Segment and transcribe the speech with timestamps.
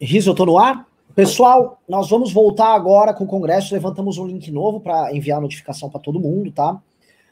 [0.00, 0.86] Riso, eu tô no ar?
[1.14, 3.72] Pessoal, nós vamos voltar agora com o Congresso.
[3.72, 6.80] Levantamos um link novo para enviar notificação para todo mundo, tá?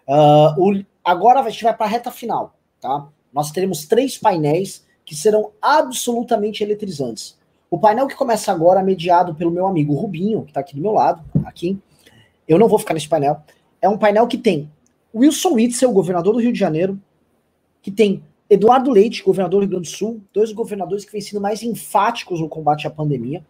[0.06, 3.08] Uh, o, agora a gente vai para a reta final, tá?
[3.32, 7.36] Nós teremos três painéis que serão absolutamente eletrizantes.
[7.68, 10.92] O painel que começa agora, mediado pelo meu amigo Rubinho, que está aqui do meu
[10.92, 11.78] lado, aqui.
[12.46, 13.38] Eu não vou ficar nesse painel.
[13.80, 14.70] É um painel que tem
[15.12, 17.00] Wilson Witzel, governador do Rio de Janeiro,
[17.80, 21.40] que tem Eduardo Leite, governador do Rio Grande do Sul, dois governadores que vêm sendo
[21.40, 23.42] mais enfáticos no combate à pandemia.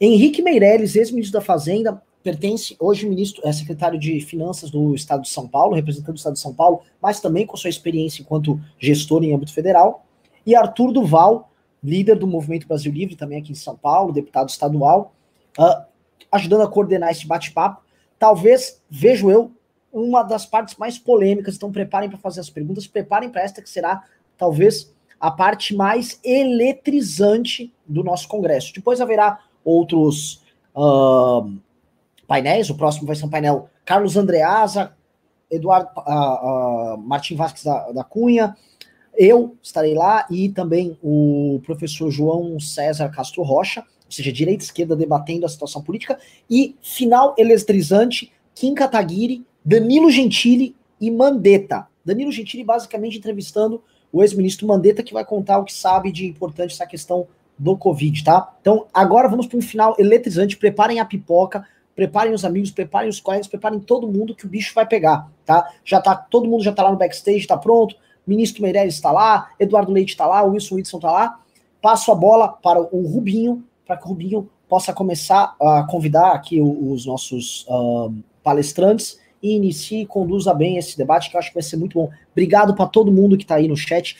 [0.00, 5.28] Henrique Meirelles, ex-ministro da Fazenda, pertence hoje ministro, é secretário de Finanças do Estado de
[5.28, 9.22] São Paulo, representante do Estado de São Paulo, mas também com sua experiência enquanto gestor
[9.22, 10.06] em âmbito federal.
[10.46, 11.52] E Arthur Duval,
[11.84, 15.14] líder do Movimento Brasil Livre, também aqui em São Paulo, deputado estadual,
[15.58, 15.84] uh,
[16.32, 17.82] ajudando a coordenar esse bate-papo.
[18.18, 19.52] Talvez, vejo eu,
[19.92, 21.56] uma das partes mais polêmicas.
[21.56, 24.02] Então, preparem para fazer as perguntas, preparem para esta que será
[24.36, 28.72] talvez a parte mais eletrizante do nosso Congresso.
[28.74, 30.42] Depois haverá outros
[30.74, 31.56] uh,
[32.26, 34.96] painéis, o próximo vai ser um painel Carlos Andreasa,
[35.50, 38.56] Eduardo uh, uh, Vasques da, da, Cunha,
[39.14, 44.66] eu estarei lá e também o professor João César Castro Rocha, ou seja, direita e
[44.66, 51.86] esquerda debatendo a situação política, e final eletrizante, Kim Kataguiri, Danilo Gentili e Mandetta.
[52.04, 53.82] Danilo Gentili basicamente entrevistando
[54.12, 57.26] o ex-ministro Mandetta, que vai contar o que sabe de importante essa questão
[57.58, 58.54] do Covid, tá?
[58.60, 60.56] Então, agora vamos para um final eletrizante.
[60.56, 64.74] Preparem a pipoca, preparem os amigos, preparem os colegas, preparem todo mundo que o bicho
[64.74, 65.72] vai pegar, tá?
[65.84, 67.96] Já tá, todo mundo já tá lá no backstage, tá pronto.
[68.26, 71.40] Ministro Meirelles está lá, Eduardo Leite está lá, Wilson Whitson está lá.
[71.80, 76.60] Passo a bola para o Rubinho, para que o Rubinho possa começar a convidar aqui
[76.60, 81.54] os nossos uh, palestrantes e inicie e conduza bem esse debate, que eu acho que
[81.54, 82.10] vai ser muito bom.
[82.30, 84.16] Obrigado para todo mundo que está aí no chat.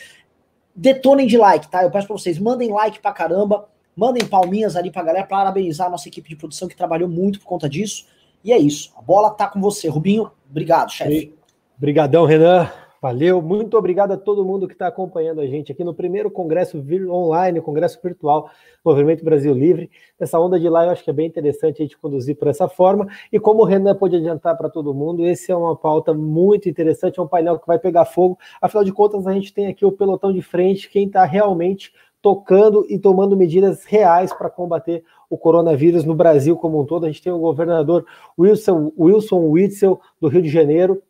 [0.75, 1.83] Detonem de like, tá?
[1.83, 5.91] Eu peço para vocês, mandem like pra caramba, mandem palminhas ali pra galera, parabenizar a
[5.91, 8.07] nossa equipe de produção que trabalhou muito por conta disso.
[8.43, 8.93] E é isso.
[8.97, 10.31] A bola tá com você, Rubinho.
[10.51, 11.35] Obrigado, chefe.
[11.77, 12.71] Obrigadão, Renan.
[13.03, 16.81] Valeu, muito obrigado a todo mundo que está acompanhando a gente aqui no primeiro congresso
[17.11, 18.49] online, congresso virtual
[18.85, 19.91] Movimento Brasil Livre.
[20.21, 22.69] Essa onda de live eu acho que é bem interessante a gente conduzir por essa
[22.69, 23.09] forma.
[23.33, 27.19] E como o Renan pôde adiantar para todo mundo, esse é uma pauta muito interessante,
[27.19, 28.39] é um painel que vai pegar fogo.
[28.61, 31.93] Afinal de contas, a gente tem aqui o pelotão de frente, quem está realmente
[32.23, 37.05] tocando e tomando medidas reais para combater o coronavírus no Brasil como um todo.
[37.05, 38.07] A gente tem o governador
[38.39, 41.03] Wilson, Wilson Witzel, do Rio de Janeiro,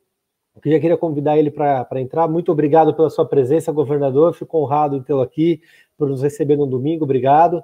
[0.54, 2.28] eu já queria convidar ele para entrar.
[2.28, 4.34] Muito obrigado pela sua presença, governador.
[4.34, 5.62] Fico honrado em tê-lo aqui,
[5.96, 7.04] por nos receber no domingo.
[7.04, 7.62] Obrigado.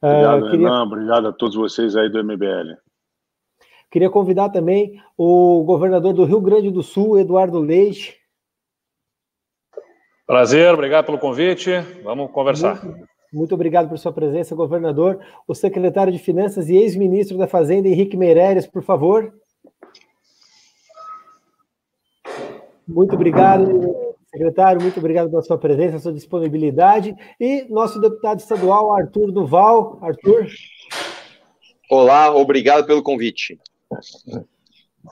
[0.00, 0.68] Obrigado, uh, queria...
[0.68, 0.82] Renan.
[0.84, 2.76] Obrigado a todos vocês aí do MBL.
[3.90, 8.16] Queria convidar também o governador do Rio Grande do Sul, Eduardo Leite.
[10.26, 11.70] Prazer, obrigado pelo convite.
[12.02, 12.84] Vamos conversar.
[12.84, 15.20] Muito, muito obrigado por sua presença, governador.
[15.46, 19.32] O secretário de Finanças e ex-ministro da Fazenda, Henrique Meireles, por favor.
[22.86, 24.80] Muito obrigado, secretário.
[24.80, 27.14] Muito obrigado pela sua presença, sua disponibilidade.
[27.40, 29.98] E nosso deputado estadual, Arthur Duval.
[30.00, 30.46] Arthur.
[31.90, 33.58] Olá, obrigado pelo convite.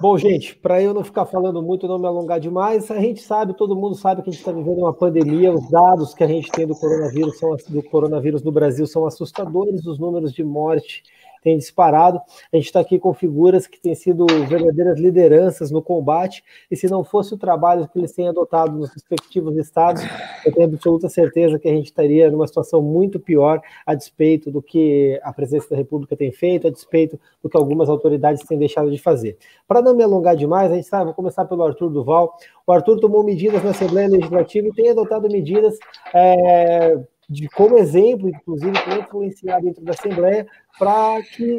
[0.00, 3.56] Bom, gente, para eu não ficar falando muito, não me alongar demais, a gente sabe,
[3.56, 6.50] todo mundo sabe que a gente está vivendo uma pandemia, os dados que a gente
[6.50, 11.04] tem do coronavírus, são, do coronavírus no Brasil são assustadores, os números de morte
[11.44, 12.18] tem disparado.
[12.50, 16.88] A gente está aqui com figuras que têm sido verdadeiras lideranças no combate, e se
[16.88, 20.02] não fosse o trabalho que eles têm adotado nos respectivos estados,
[20.44, 24.62] eu tenho absoluta certeza que a gente estaria numa situação muito pior, a despeito do
[24.62, 28.90] que a presidência da República tem feito, a despeito do que algumas autoridades têm deixado
[28.90, 29.36] de fazer.
[29.68, 32.34] Para não me alongar demais, a gente sabe, vou começar pelo Arthur Duval.
[32.66, 35.78] O Arthur tomou medidas na Assembleia Legislativa e tem adotado medidas.
[36.14, 40.46] É, de como exemplo, inclusive, para influenciar dentro da Assembleia,
[40.78, 41.58] para que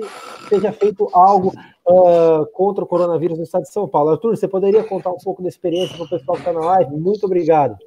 [0.50, 1.54] seja feito algo
[1.88, 4.12] uh, contra o coronavírus no estado de São Paulo.
[4.12, 6.96] Arthur, você poderia contar um pouco da experiência para o pessoal que está na live?
[6.96, 7.78] Muito obrigado.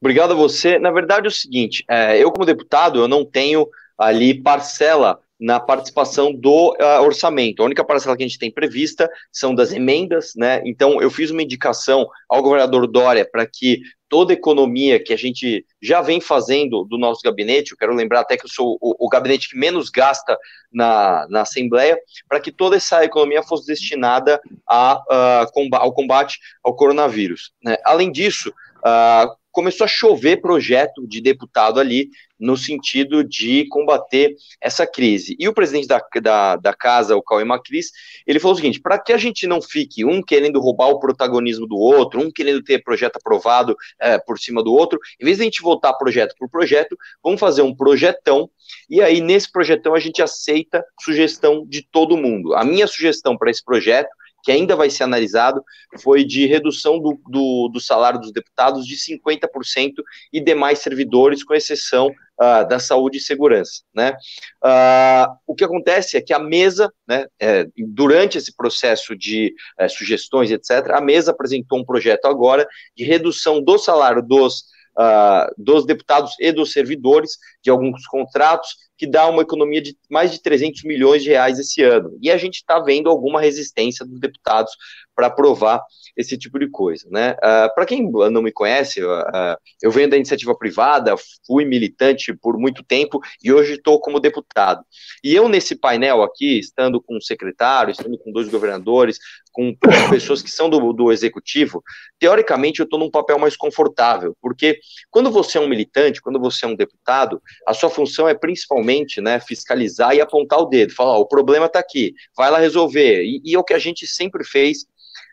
[0.00, 0.78] Obrigado a você.
[0.78, 3.66] Na verdade, é o seguinte: é, eu, como deputado, eu não tenho
[3.96, 7.62] ali parcela na participação do uh, orçamento.
[7.62, 10.62] A única parcela que a gente tem prevista são das emendas, né?
[10.64, 15.66] Então, eu fiz uma indicação ao governador Dória para que toda economia que a gente
[15.82, 19.08] já vem fazendo do nosso gabinete, eu quero lembrar até que eu sou o, o
[19.08, 20.38] gabinete que menos gasta
[20.72, 21.98] na, na Assembleia,
[22.28, 27.52] para que toda essa economia fosse destinada a, uh, ao combate ao coronavírus.
[27.62, 27.76] Né?
[27.84, 32.08] Além disso, uh, começou a chover projeto de deputado ali
[32.38, 35.36] no sentido de combater essa crise.
[35.38, 37.90] E o presidente da, da, da casa, o Cauê Macris,
[38.26, 41.66] ele falou o seguinte: para que a gente não fique um querendo roubar o protagonismo
[41.66, 45.42] do outro, um querendo ter projeto aprovado é, por cima do outro, em vez de
[45.42, 48.48] a gente voltar projeto por projeto, vamos fazer um projetão
[48.88, 52.54] e aí nesse projetão a gente aceita sugestão de todo mundo.
[52.54, 54.08] A minha sugestão para esse projeto
[54.44, 55.64] que ainda vai ser analisado,
[56.00, 59.94] foi de redução do, do, do salário dos deputados de 50%
[60.30, 63.82] e demais servidores, com exceção uh, da saúde e segurança.
[63.94, 64.16] Né?
[64.64, 69.88] Uh, o que acontece é que a mesa, né, é, durante esse processo de é,
[69.88, 72.66] sugestões, etc., a mesa apresentou um projeto agora
[72.96, 74.64] de redução do salário dos
[74.98, 80.30] uh, dos deputados e dos servidores de alguns contratos, que dá uma economia de mais
[80.30, 82.16] de 300 milhões de reais esse ano.
[82.22, 84.72] E a gente está vendo alguma resistência dos deputados
[85.14, 85.82] para aprovar
[86.16, 87.06] esse tipo de coisa.
[87.10, 87.32] Né?
[87.32, 91.14] Uh, ah, para quem não me conhece, uh, eu venho da iniciativa privada,
[91.46, 94.84] fui militante por muito tempo e hoje estou como deputado.
[95.22, 99.18] E eu, nesse painel aqui, estando com o secretário, estando com dois governadores,
[99.52, 99.74] com
[100.10, 101.82] pessoas que são do, do executivo,
[102.18, 104.78] teoricamente eu estou num papel mais confortável, porque
[105.10, 109.20] quando você é um militante, quando você é um deputado, a sua função é principalmente
[109.20, 113.22] né, fiscalizar e apontar o dedo, falar: o problema está aqui, vai lá resolver.
[113.24, 114.86] E, e é o que a gente sempre fez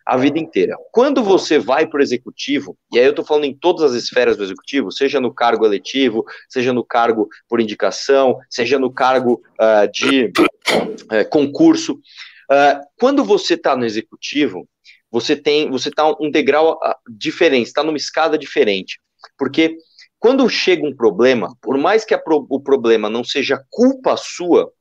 [0.06, 0.76] a vida inteira.
[0.92, 4.36] Quando você vai para o executivo, e aí eu estou falando em todas as esferas
[4.36, 9.90] do executivo, seja no cargo eletivo, seja no cargo por indicação, seja no cargo uh,
[9.92, 14.68] de uh, concurso, uh, quando você está no executivo,
[15.12, 16.80] você tem, você está um degrau
[17.10, 19.00] diferente, está numa escada diferente,
[19.38, 19.78] porque
[20.22, 24.72] quando chega um problema, por mais que pro, o problema não seja culpa sua,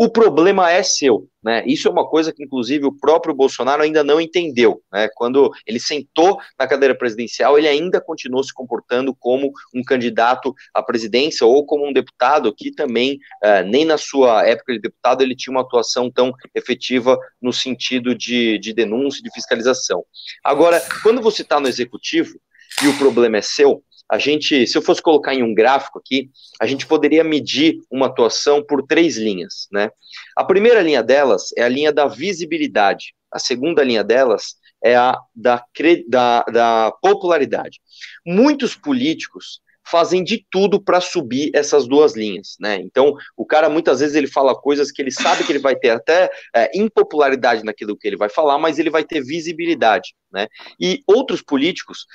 [0.00, 1.64] o problema é seu, né?
[1.66, 5.08] Isso é uma coisa que, inclusive, o próprio Bolsonaro ainda não entendeu, né?
[5.16, 10.80] Quando ele sentou na cadeira presidencial, ele ainda continuou se comportando como um candidato à
[10.80, 15.34] presidência ou como um deputado que também, uh, nem na sua época de deputado, ele
[15.34, 20.04] tinha uma atuação tão efetiva no sentido de, de denúncia, de fiscalização.
[20.44, 22.38] Agora, quando você está no executivo
[22.80, 26.30] e o problema é seu, a gente, se eu fosse colocar em um gráfico aqui,
[26.60, 29.90] a gente poderia medir uma atuação por três linhas, né?
[30.36, 35.18] A primeira linha delas é a linha da visibilidade, a segunda linha delas é a
[35.34, 35.62] da,
[36.08, 37.80] da, da popularidade.
[38.24, 42.76] Muitos políticos fazem de tudo para subir essas duas linhas, né?
[42.76, 45.90] Então, o cara muitas vezes ele fala coisas que ele sabe que ele vai ter
[45.90, 50.46] até é, impopularidade naquilo que ele vai falar, mas ele vai ter visibilidade, né?
[50.78, 52.06] E outros políticos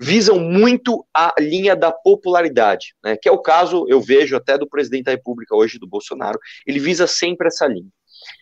[0.00, 4.66] visam muito a linha da popularidade, né, que é o caso, eu vejo até do
[4.66, 7.90] presidente da República hoje, do Bolsonaro, ele visa sempre essa linha.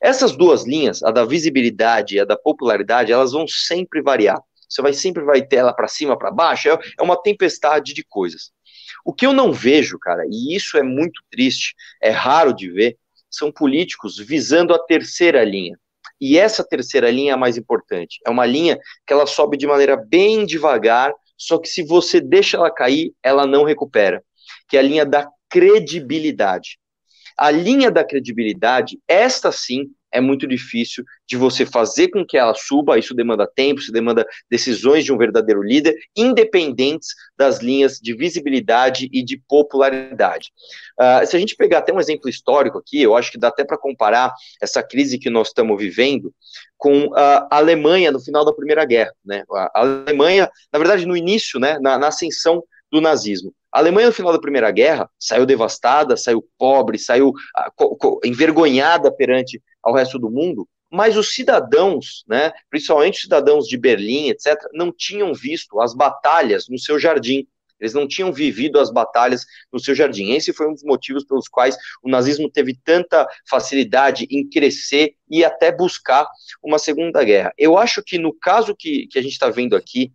[0.01, 4.41] Essas duas linhas, a da visibilidade e a da popularidade, elas vão sempre variar.
[4.69, 8.05] Você vai sempre vai ter ela para cima, para baixo, é, é uma tempestade de
[8.05, 8.53] coisas.
[9.05, 12.97] O que eu não vejo, cara, e isso é muito triste, é raro de ver,
[13.31, 15.79] são políticos visando a terceira linha.
[16.21, 18.19] E essa terceira linha é a mais importante.
[18.27, 22.57] É uma linha que ela sobe de maneira bem devagar, só que se você deixa
[22.57, 24.23] ela cair, ela não recupera,
[24.69, 26.79] que é a linha da credibilidade.
[27.37, 32.55] A linha da credibilidade, esta sim, é muito difícil de você fazer com que ela
[32.55, 38.15] suba, isso demanda tempo, isso demanda decisões de um verdadeiro líder, independentes das linhas de
[38.15, 40.51] visibilidade e de popularidade.
[40.99, 43.65] Uh, se a gente pegar até um exemplo histórico aqui, eu acho que dá até
[43.65, 46.33] para comparar essa crise que nós estamos vivendo
[46.77, 49.13] com a Alemanha no final da Primeira Guerra.
[49.25, 49.45] Né?
[49.51, 53.53] A Alemanha, na verdade, no início, né, na, na ascensão do nazismo.
[53.79, 59.63] A Alemanha, no final da Primeira Guerra, saiu devastada, saiu pobre, saiu uh, envergonhada perante
[59.81, 64.91] ao resto do mundo, mas os cidadãos, né, principalmente os cidadãos de Berlim, etc., não
[64.91, 67.47] tinham visto as batalhas no seu jardim.
[67.79, 70.33] Eles não tinham vivido as batalhas no seu jardim.
[70.33, 75.45] Esse foi um dos motivos pelos quais o nazismo teve tanta facilidade em crescer e
[75.45, 76.29] até buscar
[76.61, 77.53] uma segunda guerra.
[77.57, 80.13] Eu acho que no caso que, que a gente está vendo aqui,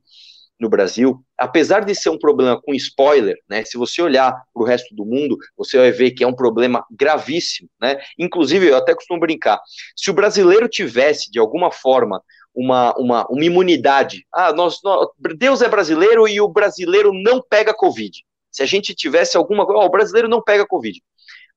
[0.64, 3.64] no Brasil, apesar de ser um problema com spoiler, né?
[3.64, 6.84] Se você olhar para o resto do mundo, você vai ver que é um problema
[6.90, 8.00] gravíssimo, né?
[8.18, 9.60] Inclusive, eu até costumo brincar,
[9.96, 12.22] se o brasileiro tivesse de alguma forma
[12.56, 17.74] uma, uma, uma imunidade, ah, nós, nós, Deus é brasileiro e o brasileiro não pega
[17.74, 18.18] Covid.
[18.52, 21.02] Se a gente tivesse alguma coisa, oh, o brasileiro não pega Covid.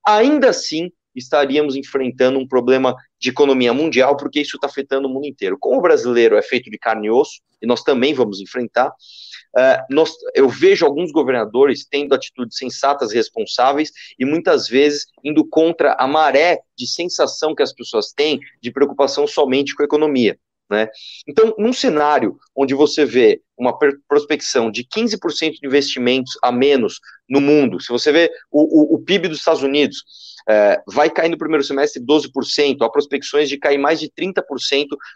[0.07, 5.27] Ainda assim, estaríamos enfrentando um problema de economia mundial, porque isso está afetando o mundo
[5.27, 5.57] inteiro.
[5.59, 9.83] Como o brasileiro é feito de carne e osso, e nós também vamos enfrentar, uh,
[9.91, 15.95] nós, eu vejo alguns governadores tendo atitudes sensatas e responsáveis, e muitas vezes indo contra
[15.99, 20.39] a maré de sensação que as pessoas têm de preocupação somente com a economia.
[20.69, 20.89] Né?
[21.29, 27.41] Então, num cenário onde você vê uma prospecção de 15% de investimentos a menos no
[27.41, 30.05] mundo, se você vê o, o, o PIB dos Estados Unidos
[30.49, 34.43] é, vai cair no primeiro semestre 12%, há prospecções de cair mais de 30%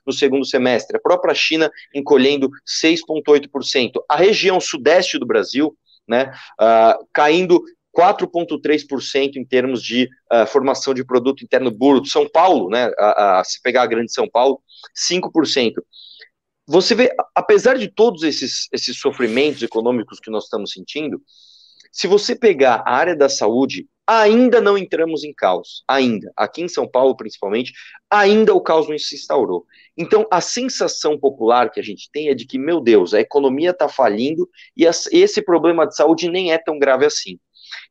[0.06, 2.48] no segundo semestre, a própria China encolhendo
[2.82, 5.76] 6,8%, a região sudeste do Brasil,
[6.08, 7.62] né, uh, caindo
[7.96, 12.08] 4,3% em termos de uh, formação de produto interno bruto.
[12.08, 14.62] São Paulo, né, a, a, se pegar a grande São Paulo,
[15.10, 15.74] 5%.
[16.66, 21.20] Você vê, apesar de todos esses, esses sofrimentos econômicos que nós estamos sentindo,
[21.90, 26.32] se você pegar a área da saúde, ainda não entramos em caos, ainda.
[26.36, 27.72] Aqui em São Paulo, principalmente,
[28.08, 29.64] ainda o caos não se instaurou.
[29.96, 33.70] Então, a sensação popular que a gente tem é de que, meu Deus, a economia
[33.70, 37.38] está falindo e esse problema de saúde nem é tão grave assim.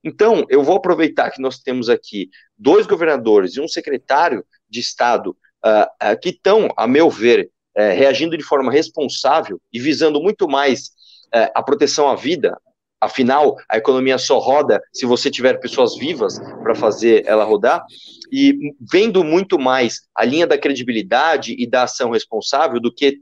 [0.04, 5.36] Então, eu vou aproveitar que nós temos aqui dois governadores e um secretário de Estado
[5.66, 10.48] uh, uh, que estão, a meu ver, uh, reagindo de forma responsável e visando muito
[10.48, 10.92] mais
[11.34, 12.58] eh, a proteção à vida.
[13.02, 17.84] Afinal, a economia só roda se você tiver pessoas vivas para fazer ela rodar.
[18.32, 23.20] E vendo muito mais a linha da credibilidade e da ação responsável do que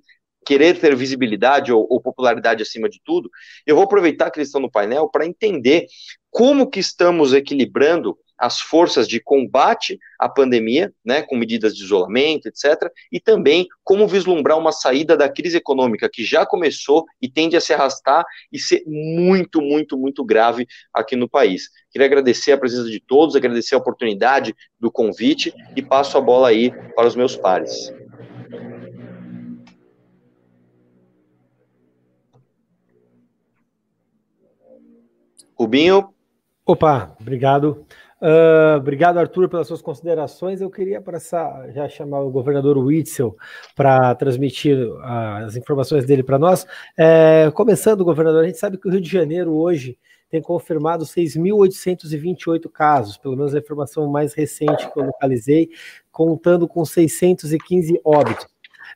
[0.48, 3.30] querer ter visibilidade ou, ou, popularidade acima de tudo,
[3.66, 5.88] eu vou aproveitar que eles estão no painel para entender
[6.32, 12.48] como que estamos equilibrando as forças de combate à pandemia, né, com medidas de isolamento,
[12.48, 17.58] etc., e também como vislumbrar uma saída da crise econômica que já começou e tende
[17.58, 21.64] a se arrastar e ser muito, muito, muito grave aqui no país.
[21.92, 26.50] Queria agradecer a presença de todos, agradecer a oportunidade do convite e passo a bola
[26.50, 27.92] aí para os meus pares.
[35.58, 36.14] Rubinho.
[36.66, 37.86] Opa, obrigado.
[38.22, 40.60] Uh, obrigado, Arthur, pelas suas considerações.
[40.60, 43.36] Eu queria essa, já chamar o governador Witzel
[43.76, 46.66] para transmitir uh, as informações dele para nós.
[46.98, 49.98] É, começando, governador, a gente sabe que o Rio de Janeiro hoje
[50.30, 55.70] tem confirmado 6.828 casos, pelo menos a informação mais recente que eu localizei,
[56.12, 58.48] contando com 615 óbitos.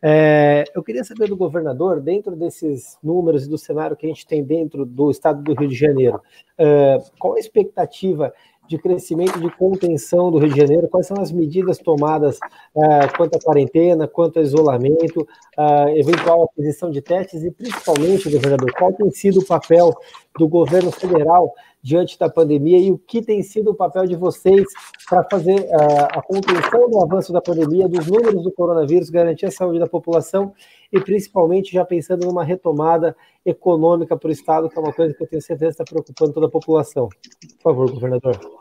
[0.02, 4.28] É, eu queria saber do governador, dentro desses números e do cenário que a gente
[4.28, 6.22] tem dentro do estado do Rio de Janeiro,
[6.58, 8.34] é, qual a expectativa
[8.72, 12.38] de crescimento de contenção do Rio de Janeiro, quais são as medidas tomadas
[12.74, 18.72] uh, quanto à quarentena, quanto ao isolamento, uh, eventual aquisição de testes e, principalmente, governador,
[18.72, 19.94] qual tem sido o papel
[20.40, 24.66] do governo federal diante da pandemia e o que tem sido o papel de vocês
[25.10, 29.52] para fazer uh, a contenção do avanço da pandemia, dos números do coronavírus, garantir a
[29.52, 30.54] saúde da população
[30.94, 35.24] e principalmente já pensando numa retomada econômica para o Estado, que é uma coisa que
[35.24, 37.10] eu tenho certeza está preocupando toda a população.
[37.58, 38.61] Por favor, governador.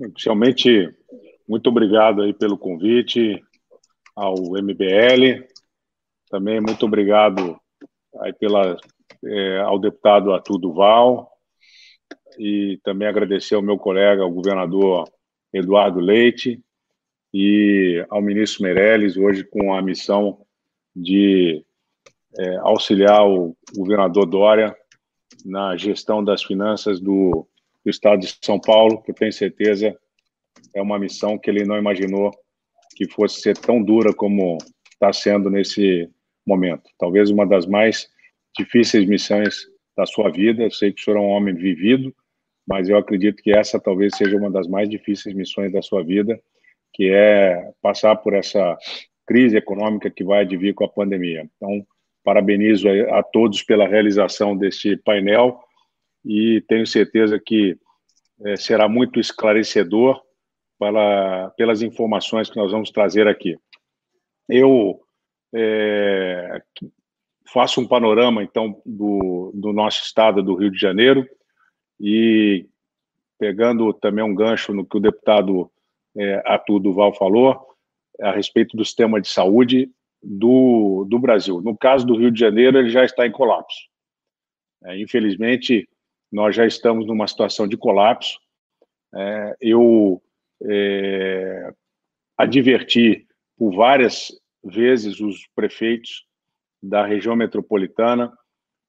[0.00, 0.92] Inicialmente,
[1.48, 3.42] muito obrigado aí pelo convite
[4.16, 5.46] ao MBL.
[6.30, 7.60] Também muito obrigado
[8.20, 8.76] aí pela,
[9.24, 11.30] é, ao deputado Arthur Duval
[12.38, 15.08] e também agradecer ao meu colega, o governador
[15.52, 16.60] Eduardo Leite
[17.32, 20.44] e ao ministro Meirelles, hoje com a missão
[20.94, 21.64] de
[22.38, 24.76] é, auxiliar o governador Dória
[25.44, 27.46] na gestão das finanças do,
[27.84, 29.96] do estado de São Paulo, que eu tenho certeza
[30.74, 32.30] é uma missão que ele não imaginou
[32.96, 34.58] que fosse ser tão dura como
[34.92, 36.08] está sendo nesse
[36.46, 36.82] momento.
[36.98, 38.08] Talvez uma das mais
[38.56, 40.62] difíceis missões da sua vida.
[40.62, 42.14] Eu sei que o senhor é um homem vivido,
[42.66, 46.40] mas eu acredito que essa talvez seja uma das mais difíceis missões da sua vida,
[46.92, 48.76] que é passar por essa
[49.26, 51.48] crise econômica que vai advir com a pandemia.
[51.56, 51.86] Então,
[52.24, 55.58] parabenizo a todos pela realização deste painel
[56.24, 57.76] e tenho certeza que
[58.44, 60.20] é, será muito esclarecedor
[60.78, 63.56] para, pelas informações que nós vamos trazer aqui.
[64.48, 65.00] Eu
[65.54, 66.60] é,
[67.52, 71.28] faço um panorama, então, do, do nosso estado do Rio de Janeiro
[72.00, 72.66] e
[73.38, 75.70] pegando também um gancho no que o deputado
[76.16, 77.66] é, Arthur Duval falou,
[78.20, 79.90] a respeito do sistema de saúde
[80.22, 81.60] do, do Brasil.
[81.60, 83.80] No caso do Rio de Janeiro, ele já está em colapso.
[84.84, 85.88] É, infelizmente,
[86.32, 88.40] nós já estamos numa situação de colapso.
[89.14, 90.22] É, eu
[90.62, 91.74] é,
[92.38, 93.26] adverti
[93.58, 94.32] por várias
[94.64, 96.24] vezes os prefeitos
[96.82, 98.32] da região metropolitana,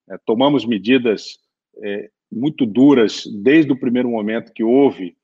[0.10, 1.38] é, tomamos medidas
[1.84, 5.16] é, muito duras desde o primeiro momento que houve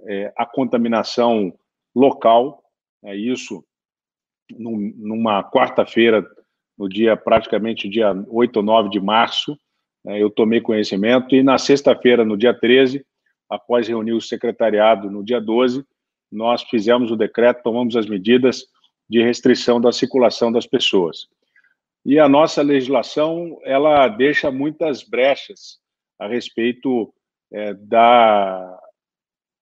[0.00, 1.56] é, a contaminação
[1.94, 2.62] local,
[3.04, 3.64] é isso
[4.56, 6.26] num, numa quarta-feira,
[6.76, 9.58] no dia praticamente dia 8 ou 9 de março,
[10.16, 13.04] eu tomei conhecimento e na sexta-feira, no dia 13,
[13.48, 15.84] após reunir o secretariado no dia 12,
[16.30, 18.64] nós fizemos o decreto, tomamos as medidas
[19.08, 21.26] de restrição da circulação das pessoas.
[22.04, 25.78] E a nossa legislação ela deixa muitas brechas
[26.18, 27.12] a respeito
[27.52, 28.80] é, da,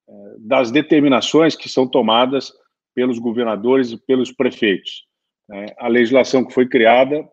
[0.08, 2.52] é, das determinações que são tomadas
[2.94, 5.06] pelos governadores e pelos prefeitos.
[5.48, 5.66] Né?
[5.78, 7.28] A legislação que foi criada,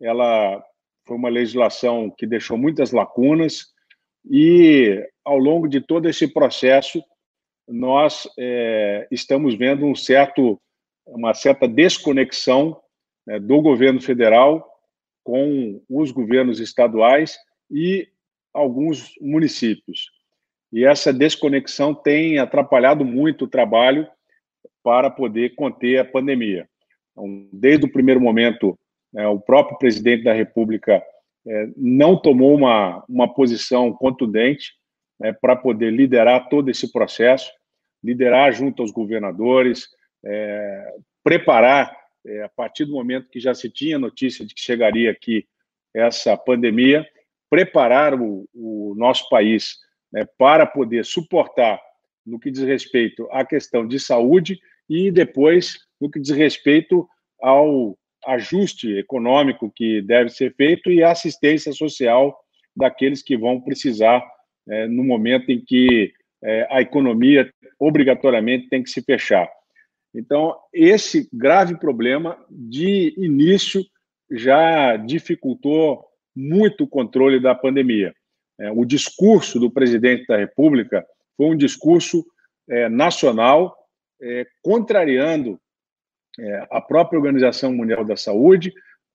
[0.00, 0.62] ela
[1.08, 3.72] foi uma legislação que deixou muitas lacunas
[4.30, 7.02] e, ao longo de todo esse processo,
[7.66, 10.60] nós é, estamos vendo um certo,
[11.06, 12.78] uma certa desconexão
[13.26, 14.70] né, do governo federal
[15.24, 17.38] com os governos estaduais
[17.70, 18.06] e
[18.52, 20.10] alguns municípios.
[20.70, 24.06] E essa desconexão tem atrapalhado muito o trabalho
[24.82, 26.68] para poder conter a pandemia.
[27.12, 28.78] Então, desde o primeiro momento,
[29.14, 31.02] o próprio presidente da República
[31.46, 34.72] é, não tomou uma, uma posição contundente
[35.22, 37.50] é, para poder liderar todo esse processo,
[38.04, 39.88] liderar junto aos governadores,
[40.24, 41.96] é, preparar,
[42.26, 45.46] é, a partir do momento que já se tinha notícia de que chegaria aqui
[45.94, 47.08] essa pandemia,
[47.48, 49.78] preparar o, o nosso país
[50.12, 51.80] né, para poder suportar
[52.26, 57.08] no que diz respeito à questão de saúde e depois no que diz respeito
[57.40, 62.38] ao ajuste econômico que deve ser feito e a assistência social
[62.76, 64.22] daqueles que vão precisar
[64.68, 69.48] é, no momento em que é, a economia obrigatoriamente tem que se fechar.
[70.14, 73.84] Então, esse grave problema, de início,
[74.30, 76.04] já dificultou
[76.34, 78.14] muito o controle da pandemia.
[78.60, 81.04] É, o discurso do presidente da República
[81.36, 82.24] foi um discurso
[82.68, 83.74] é, nacional
[84.20, 85.58] é, contrariando
[86.38, 88.72] é, a própria Organização Mundial da Saúde,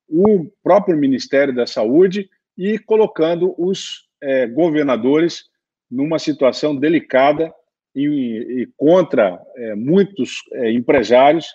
[0.08, 5.46] o próprio Ministério da Saúde e colocando os é, governadores
[5.90, 7.54] numa situação delicada
[7.96, 11.48] e, e contra é, muitos é, empresários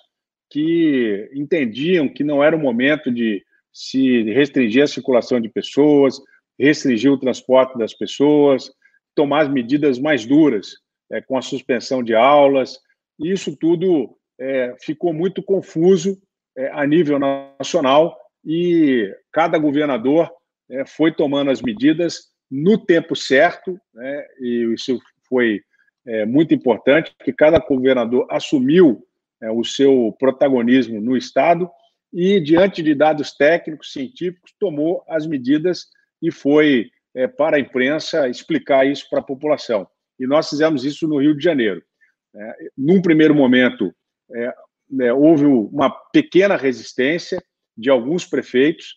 [0.51, 6.21] que entendiam que não era o momento de se restringir a circulação de pessoas,
[6.59, 8.71] restringir o transporte das pessoas,
[9.15, 10.77] tomar as medidas mais duras,
[11.11, 12.79] é, com a suspensão de aulas,
[13.19, 16.21] isso tudo é, ficou muito confuso
[16.57, 20.31] é, a nível nacional e cada governador
[20.71, 25.63] é, foi tomando as medidas no tempo certo, né, e isso foi
[26.07, 29.05] é, muito importante, que cada governador assumiu
[29.41, 31.71] é, o seu protagonismo no Estado
[32.13, 35.87] e, diante de dados técnicos, científicos, tomou as medidas
[36.23, 39.87] e foi é, para a imprensa explicar isso para a população.
[40.19, 41.83] E nós fizemos isso no Rio de Janeiro.
[42.35, 43.95] É, num primeiro momento,
[44.35, 44.55] é,
[45.01, 47.43] é, houve uma pequena resistência
[47.77, 48.97] de alguns prefeitos,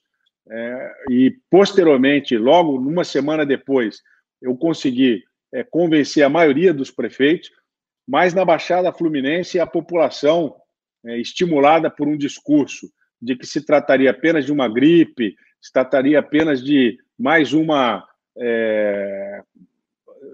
[0.49, 4.01] é, e posteriormente, logo numa semana depois,
[4.41, 7.51] eu consegui é, convencer a maioria dos prefeitos,
[8.07, 10.55] mas na Baixada Fluminense a população,
[11.05, 12.91] é, estimulada por um discurso
[13.21, 18.03] de que se trataria apenas de uma gripe, se trataria apenas de mais uma
[18.35, 19.41] é,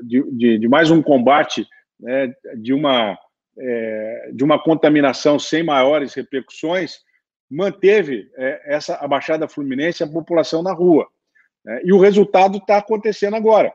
[0.04, 1.68] de, de, de, mais um combate
[2.00, 3.18] né, de uma
[3.60, 7.00] é, de uma contaminação sem maiores repercussões,
[7.50, 11.08] manteve é, essa a Baixada Fluminense a população na rua.
[11.64, 11.82] Né?
[11.84, 13.74] E o resultado está acontecendo agora.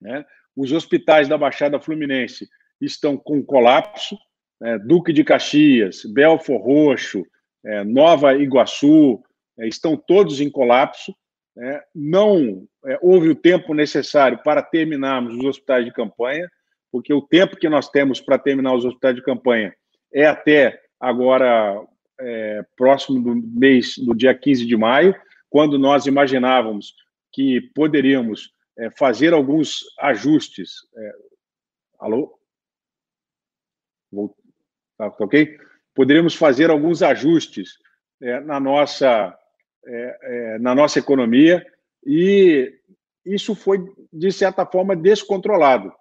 [0.00, 0.24] Né?
[0.56, 2.48] Os hospitais da Baixada Fluminense
[2.80, 4.16] estão com colapso,
[4.60, 4.78] né?
[4.78, 7.24] Duque de Caxias, Belfor Roxo,
[7.64, 9.22] é, Nova Iguaçu,
[9.58, 11.14] é, estão todos em colapso.
[11.56, 11.80] Né?
[11.94, 16.48] Não é, houve o tempo necessário para terminarmos os hospitais de campanha,
[16.90, 19.74] porque o tempo que nós temos para terminar os hospitais de campanha
[20.12, 21.82] é até agora
[22.20, 25.14] é, próximo do mês, do dia 15 de maio,
[25.48, 26.94] quando nós imaginávamos
[27.32, 30.72] que poderíamos é, fazer alguns ajustes.
[30.96, 31.12] É,
[32.00, 32.38] alô?
[34.98, 35.58] Tá, tá, ok?
[35.94, 37.78] Poderíamos fazer alguns ajustes
[38.20, 39.36] é, na, nossa,
[39.86, 41.64] é, é, na nossa economia
[42.04, 42.74] e
[43.24, 43.78] isso foi,
[44.12, 45.92] de certa forma, descontrolado.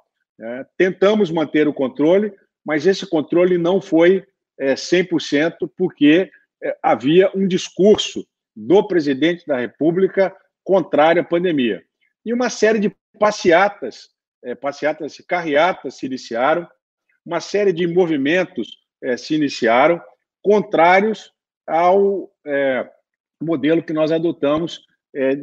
[0.41, 2.33] É, tentamos manter o controle,
[2.65, 4.25] mas esse controle não foi
[4.57, 6.31] é, 100%, porque
[6.63, 8.25] é, havia um discurso
[8.55, 11.81] do presidente da República contrário à pandemia.
[12.25, 14.09] E uma série de passeatas,
[14.43, 16.67] é, passeatas, carreatas se iniciaram,
[17.25, 20.01] uma série de movimentos é, se iniciaram
[20.41, 21.31] contrários
[21.67, 22.89] ao é,
[23.41, 24.87] modelo que nós adotamos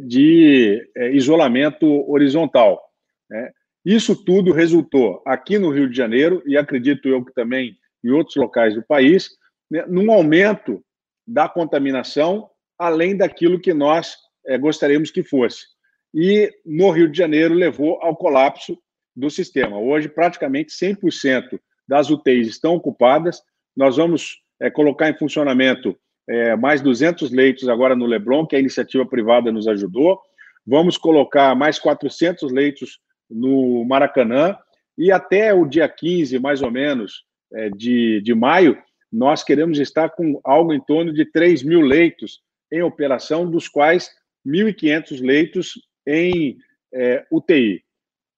[0.06, 2.80] de isolamento horizontal.
[3.28, 3.50] Né?
[3.86, 8.34] Isso tudo resultou aqui no Rio de Janeiro, e acredito eu que também em outros
[8.34, 9.30] locais do país,
[9.70, 10.82] né, num aumento
[11.24, 15.66] da contaminação, além daquilo que nós é, gostaríamos que fosse.
[16.12, 18.76] E no Rio de Janeiro levou ao colapso
[19.14, 19.78] do sistema.
[19.78, 23.40] Hoje, praticamente 100% das UTIs estão ocupadas.
[23.76, 25.96] Nós vamos é, colocar em funcionamento
[26.28, 30.20] é, mais 200 leitos agora no Leblon, que a iniciativa privada nos ajudou.
[30.66, 32.98] Vamos colocar mais 400 leitos
[33.30, 34.56] no Maracanã.
[34.96, 38.76] E até o dia 15, mais ou menos, é, de, de maio,
[39.12, 42.40] nós queremos estar com algo em torno de 3 mil leitos
[42.72, 44.10] em operação, dos quais
[44.46, 45.72] 1.500 leitos
[46.06, 46.56] em
[46.92, 47.82] é, UTI.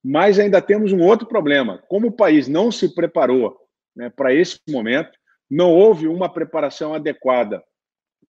[0.03, 1.81] Mas ainda temos um outro problema.
[1.87, 3.57] Como o país não se preparou
[3.95, 5.11] né, para esse momento,
[5.49, 7.63] não houve uma preparação adequada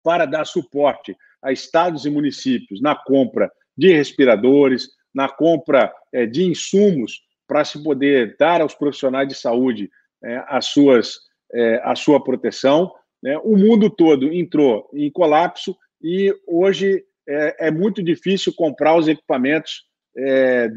[0.04, 6.44] para dar suporte a estados e municípios na compra de respiradores, na compra é, de
[6.44, 9.90] insumos para se poder dar aos profissionais de saúde
[10.24, 11.20] é, as suas,
[11.54, 12.94] é, a sua proteção.
[13.22, 13.38] Né?
[13.40, 19.88] O mundo todo entrou em colapso e hoje é, muito difícil comprar os equipamentos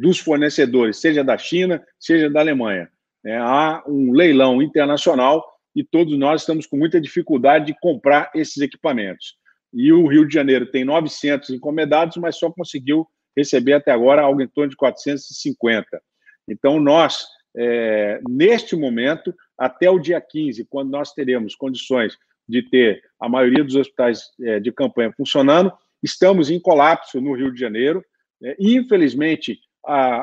[0.01, 2.89] dos fornecedores, seja da China, seja da Alemanha.
[3.25, 8.59] É, há um leilão internacional e todos nós estamos com muita dificuldade de comprar esses
[8.59, 9.37] equipamentos.
[9.73, 14.43] E o Rio de Janeiro tem 900 encomendados, mas só conseguiu receber até agora algo
[14.43, 16.01] em torno de 450.
[16.49, 22.17] Então, nós, é, neste momento, até o dia 15, quando nós teremos condições
[22.49, 27.53] de ter a maioria dos hospitais é, de campanha funcionando, estamos em colapso no Rio
[27.53, 28.05] de Janeiro.
[28.43, 29.59] É, infelizmente,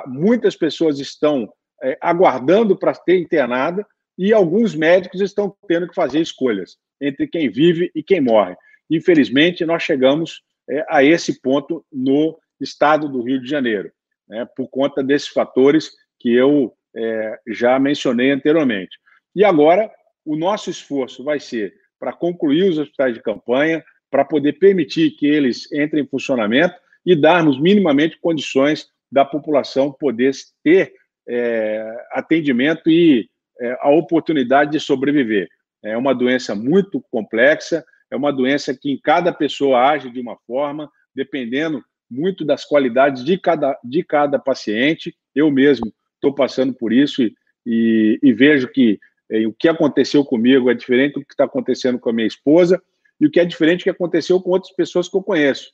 [0.07, 3.85] muitas pessoas estão é, aguardando para ter internada,
[4.17, 8.53] e alguns médicos estão tendo que fazer escolhas entre quem vive e quem morre.
[8.91, 13.91] Infelizmente, nós chegamos é, a esse ponto no estado do Rio de Janeiro,
[14.27, 18.97] né, por conta desses fatores que eu é, já mencionei anteriormente.
[19.35, 19.91] E agora,
[20.25, 25.27] o nosso esforço vai ser para concluir os hospitais de campanha, para poder permitir que
[25.27, 30.31] eles entrem em funcionamento e darmos minimamente condições da população poder
[30.63, 30.93] ter
[31.27, 35.47] é, atendimento e é, a oportunidade de sobreviver.
[35.83, 40.37] É uma doença muito complexa, é uma doença que em cada pessoa age de uma
[40.47, 45.15] forma, dependendo muito das qualidades de cada, de cada paciente.
[45.35, 47.33] Eu mesmo estou passando por isso e,
[47.65, 51.99] e, e vejo que é, o que aconteceu comigo é diferente do que está acontecendo
[51.99, 52.81] com a minha esposa
[53.19, 55.71] e o que é diferente do que aconteceu com outras pessoas que eu conheço.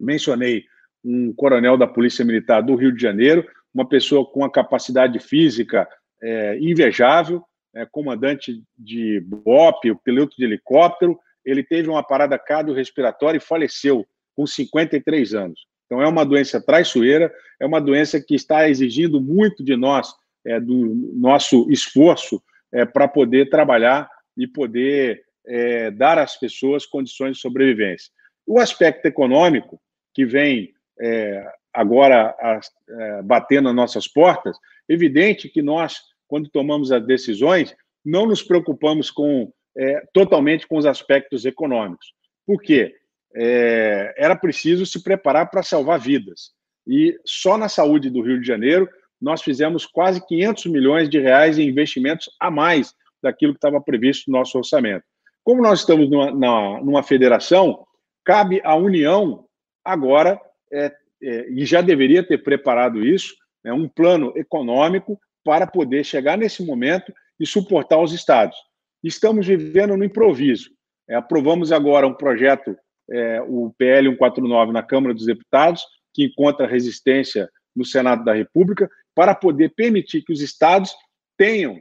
[0.00, 0.64] Mencionei
[1.04, 5.88] um coronel da Polícia Militar do Rio de Janeiro, uma pessoa com uma capacidade física
[6.22, 7.42] é, invejável,
[7.74, 14.46] é, comandante de BOP, piloto de helicóptero, ele teve uma parada cardiorrespiratória e faleceu com
[14.46, 15.66] 53 anos.
[15.86, 20.12] Então, é uma doença traiçoeira, é uma doença que está exigindo muito de nós,
[20.44, 22.42] é, do nosso esforço
[22.72, 28.10] é, para poder trabalhar e poder é, dar às pessoas condições de sobrevivência.
[28.46, 29.80] O aspecto econômico,
[30.14, 34.56] que vem é, agora a, é, batendo nas nossas portas,
[34.88, 36.00] evidente que nós
[36.32, 42.14] quando tomamos as decisões, não nos preocupamos com é, totalmente com os aspectos econômicos.
[42.46, 42.94] Por quê?
[43.34, 46.50] É, era preciso se preparar para salvar vidas.
[46.86, 48.88] E só na saúde do Rio de Janeiro,
[49.20, 52.92] nós fizemos quase 500 milhões de reais em investimentos a mais
[53.22, 55.04] daquilo que estava previsto no nosso orçamento.
[55.44, 57.84] Como nós estamos numa, na, numa federação,
[58.24, 59.44] cabe à União
[59.84, 60.40] agora,
[60.72, 60.92] é,
[61.22, 66.64] é, e já deveria ter preparado isso, né, um plano econômico para poder chegar nesse
[66.64, 68.56] momento e suportar os estados.
[69.02, 70.70] Estamos vivendo no improviso.
[71.08, 72.76] É, aprovamos agora um projeto,
[73.10, 78.90] é, o PL 149, na Câmara dos Deputados, que encontra resistência no Senado da República,
[79.14, 80.94] para poder permitir que os estados
[81.36, 81.80] tenham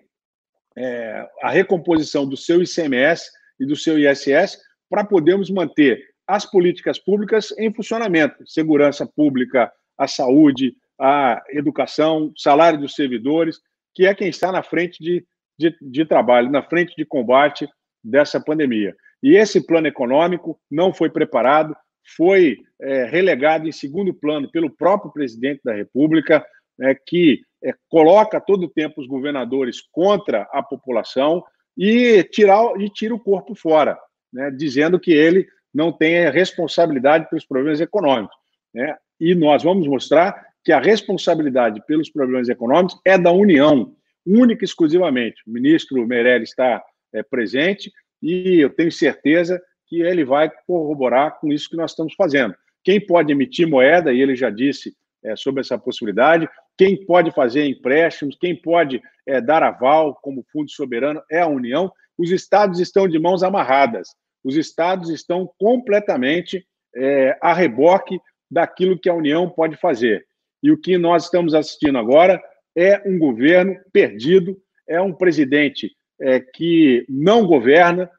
[0.75, 3.29] é, a recomposição do seu ICMS
[3.59, 10.07] e do seu ISS para podermos manter as políticas públicas em funcionamento, segurança pública, a
[10.07, 13.59] saúde, a educação, salário dos servidores,
[13.93, 15.25] que é quem está na frente de,
[15.57, 17.67] de, de trabalho, na frente de combate
[18.03, 18.95] dessa pandemia.
[19.21, 21.75] E esse plano econômico não foi preparado,
[22.15, 26.45] foi é, relegado em segundo plano pelo próprio presidente da República,
[26.81, 31.43] é, que é, coloca todo o tempo os governadores contra a população
[31.77, 33.97] e, tirar, e tira o corpo fora,
[34.33, 38.35] né, dizendo que ele não tem responsabilidade pelos problemas econômicos.
[38.73, 38.95] Né?
[39.19, 44.65] E nós vamos mostrar que a responsabilidade pelos problemas econômicos é da União, única e
[44.65, 45.41] exclusivamente.
[45.47, 51.51] O ministro Meirelles está é, presente e eu tenho certeza que ele vai corroborar com
[51.51, 52.55] isso que nós estamos fazendo.
[52.83, 57.65] Quem pode emitir moeda, e ele já disse é, sobre essa possibilidade, quem pode fazer
[57.65, 61.91] empréstimos, quem pode é, dar aval como fundo soberano é a União.
[62.17, 64.09] Os estados estão de mãos amarradas,
[64.43, 70.25] os estados estão completamente é, a reboque daquilo que a União pode fazer.
[70.63, 72.41] E o que nós estamos assistindo agora
[72.75, 74.57] é um governo perdido,
[74.87, 78.09] é um presidente é, que não governa,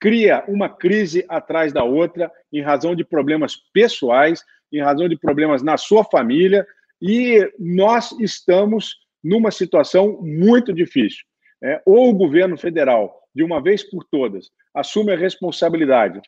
[0.00, 5.62] cria uma crise atrás da outra em razão de problemas pessoais, em razão de problemas
[5.62, 6.66] na sua família,
[7.00, 11.24] e nós estamos numa situação muito difícil.
[11.62, 16.20] É, ou o governo federal, de uma vez por todas, assume a responsabilidade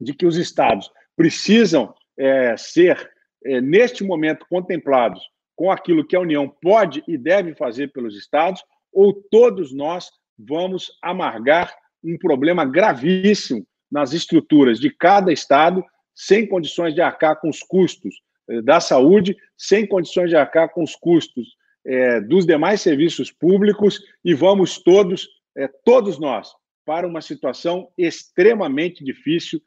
[0.00, 3.10] de que os estados precisam é, ser,
[3.44, 5.20] é, neste momento, contemplados
[5.56, 10.92] com aquilo que a União pode e deve fazer pelos estados, ou todos nós vamos
[11.02, 17.60] amargar um problema gravíssimo nas estruturas de cada estado, sem condições de arcar com os
[17.60, 18.14] custos
[18.48, 21.56] eh, da saúde, sem condições de arcar com os custos
[21.88, 26.52] é, dos demais serviços públicos, e vamos todos, é, todos nós,
[26.84, 29.60] para uma situação extremamente difícil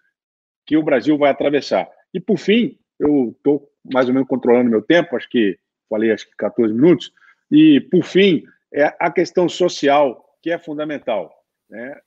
[0.66, 1.90] que o Brasil vai atravessar.
[2.14, 5.58] E, por fim, eu estou mais ou menos controlando meu tempo, acho que
[5.90, 7.12] falei acho que 14 minutos,
[7.50, 11.32] e, por fim, é a questão social, que é fundamental.
[11.70, 11.98] Né?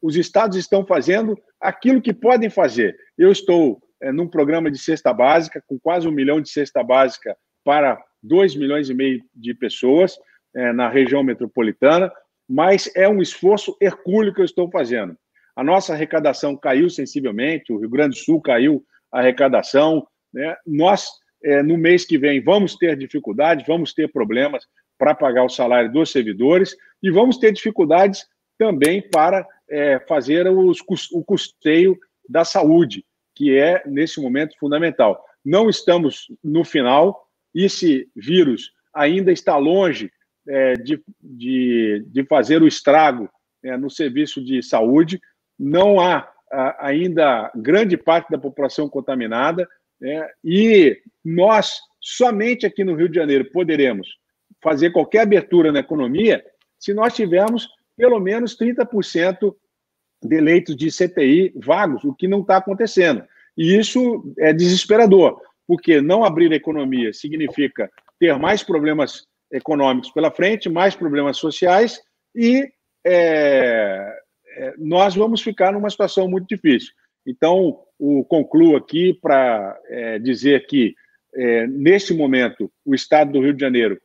[0.00, 2.96] Os estados estão fazendo aquilo que podem fazer.
[3.18, 7.36] Eu estou é, num programa de cesta básica, com quase um milhão de cesta básica
[7.64, 10.16] para 2 milhões e meio de pessoas
[10.54, 12.10] é, na região metropolitana,
[12.48, 15.16] mas é um esforço hercúleo que eu estou fazendo.
[15.54, 20.06] A nossa arrecadação caiu sensivelmente, o Rio Grande do Sul caiu a arrecadação.
[20.32, 20.56] Né?
[20.66, 21.08] Nós,
[21.44, 24.64] é, no mês que vem, vamos ter dificuldades, vamos ter problemas
[24.98, 28.26] para pagar o salário dos servidores e vamos ter dificuldades
[28.58, 30.78] também para é, fazer os,
[31.12, 35.24] o custeio da saúde, que é, nesse momento, fundamental.
[35.44, 40.10] Não estamos no final, esse vírus ainda está longe
[40.46, 43.30] é, de, de, de, fazer o estrago
[43.62, 45.20] é, no serviço de saúde,
[45.58, 49.68] não há a, ainda grande parte da população contaminada,
[50.00, 54.08] né, e nós, somente aqui no Rio de Janeiro, poderemos
[54.62, 56.44] fazer qualquer abertura na economia
[56.80, 59.54] se nós tivermos pelo menos 30%
[60.22, 63.22] de leitos de CTI vagos, o que não está acontecendo.
[63.56, 70.30] E isso é desesperador, porque não abrir a economia significa ter mais problemas econômicos pela
[70.30, 72.00] frente, mais problemas sociais,
[72.34, 72.68] e
[73.04, 74.18] é,
[74.56, 76.92] é, nós vamos ficar numa situação muito difícil.
[77.26, 80.94] Então, o, concluo aqui para é, dizer que,
[81.34, 84.00] é, neste momento, o Estado do Rio de Janeiro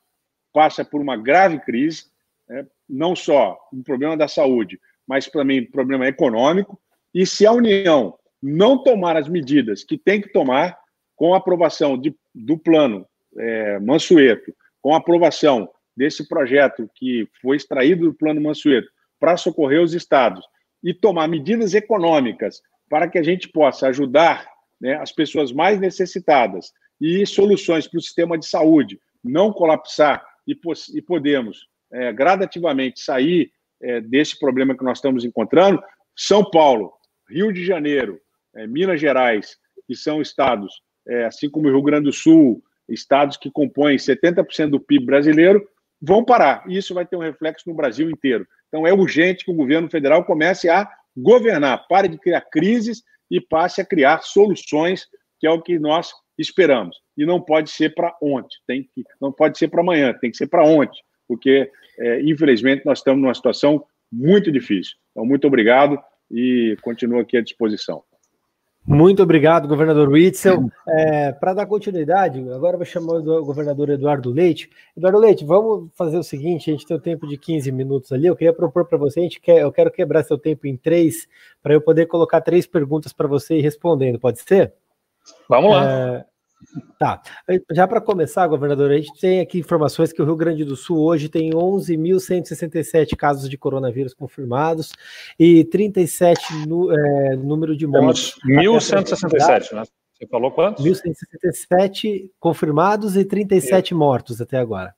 [0.53, 2.05] passa por uma grave crise,
[2.47, 6.79] né, não só um problema da saúde, mas também um problema econômico.
[7.13, 10.77] E se a União não tomar as medidas que tem que tomar,
[11.15, 17.55] com a aprovação de, do plano é, Mansueto, com a aprovação desse projeto que foi
[17.58, 20.45] extraído do plano Mansueto para socorrer os estados
[20.84, 24.47] e tomar medidas econômicas para que a gente possa ajudar
[24.79, 30.55] né, as pessoas mais necessitadas e soluções para o sistema de saúde não colapsar e,
[30.93, 35.81] e podemos é, gradativamente sair é, desse problema que nós estamos encontrando,
[36.15, 36.93] São Paulo,
[37.29, 38.19] Rio de Janeiro,
[38.55, 43.37] é, Minas Gerais, que são estados, é, assim como o Rio Grande do Sul, estados
[43.37, 45.67] que compõem 70% do PIB brasileiro,
[46.01, 46.63] vão parar.
[46.67, 48.45] E isso vai ter um reflexo no Brasil inteiro.
[48.67, 53.39] Então é urgente que o governo federal comece a governar, pare de criar crises e
[53.39, 55.07] passe a criar soluções,
[55.39, 56.97] que é o que nós esperamos.
[57.17, 60.37] E não pode ser para ontem, tem que, não pode ser para amanhã, tem que
[60.37, 64.95] ser para ontem porque, é, infelizmente, nós estamos numa situação muito difícil.
[65.11, 65.99] Então, muito obrigado
[66.31, 68.03] e continuo aqui à disposição.
[68.88, 70.69] Muito obrigado, governador Witzel.
[70.88, 74.69] É, Para dar continuidade, agora vou chamar o governador Eduardo Leite.
[74.95, 78.27] Eduardo Leite, vamos fazer o seguinte: a gente tem um tempo de 15 minutos ali.
[78.27, 81.27] Eu queria propor para você, a gente quer, eu quero quebrar seu tempo em três,
[81.63, 84.71] para eu poder colocar três perguntas para você ir respondendo, pode ser?
[85.49, 85.89] Vamos lá.
[85.89, 86.25] É,
[86.99, 87.21] Tá.
[87.71, 90.99] Já para começar, governador, a gente tem aqui informações que o Rio Grande do Sul
[90.99, 94.91] hoje tem 11.167 casos de coronavírus confirmados
[95.39, 98.36] e 37 no, é, número de mortes.
[98.45, 99.84] 1.167, né?
[100.13, 100.86] Você falou quantos?
[100.86, 103.97] 1.167 confirmados e 37 Isso.
[103.97, 104.95] mortos até agora.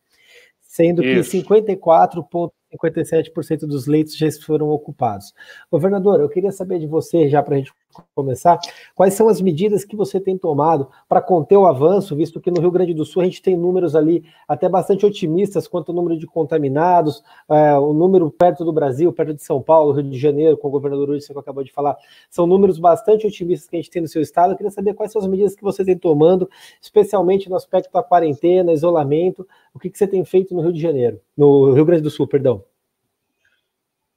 [0.62, 1.32] Sendo Isso.
[1.32, 5.34] que 54,57% dos leitos já foram ocupados.
[5.72, 7.74] Governador, eu queria saber de você, já para a gente
[8.16, 8.60] começar,
[8.96, 12.60] quais são as medidas que você tem tomado para conter o avanço, visto que no
[12.62, 16.18] Rio Grande do Sul a gente tem números ali até bastante otimistas quanto ao número
[16.18, 20.58] de contaminados, é, o número perto do Brasil, perto de São Paulo, Rio de Janeiro,
[20.58, 21.98] com o governador Ulisses que acabou de falar,
[22.30, 24.54] são números bastante otimistas que a gente tem no seu estado.
[24.54, 26.50] Eu queria saber quais são as medidas que você tem tomando,
[26.82, 30.82] especialmente no aspecto da quarentena, isolamento, o que, que você tem feito no Rio de
[30.82, 32.64] Janeiro, no Rio Grande do Sul, perdão.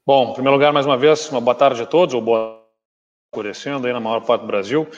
[0.07, 2.60] Bom, em primeiro lugar, mais uma vez, uma boa tarde a todos, ou boa
[3.33, 4.89] escurecendo aí na maior parte do Brasil.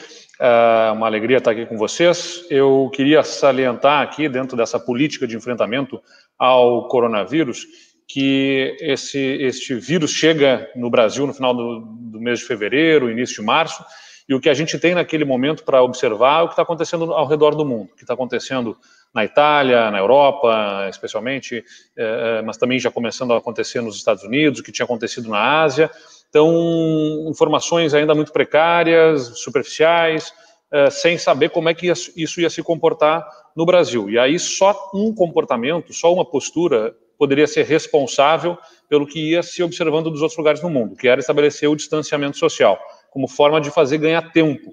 [0.40, 2.46] É uma alegria estar aqui com vocês.
[2.48, 6.02] Eu queria salientar aqui, dentro dessa política de enfrentamento
[6.38, 7.66] ao coronavírus,
[8.08, 13.36] que esse este vírus chega no Brasil no final do, do mês de fevereiro, início
[13.36, 13.84] de março,
[14.26, 17.12] e o que a gente tem naquele momento para observar é o que está acontecendo
[17.12, 18.78] ao redor do mundo, o que está acontecendo
[19.12, 21.62] na Itália, na Europa, especialmente,
[21.94, 25.60] é, mas também já começando a acontecer nos Estados Unidos, o que tinha acontecido na
[25.60, 25.90] Ásia.
[26.32, 30.32] Então, informações ainda muito precárias, superficiais,
[30.72, 33.22] é, sem saber como é que isso ia se comportar
[33.54, 34.08] no Brasil.
[34.08, 38.56] E aí, só um comportamento, só uma postura poderia ser responsável
[38.88, 42.38] pelo que ia se observando dos outros lugares no mundo, que era estabelecer o distanciamento
[42.38, 42.78] social,
[43.10, 44.72] como forma de fazer ganhar tempo.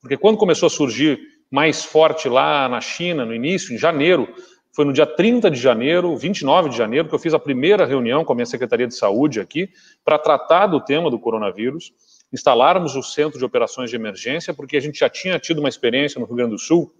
[0.00, 4.28] Porque quando começou a surgir mais forte lá na China, no início, em janeiro,
[4.76, 8.22] foi no dia 30 de janeiro, 29 de janeiro, que eu fiz a primeira reunião
[8.26, 9.70] com a minha Secretaria de Saúde aqui
[10.04, 11.94] para tratar do tema do coronavírus,
[12.30, 16.20] instalarmos o centro de operações de emergência, porque a gente já tinha tido uma experiência
[16.20, 16.92] no Rio Grande do Sul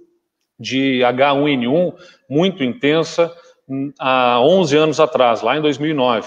[0.58, 1.94] de H1N1
[2.30, 3.30] muito intensa
[3.68, 6.26] hum, há 11 anos atrás, lá em 2009.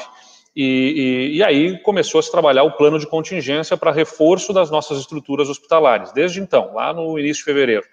[0.55, 4.69] E, e, e, aí começou a se trabalhar o plano de contingência para reforço das
[4.69, 6.11] nossas estruturas hospitalares.
[6.11, 7.85] Desde então, lá no início de fevereiro,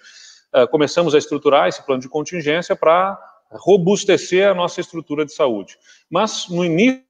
[0.54, 3.18] uh, começamos a estruturar esse plano de contingência para
[3.50, 5.78] robustecer a nossa estrutura de saúde.
[6.10, 7.02] Mas no início,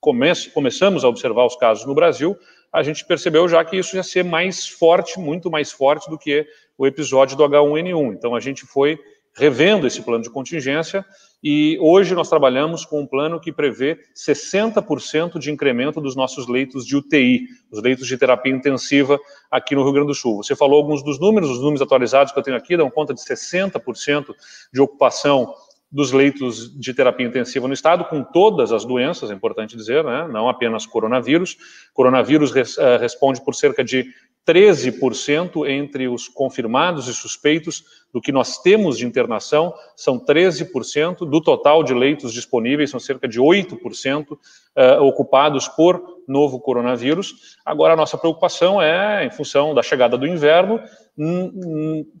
[0.00, 2.36] come começamos a observar os casos no Brasil,
[2.72, 6.46] a gente percebeu já que isso ia ser mais forte, muito mais forte do que
[6.76, 8.14] o episódio do H1N1.
[8.14, 8.98] Então a gente foi
[9.36, 11.04] revendo esse plano de contingência
[11.42, 16.86] e hoje nós trabalhamos com um plano que prevê 60% de incremento dos nossos leitos
[16.86, 19.18] de UTI, os leitos de terapia intensiva
[19.50, 20.42] aqui no Rio Grande do Sul.
[20.42, 23.20] Você falou alguns dos números, os números atualizados que eu tenho aqui dão conta de
[23.20, 24.26] 60%
[24.72, 25.52] de ocupação
[25.94, 30.26] dos leitos de terapia intensiva no estado, com todas as doenças, é importante dizer, né?
[30.28, 31.56] não apenas coronavírus.
[31.92, 34.04] Coronavírus res, uh, responde por cerca de
[34.46, 41.40] 13% entre os confirmados e suspeitos do que nós temos de internação, são 13%, do
[41.40, 44.38] total de leitos disponíveis, são cerca de 8% uh,
[44.76, 47.56] eh, ocupados por novo coronavírus.
[47.64, 50.80] Agora, a nossa preocupação é, em função da chegada do inverno,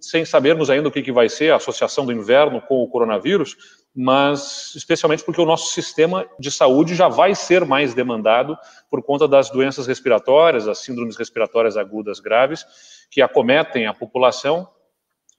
[0.00, 3.56] sem sabermos ainda o que vai ser a associação do inverno com o coronavírus,
[3.94, 8.58] mas especialmente porque o nosso sistema de saúde já vai ser mais demandado
[8.90, 12.66] por conta das doenças respiratórias, as síndromes respiratórias agudas graves,
[13.10, 14.68] que acometem a população,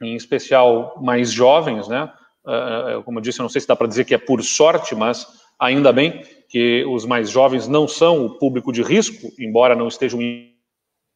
[0.02, 2.12] em especial mais jovens, né?
[2.46, 4.96] Uh, como eu disse, eu não sei se dá para dizer que é por sorte,
[4.96, 5.28] mas
[5.60, 10.20] ainda bem que os mais jovens não são o público de risco, embora não estejam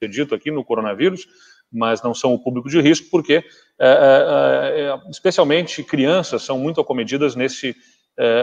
[0.10, 1.28] dito aqui no coronavírus,
[1.71, 3.43] mas não são o público de risco, porque
[5.10, 7.76] especialmente crianças são muito acometidas nesse,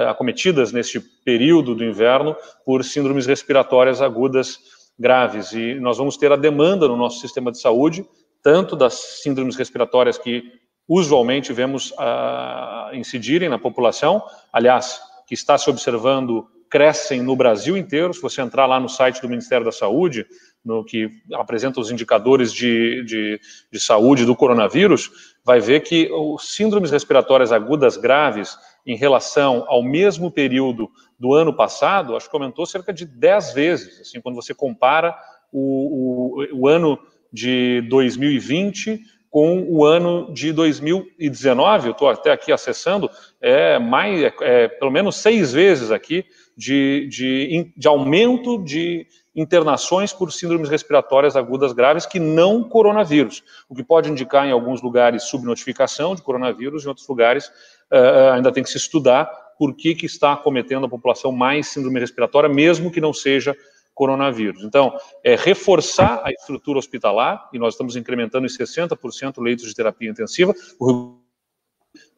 [0.09, 4.59] acometidas nesse período do inverno por síndromes respiratórias agudas
[4.99, 5.53] graves.
[5.53, 8.05] E nós vamos ter a demanda no nosso sistema de saúde,
[8.43, 10.43] tanto das síndromes respiratórias que
[10.89, 14.23] usualmente vemos uh, incidirem na população,
[14.53, 18.15] aliás, que está se observando crescem no Brasil inteiro.
[18.15, 20.27] Se você entrar lá no site do Ministério da Saúde,
[20.67, 26.57] no que apresenta os indicadores de, de, de saúde do coronavírus, vai ver que os
[26.57, 32.67] síndromes respiratórias agudas graves, em relação ao mesmo período do ano passado, acho que aumentou
[32.67, 34.01] cerca de 10 vezes.
[34.01, 35.17] Assim, quando você compara
[35.53, 36.99] o, o, o ano
[37.33, 39.01] de 2020
[39.31, 44.91] com o ano de 2019, eu estou até aqui acessando, é mais, é, é, pelo
[44.91, 46.25] menos seis vezes aqui
[46.57, 53.75] de, de, de aumento de internações por síndromes respiratórias agudas graves que não coronavírus, o
[53.75, 57.49] que pode indicar em alguns lugares subnotificação de coronavírus, em outros lugares
[57.93, 59.27] uh, ainda tem que se estudar
[59.59, 63.57] por que, que está acometendo a população mais síndrome respiratória, mesmo que não seja
[63.95, 64.63] coronavírus.
[64.63, 64.95] Então,
[65.25, 70.55] é reforçar a estrutura hospitalar, e nós estamos incrementando em 60% leitos de terapia intensiva.
[70.79, 71.16] O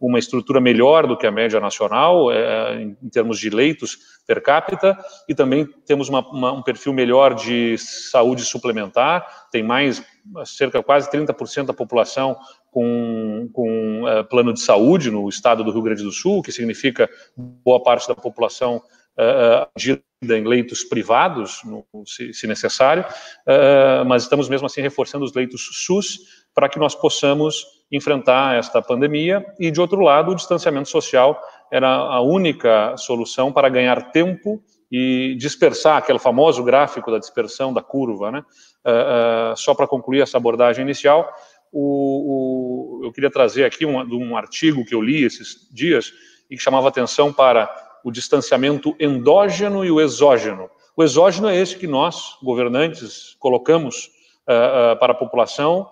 [0.01, 4.97] uma estrutura melhor do que a média nacional, é, em, termos de leitos per capita,
[5.29, 10.03] e também temos uma, uma, um perfil melhor de saúde suplementar, tem mais,
[10.45, 12.37] cerca quase 30% da população
[12.71, 17.09] com, com uh, plano de saúde no estado do Rio Grande do Sul, que significa
[17.37, 18.83] boa parte da população
[19.19, 25.35] uh, em leitos privados, no, se, se, necessário, uh, mas estamos mesmo assim reforçando os
[25.35, 26.19] leitos SUS
[26.55, 31.89] para que nós possamos enfrentar esta pandemia e, de outro lado, o distanciamento social era
[31.89, 38.31] a única solução para ganhar tempo e dispersar aquele famoso gráfico da dispersão da curva,
[38.31, 38.43] né?
[38.85, 41.31] Uh, uh, só para concluir essa abordagem inicial,
[41.71, 46.13] o, o, eu queria trazer aqui um, um artigo que eu li esses dias
[46.51, 47.67] e que chamava atenção para
[48.05, 50.71] o distanciamento endógeno e o exógeno.
[50.97, 54.07] O exógeno é esse que nós, governantes, colocamos
[54.45, 55.89] uh, para a população,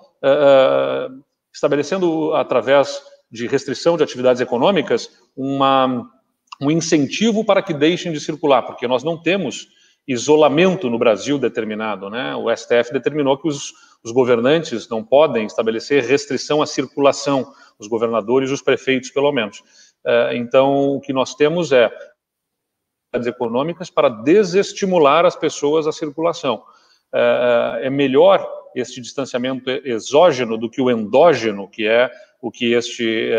[1.53, 3.01] estabelecendo através
[3.31, 6.11] de restrição de atividades econômicas uma,
[6.61, 9.69] um incentivo para que deixem de circular, porque nós não temos
[10.07, 12.35] isolamento no Brasil determinado, né?
[12.37, 13.73] O STF determinou que os,
[14.05, 19.63] os governantes não podem estabelecer restrição à circulação, os governadores, os prefeitos, pelo menos.
[20.07, 21.91] É, então, o que nós temos é
[23.13, 26.63] econômicas para desestimular as pessoas à circulação.
[27.13, 32.11] É, é, é melhor este distanciamento exógeno do que o endógeno, que é
[32.43, 33.31] o que este,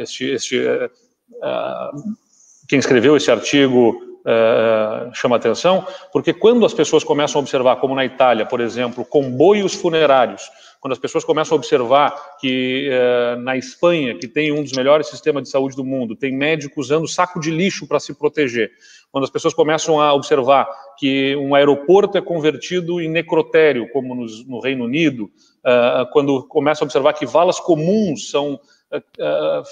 [0.00, 0.90] este, este
[2.68, 3.96] quem escreveu esse artigo
[5.12, 9.74] chama atenção, porque quando as pessoas começam a observar, como na Itália, por exemplo, comboios
[9.74, 10.50] funerários,
[10.84, 15.06] quando as pessoas começam a observar que uh, na Espanha, que tem um dos melhores
[15.06, 18.70] sistemas de saúde do mundo, tem médico usando saco de lixo para se proteger,
[19.10, 20.68] quando as pessoas começam a observar
[20.98, 26.84] que um aeroporto é convertido em necrotério, como no, no Reino Unido, uh, quando começam
[26.84, 28.60] a observar que valas comuns são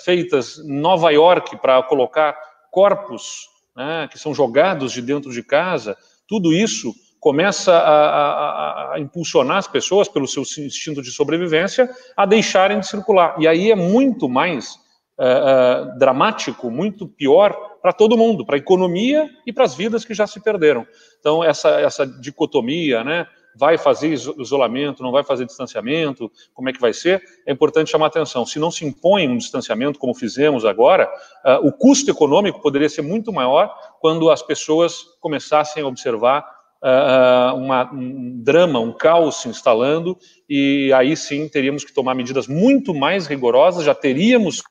[0.04, 2.36] feitas em Nova York para colocar
[2.70, 5.96] corpos né, que são jogados de dentro de casa,
[6.26, 6.92] tudo isso
[7.22, 12.88] começa a, a, a, impulsionar as pessoas, pelo seu instinto de sobrevivência, a deixarem de
[12.88, 13.36] circular.
[13.38, 14.74] E aí é muito mais
[15.16, 20.04] uh, uh, dramático, muito pior para todo mundo, para a economia e para as vidas
[20.04, 20.84] que já se perderam.
[21.20, 26.80] Então, essa, essa dicotomia, né, vai fazer isolamento, não vai fazer distanciamento, como é que
[26.80, 28.44] vai ser, é importante chamar atenção.
[28.44, 31.08] Se não se impõe um distanciamento, como fizemos agora,
[31.44, 37.57] uh, o custo econômico poderia ser muito maior quando as pessoas começassem a observar uh,
[37.57, 40.18] uma, um drama, um caos se instalando,
[40.49, 44.62] e aí sim teríamos que tomar medidas muito mais rigorosas, já teríamos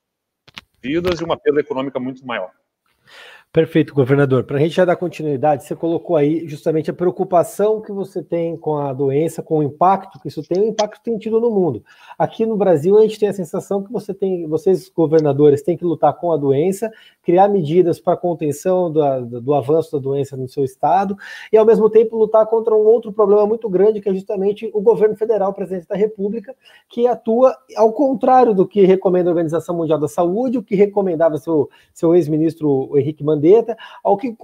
[0.81, 2.51] vidas e uma perda econômica muito maior.
[3.53, 4.45] Perfeito, governador.
[4.45, 8.55] Para a gente já dar continuidade, você colocou aí justamente a preocupação que você tem
[8.55, 11.51] com a doença, com o impacto que isso tem, o impacto que tem tido no
[11.51, 11.83] mundo.
[12.17, 15.83] Aqui no Brasil, a gente tem a sensação que você tem, vocês, governadores, têm que
[15.83, 16.89] lutar com a doença,
[17.21, 21.15] criar medidas para contenção do, do avanço da doença no seu estado,
[21.51, 24.81] e ao mesmo tempo lutar contra um outro problema muito grande, que é justamente o
[24.81, 26.55] governo federal, o presidente da República,
[26.89, 31.37] que atua ao contrário do que recomenda a Organização Mundial da Saúde, o que recomendava
[31.37, 34.35] seu, seu ex-ministro Henrique Mandetta ao que,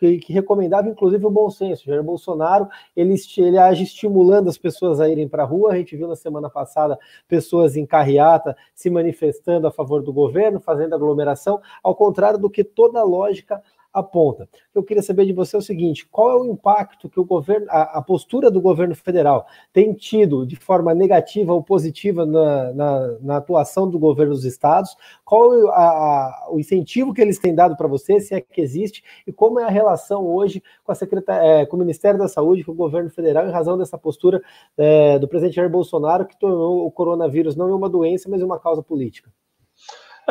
[0.00, 1.84] que, que, recomendava inclusive o bom senso.
[1.84, 5.72] Jair Bolsonaro ele, ele age estimulando as pessoas a irem para a rua.
[5.72, 6.98] A gente viu na semana passada
[7.28, 12.64] pessoas em carreata se manifestando a favor do governo, fazendo aglomeração, ao contrário do que
[12.64, 13.62] toda a lógica
[13.92, 14.48] aponta.
[14.74, 17.98] Eu queria saber de você o seguinte: qual é o impacto que o governo, a,
[17.98, 23.36] a postura do governo federal tem tido de forma negativa ou positiva na, na, na
[23.38, 24.94] atuação do governo dos estados?
[25.24, 28.60] Qual é a, a, o incentivo que eles têm dado para você, se é que
[28.60, 32.28] existe, e como é a relação hoje com, a secretar, é, com o Ministério da
[32.28, 34.42] Saúde, com o governo federal, em razão dessa postura
[34.76, 38.82] é, do presidente Jair Bolsonaro, que tornou o coronavírus não uma doença, mas uma causa
[38.82, 39.30] política?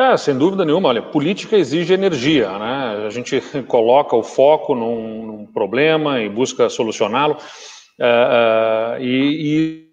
[0.00, 0.88] É, sem dúvida nenhuma.
[0.88, 3.04] Olha, política exige energia, né?
[3.06, 3.38] A gente
[3.68, 9.90] coloca o foco num, num problema e busca solucioná-lo, uh, uh, e,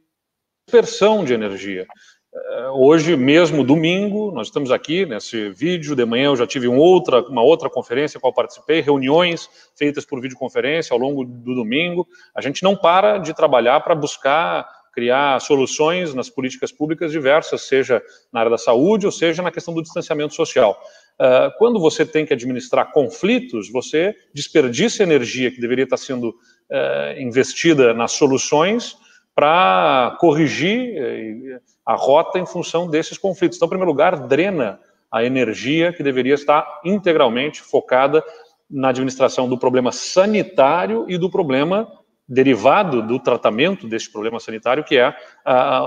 [0.65, 1.85] dispersão de energia.
[2.33, 5.93] Uh, hoje mesmo, domingo, nós estamos aqui nesse vídeo.
[5.93, 10.21] De manhã eu já tive outra, uma outra conferência a qual participei, reuniões feitas por
[10.21, 12.07] videoconferência ao longo do domingo.
[12.33, 14.65] A gente não para de trabalhar para buscar
[14.97, 18.01] criar soluções nas políticas públicas diversas, seja
[18.33, 20.75] na área da saúde ou seja na questão do distanciamento social.
[21.19, 27.19] Uh, quando você tem que administrar conflitos, você desperdiça energia que deveria estar sendo uh,
[27.19, 28.97] investida nas soluções
[29.35, 33.57] para corrigir uh, a rota em função desses conflitos.
[33.57, 34.79] Então, em primeiro lugar, drena
[35.11, 38.23] a energia que deveria estar integralmente focada
[38.67, 41.87] na administração do problema sanitário e do problema
[42.27, 45.15] derivado do tratamento deste problema sanitário, que é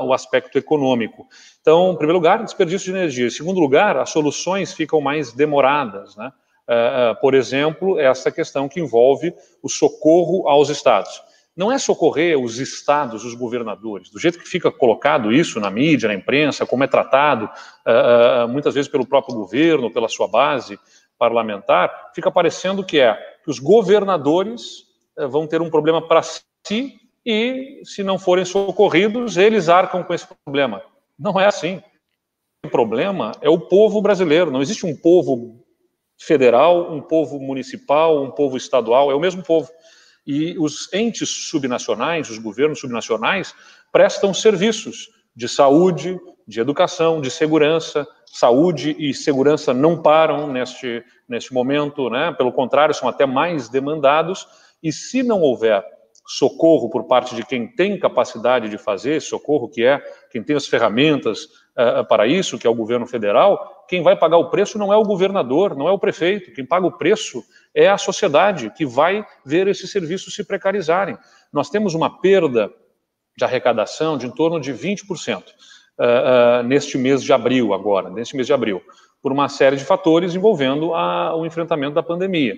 [0.02, 1.26] o aspecto econômico.
[1.60, 3.26] Então, em primeiro lugar, desperdício de energia.
[3.26, 6.16] Em segundo lugar, as soluções ficam mais demoradas.
[6.16, 6.32] Né?
[6.66, 11.22] Uh, uh, por exemplo, essa questão que envolve o socorro aos estados.
[11.54, 14.08] Não é socorrer os estados, os governadores.
[14.08, 17.50] Do jeito que fica colocado isso na mídia, na imprensa, como é tratado,
[17.86, 20.78] uh, muitas vezes pelo próprio governo, pela sua base
[21.18, 23.14] parlamentar, fica parecendo que é
[23.44, 24.89] que os governadores
[25.28, 30.26] vão ter um problema para si e, se não forem socorridos, eles arcam com esse
[30.44, 30.82] problema.
[31.18, 31.82] Não é assim.
[32.64, 34.50] O problema é o povo brasileiro.
[34.50, 35.64] Não existe um povo
[36.18, 39.70] federal, um povo municipal, um povo estadual, é o mesmo povo.
[40.26, 43.54] E os entes subnacionais, os governos subnacionais,
[43.90, 48.06] prestam serviços de saúde, de educação, de segurança.
[48.26, 52.32] Saúde e segurança não param neste, neste momento, né?
[52.32, 54.46] pelo contrário, são até mais demandados
[54.82, 55.84] e se não houver
[56.26, 60.00] socorro por parte de quem tem capacidade de fazer socorro, que é
[60.30, 64.38] quem tem as ferramentas uh, para isso, que é o governo federal, quem vai pagar
[64.38, 66.52] o preço não é o governador, não é o prefeito.
[66.52, 67.42] Quem paga o preço
[67.74, 71.18] é a sociedade, que vai ver esses serviços se precarizarem.
[71.52, 72.72] Nós temos uma perda
[73.36, 78.36] de arrecadação de em torno de 20% uh, uh, neste mês de abril, agora, neste
[78.36, 78.80] mês de abril,
[79.20, 82.54] por uma série de fatores envolvendo a, o enfrentamento da pandemia.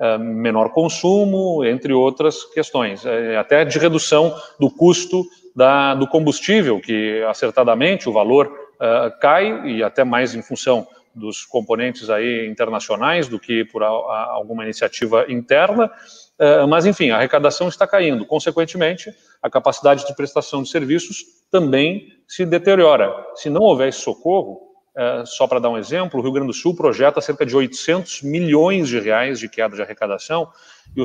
[0.00, 5.24] Uh, menor consumo, entre outras questões, é, até de redução do custo
[5.56, 11.44] da, do combustível, que acertadamente o valor uh, cai, e até mais em função dos
[11.44, 17.16] componentes aí internacionais do que por a, a, alguma iniciativa interna, uh, mas enfim, a
[17.16, 18.24] arrecadação está caindo.
[18.24, 23.12] Consequentemente, a capacidade de prestação de serviços também se deteriora.
[23.34, 24.67] Se não houver socorro,
[24.98, 28.22] uh, só para dar um exemplo, o Rio Grande do Sul projeta cerca de 800
[28.22, 30.50] milhões de reais de queda de arrecadação,
[30.96, 31.04] e o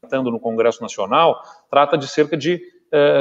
[0.00, 2.60] tratando no Congresso Nacional, trata de cerca de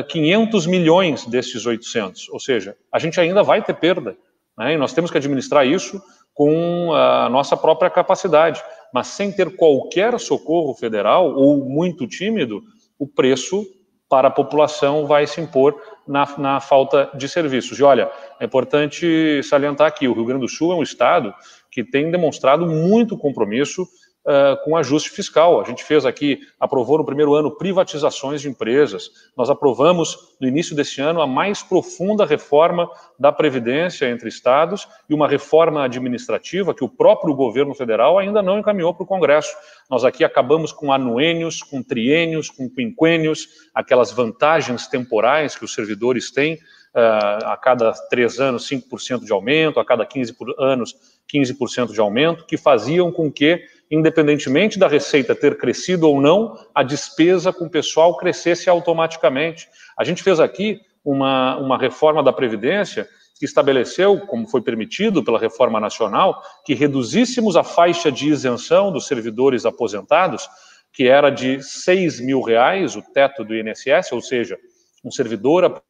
[0.09, 4.15] 500 eh, milhões desses 800, ou seja, a gente ainda vai ter perda,
[4.57, 4.73] né?
[4.73, 6.01] e nós temos que administrar isso
[6.33, 8.63] com a nossa própria capacidade,
[8.93, 12.61] mas sem ter qualquer socorro federal ou muito tímido,
[12.97, 13.65] o preço
[14.09, 17.77] para a população vai se impor na, na, falta de serviços.
[17.77, 21.33] E olha, é importante salientar aqui: o Rio Grande do Sul é um estado
[21.69, 23.87] que tem demonstrado muito compromisso
[24.27, 25.61] uh, com ajuste fiscal.
[25.61, 29.09] A gente fez aqui, aprovou no primeiro ano privatizações de empresas.
[29.35, 35.13] Nós aprovamos no início desse ano a mais profunda reforma da Previdência entre estados e
[35.13, 39.55] uma reforma administrativa que o próprio governo federal ainda não encaminhou para o Congresso.
[39.89, 46.29] Nós aqui acabamos com anuênios, com triênios, com quinquênios, aquelas vantagens temporais que os servidores
[46.31, 46.59] têm
[46.95, 50.95] Uh, a cada três anos 5% de aumento, a cada 15 anos
[51.31, 56.83] 15% de aumento, que faziam com que independentemente da receita ter crescido ou não, a
[56.83, 59.67] despesa com o pessoal crescesse automaticamente.
[59.97, 63.07] A gente fez aqui uma, uma reforma da Previdência
[63.39, 69.07] que estabeleceu, como foi permitido pela reforma nacional, que reduzíssemos a faixa de isenção dos
[69.07, 70.49] servidores aposentados,
[70.91, 74.57] que era de 6 mil reais, o teto do INSS, ou seja,
[75.05, 75.81] um servidor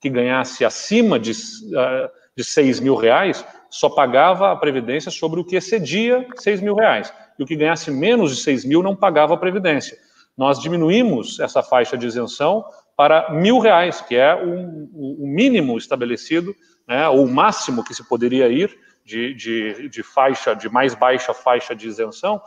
[0.00, 1.32] que ganhasse acima de,
[1.76, 3.44] ah, de 6 mil reais
[3.76, 7.12] só pagava a Previdência sobre o que excedia 6 mil reais.
[7.38, 9.98] E o que ganhasse menos de 6 mil não pagava a Previdência.
[10.36, 12.64] Nós diminuímos essa faixa de isenção
[12.96, 16.54] para mil reais, que é o, o mínimo estabelecido,
[16.88, 18.74] né, ou o máximo que se poderia ir
[19.04, 22.40] de, de, de faixa, de mais baixa faixa de isenção,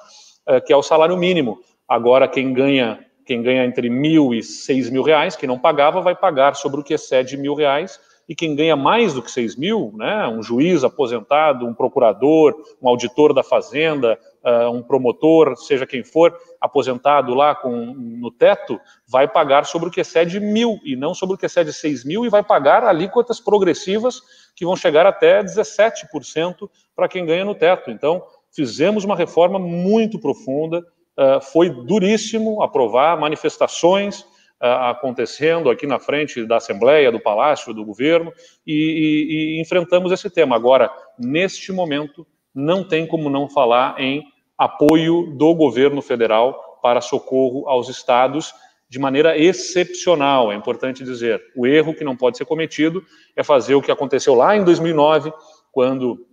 [0.48, 1.60] é, que é o salário mínimo.
[1.88, 6.16] Agora, quem ganha, quem ganha entre mil e seis mil reais, que não pagava, vai
[6.16, 8.00] pagar sobre o que excede mil reais,
[8.30, 12.88] e quem ganha mais do que 6 mil, né, um juiz aposentado, um procurador, um
[12.88, 19.28] auditor da fazenda, uh, um promotor, seja quem for, aposentado lá com, no teto, vai
[19.28, 22.30] pagar sobre o que excede mil e não sobre o que excede 6 mil e
[22.30, 24.22] vai pagar alíquotas progressivas
[24.56, 27.90] que vão chegar até 17% para quem ganha no teto.
[27.90, 28.22] Então,
[28.56, 30.86] fizemos uma reforma muito profunda,
[31.18, 34.24] uh, foi duríssimo aprovar manifestações,
[34.60, 38.34] acontecendo aqui na frente da Assembleia, do Palácio, do governo,
[38.68, 40.56] e, e, e enfrentamos esse tema.
[40.56, 44.24] Agora, neste momento, não tem como não falar em
[44.58, 48.54] apoio do governo federal para socorro aos estados
[48.90, 51.42] de maneira excepcional, é importante dizer.
[51.56, 53.04] O erro que não pode ser cometido
[53.36, 55.32] é fazer o que aconteceu lá em 2009,
[55.72, 56.26] quando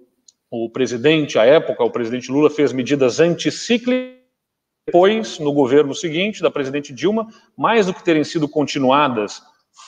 [0.51, 4.16] o presidente, à época, o presidente Lula fez medidas anticíclicas
[4.87, 7.26] depois, no governo seguinte, da presidente Dilma,
[7.57, 9.43] mais do que terem sido continuadas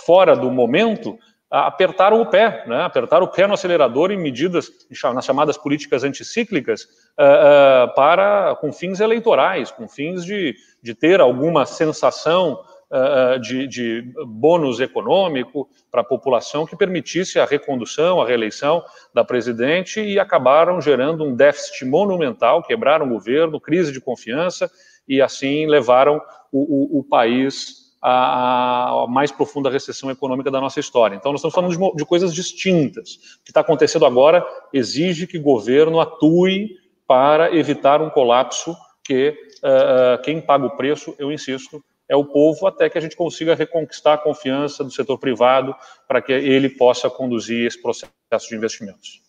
[0.05, 1.17] fora do momento,
[1.49, 2.83] apertaram o pé, né?
[2.83, 4.71] apertaram o pé no acelerador em medidas,
[5.15, 11.21] nas chamadas políticas anticíclicas, uh, uh, para, com fins eleitorais, com fins de, de ter
[11.21, 12.59] alguma sensação
[12.91, 18.83] uh, de, de bônus econômico para a população que permitisse a recondução, a reeleição
[19.15, 24.71] da presidente e acabaram gerando um déficit monumental, quebraram o governo, crise de confiança
[25.09, 26.21] e assim levaram
[26.53, 31.17] o, o, o país à, à, mais profunda recessão econômica da nossa história.
[31.17, 33.15] Então, nós estamos falando de, de coisas distintas.
[33.41, 36.77] O que está acontecendo agora exige que o governo atue
[37.07, 39.35] para evitar um colapso que
[39.65, 43.55] uh, quem paga o preço, eu insisto, é o povo, até que a gente consiga
[43.55, 45.75] reconquistar a confiança do setor privado
[46.07, 49.29] para que ele possa conduzir esse processo de investimentos.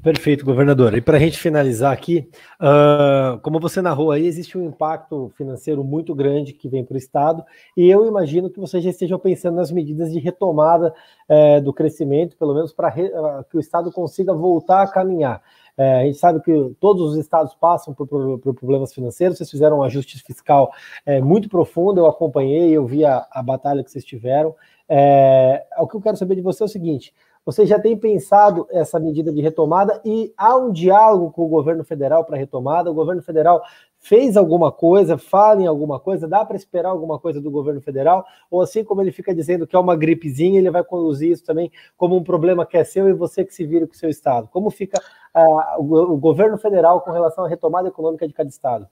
[0.00, 0.96] Perfeito, governador.
[0.96, 2.30] E para a gente finalizar aqui,
[2.60, 6.98] uh, como você narrou aí, existe um impacto financeiro muito grande que vem para o
[6.98, 7.44] Estado,
[7.76, 10.94] e eu imagino que vocês já estejam pensando nas medidas de retomada
[11.28, 15.42] uh, do crescimento, pelo menos para uh, que o Estado consiga voltar a caminhar.
[15.78, 19.48] É, a gente sabe que todos os estados passam por, por, por, problemas financeiros, vocês
[19.48, 20.72] fizeram um ajuste fiscal
[21.06, 24.56] é, muito profundo, eu acompanhei, eu vi a, a batalha que vocês tiveram.
[24.88, 27.14] É, o que eu quero saber de você é o seguinte:
[27.44, 31.84] Você já tem pensado essa medida de retomada e há um diálogo com o governo
[31.84, 32.90] federal para retomada?
[32.90, 33.62] O governo federal
[34.00, 38.24] fez alguma coisa, fala em alguma coisa, dá para esperar alguma coisa do governo federal?
[38.50, 41.70] Ou assim como ele fica dizendo que é uma gripezinha, ele vai conduzir isso também
[41.96, 44.48] como um problema que é seu e você que se vira com o seu estado?
[44.48, 45.00] Como fica
[45.34, 48.88] uh, o, o governo federal com relação à retomada econômica de cada estado?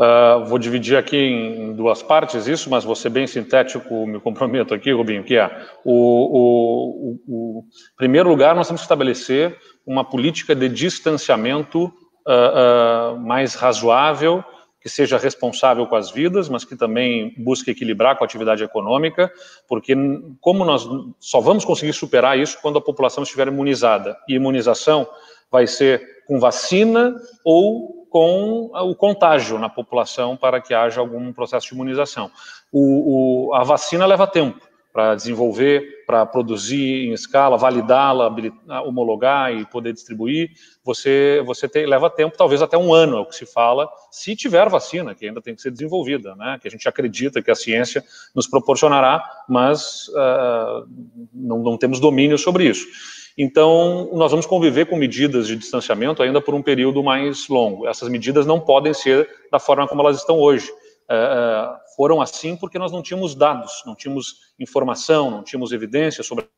[0.00, 4.72] Uh, vou dividir aqui em duas partes isso, mas vou ser bem sintético, me comprometo
[4.72, 5.46] aqui, Rubinho, que é
[5.84, 7.64] o, o, o,
[7.98, 11.92] primeiro lugar nós temos que estabelecer uma política de distanciamento
[12.26, 14.44] uh, uh, mais razoável,
[14.80, 19.30] que seja responsável com as vidas, mas que também busque equilibrar com a atividade econômica,
[19.68, 19.94] porque
[20.40, 25.06] como nós só vamos conseguir superar isso quando a população estiver imunizada, e imunização
[25.50, 27.14] vai ser com vacina
[27.44, 32.30] ou com o contágio na população para que haja algum processo de imunização.
[32.72, 38.34] O, o, a vacina leva tempo para desenvolver, para produzir em escala, validá-la,
[38.84, 40.50] homologar e poder distribuir.
[40.82, 44.34] Você, você tem, leva tempo, talvez até um ano, é o que se fala, se
[44.34, 46.58] tiver vacina, que ainda tem que ser desenvolvida, né?
[46.60, 48.02] que a gente acredita que a ciência
[48.34, 50.88] nos proporcionará, mas uh,
[51.32, 52.86] não, não temos domínio sobre isso.
[53.38, 57.86] Então, nós vamos conviver com medidas de distanciamento ainda por um período mais longo.
[57.86, 60.70] Essas medidas não podem ser da forma como elas estão hoje.
[61.10, 66.22] É, é, foram assim porque nós não tínhamos dados, não tínhamos informação, não tínhamos evidência
[66.22, 66.48] sobre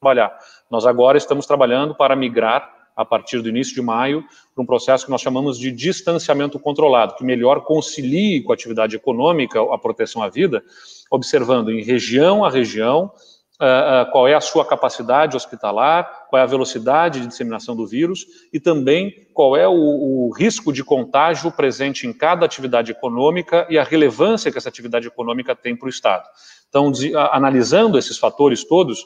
[0.00, 0.38] trabalhar.
[0.70, 4.24] Nós agora estamos trabalhando para migrar a partir do início de maio,
[4.54, 8.96] para um processo que nós chamamos de distanciamento controlado, que melhor concilie com a atividade
[8.96, 10.64] econômica a proteção à vida,
[11.10, 13.12] observando em região a região,
[13.60, 18.26] uh, qual é a sua capacidade hospitalar, qual é a velocidade de disseminação do vírus
[18.52, 23.78] e também qual é o, o risco de contágio presente em cada atividade econômica e
[23.78, 26.24] a relevância que essa atividade econômica tem para o Estado.
[26.68, 26.92] Então,
[27.30, 29.04] analisando esses fatores todos,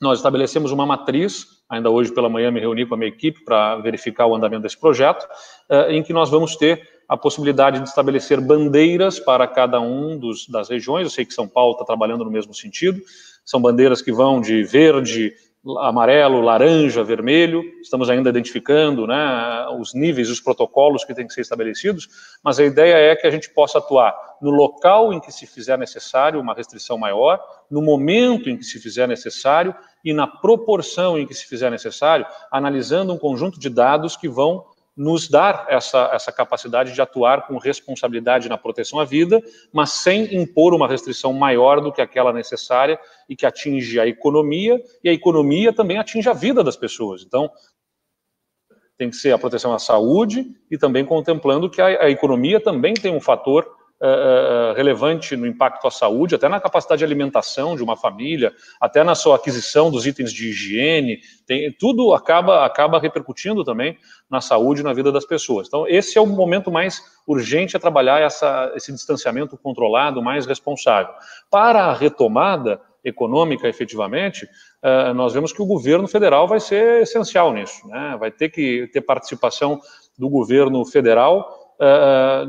[0.00, 3.76] nós estabelecemos uma matriz, ainda hoje pela manhã me reuni com a minha equipe para
[3.76, 5.26] verificar o andamento desse projeto,
[5.70, 10.48] uh, em que nós vamos ter a possibilidade de estabelecer bandeiras para cada um dos,
[10.48, 11.04] das regiões.
[11.04, 13.00] Eu sei que São Paulo está trabalhando no mesmo sentido.
[13.46, 15.32] São bandeiras que vão de verde,
[15.78, 17.62] amarelo, laranja, vermelho.
[17.80, 22.08] Estamos ainda identificando né, os níveis, os protocolos que têm que ser estabelecidos,
[22.42, 25.78] mas a ideia é que a gente possa atuar no local em que se fizer
[25.78, 27.40] necessário uma restrição maior,
[27.70, 29.74] no momento em que se fizer necessário
[30.04, 34.64] e na proporção em que se fizer necessário, analisando um conjunto de dados que vão
[34.96, 39.42] nos dar essa, essa capacidade de atuar com responsabilidade na proteção à vida,
[39.72, 44.82] mas sem impor uma restrição maior do que aquela necessária e que atinge a economia,
[45.04, 47.22] e a economia também atinge a vida das pessoas.
[47.22, 47.50] Então,
[48.96, 52.94] tem que ser a proteção à saúde e também contemplando que a, a economia também
[52.94, 53.70] tem um fator
[54.00, 59.02] uh, relevante no impacto à saúde, até na capacidade de alimentação de uma família, até
[59.02, 63.96] na sua aquisição dos itens de higiene, tem, tudo acaba, acaba repercutindo também
[64.30, 65.68] na saúde e na vida das pessoas.
[65.68, 71.12] Então, esse é o momento mais urgente a trabalhar essa, esse distanciamento controlado, mais responsável.
[71.50, 74.48] Para a retomada econômica, efetivamente,
[75.14, 78.16] nós vemos que o governo federal vai ser essencial nisso, né?
[78.18, 79.80] vai ter que ter participação
[80.18, 81.65] do governo federal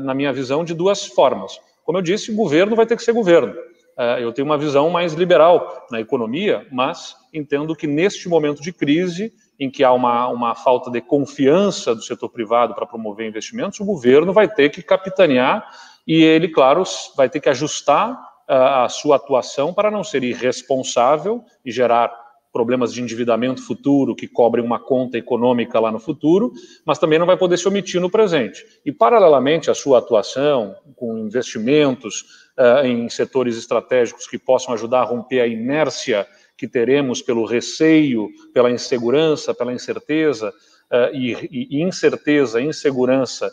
[0.00, 1.60] na minha visão, de duas formas.
[1.84, 3.54] Como eu disse, o governo vai ter que ser governo.
[3.98, 8.72] Uh, eu tenho uma visão mais liberal na economia, mas entendo que neste momento de
[8.72, 13.80] crise, em que há uma, uma falta de confiança do setor privado para promover investimentos,
[13.80, 15.66] o governo vai ter que capitanear
[16.06, 16.84] e ele, claro,
[17.16, 18.16] vai ter que ajustar
[18.46, 22.10] a sua atuação para não ser irresponsável e gerar
[22.58, 26.52] problemas de endividamento futuro que cobrem uma conta econômica lá no futuro,
[26.84, 28.66] mas também não vai poder se omitir no presente.
[28.84, 35.04] E, paralelamente à sua atuação com investimentos uh, em setores estratégicos que possam ajudar a
[35.04, 42.60] romper a inércia que teremos pelo receio, pela insegurança, pela incerteza uh, e, e, incerteza,
[42.60, 43.52] insegurança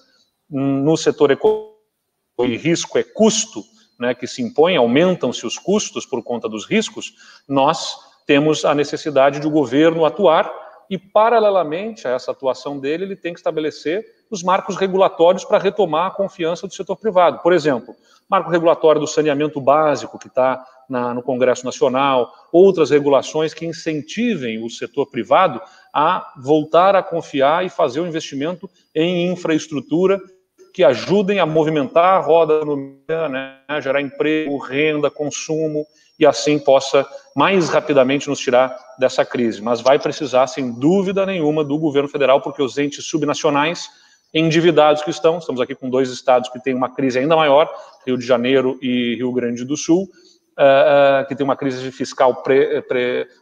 [0.50, 1.76] no setor econômico
[2.40, 3.64] e risco é custo,
[4.00, 7.14] né, que se impõe, aumentam-se os custos por conta dos riscos,
[7.48, 10.52] nós temos a necessidade de o governo atuar
[10.90, 16.08] e, paralelamente a essa atuação dele, ele tem que estabelecer os marcos regulatórios para retomar
[16.08, 17.40] a confiança do setor privado.
[17.40, 17.96] Por exemplo,
[18.30, 24.70] marco regulatório do saneamento básico, que está no Congresso Nacional, outras regulações que incentivem o
[24.70, 25.60] setor privado
[25.92, 30.22] a voltar a confiar e fazer o investimento em infraestrutura
[30.72, 32.62] que ajudem a movimentar a roda
[33.30, 35.86] né, gerar emprego, renda, consumo
[36.20, 37.06] e assim possa
[37.36, 39.62] mais rapidamente nos tirar dessa crise.
[39.62, 43.90] Mas vai precisar, sem dúvida nenhuma, do governo federal, porque os entes subnacionais
[44.34, 47.70] endividados que estão, estamos aqui com dois estados que têm uma crise ainda maior,
[48.06, 50.10] Rio de Janeiro e Rio Grande do Sul,
[50.56, 52.44] uh, que tem uma crise fiscal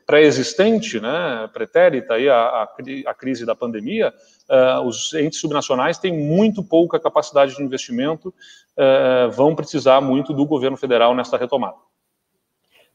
[0.05, 2.69] pré-existente, pré, né, pretérita, aí, a,
[3.07, 4.13] a, crise da pandemia,
[4.49, 10.45] uh, os entes subnacionais têm muito pouca capacidade de investimento, uh, vão precisar muito do
[10.45, 11.78] governo federal nessa retomada.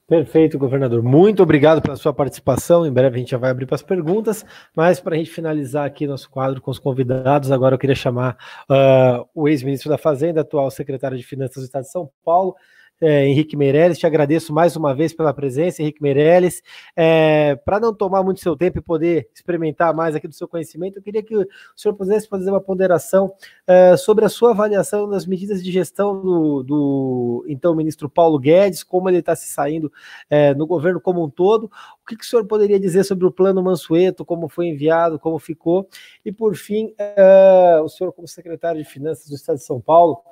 [0.09, 1.03] Perfeito, governador.
[1.03, 2.87] Muito obrigado pela sua participação.
[2.87, 4.43] Em breve a gente já vai abrir para as perguntas,
[4.75, 8.39] mas para a gente finalizar aqui nosso quadro com os convidados, agora eu queria chamar
[8.71, 12.57] uh, o ex-ministro da Fazenda, atual secretário de Finanças do Estado de São Paulo,
[13.01, 13.99] é, Henrique Meirelles.
[13.99, 16.63] Te agradeço mais uma vez pela presença, Henrique Meirelles.
[16.97, 20.99] É, Para não tomar muito seu tempo e poder experimentar mais aqui do seu conhecimento,
[20.99, 21.47] eu queria que o
[21.77, 23.33] senhor pudesse fazer uma ponderação
[23.67, 28.83] é, sobre a sua avaliação das medidas de gestão do, do então ministro Paulo Guedes,
[28.83, 29.93] como ele está se saindo
[30.29, 31.65] é, no governo como um todo.
[32.03, 35.39] O que, que, o senhor poderia dizer sobre o plano Mansueto, como foi enviado, como
[35.39, 35.89] ficou?
[36.25, 40.23] E, por fim, é, o senhor, como secretário de Finanças do Estado de São Paulo,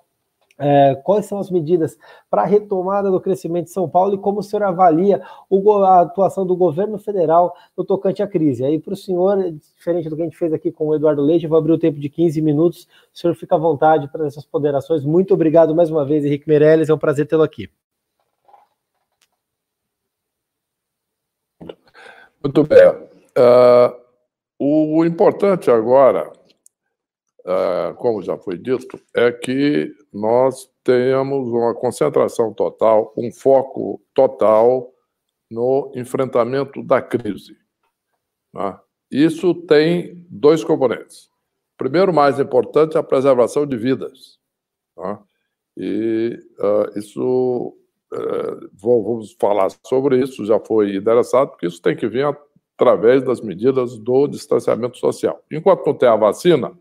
[0.59, 1.99] é, quais são as medidas
[2.31, 6.01] para a retomada do crescimento de São Paulo e como o senhor avalia o, a
[6.01, 8.65] atuação do governo federal no tocante à crise?
[8.65, 11.47] Aí, para o senhor, diferente do que a gente fez aqui com o Eduardo Leite,
[11.47, 12.89] vou abrir o tempo de 15 minutos.
[13.13, 15.05] O senhor fica à vontade para essas ponderações.
[15.05, 16.89] Muito obrigado mais uma vez, Henrique Meirelles.
[16.89, 17.69] É um prazer tê-lo aqui.
[22.43, 22.89] Muito bem.
[23.37, 24.07] Uh,
[24.59, 26.33] o importante agora
[27.47, 34.93] ah, como já foi dito, é que nós tenhamos uma concentração total, um foco total
[35.49, 37.57] no enfrentamento da crise.
[38.53, 38.77] Né?
[39.11, 41.31] Isso tem dois componentes.
[41.79, 44.41] Primeiro, mais importante, a preservação de vidas.
[44.97, 45.19] Né?
[45.77, 47.77] E uh, isso,
[48.13, 52.27] uh, vamos falar sobre isso, já foi endereçado, porque isso tem que vir
[52.77, 55.45] através das medidas do distanciamento social.
[55.49, 56.77] Enquanto não tem a vacina,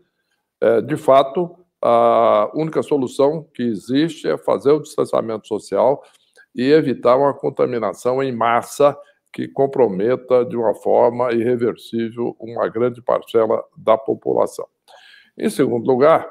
[0.66, 6.02] é, de fato, a única solução que existe é fazer o distanciamento social
[6.54, 8.98] e evitar uma contaminação em massa
[9.32, 14.66] que comprometa de uma forma irreversível uma grande parcela da população.
[15.38, 16.26] Em segundo lugar,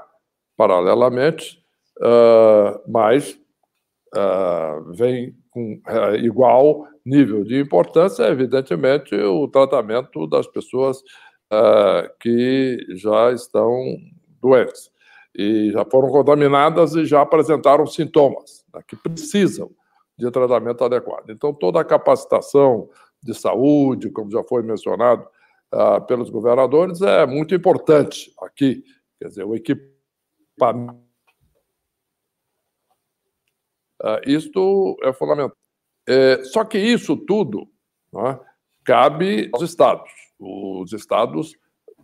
[0.57, 1.63] paralelamente,
[1.99, 3.39] uh, mas
[4.15, 11.01] uh, vem com uh, igual nível de importância, evidentemente, o tratamento das pessoas
[12.19, 13.95] que já estão
[14.46, 14.91] doentes
[15.34, 19.70] e já foram contaminadas e já apresentaram sintomas né, que precisam
[20.18, 21.30] de tratamento adequado.
[21.30, 22.89] Então, toda a capacitação
[23.22, 25.28] de saúde, como já foi mencionado
[25.74, 28.84] uh, pelos governadores, é muito importante aqui.
[29.20, 31.04] Quer dizer, o equipamento.
[34.02, 35.58] Uh, isto é fundamental.
[36.08, 37.68] É, só que isso tudo
[38.14, 38.39] né,
[38.86, 40.12] cabe aos estados.
[40.39, 41.58] Os estados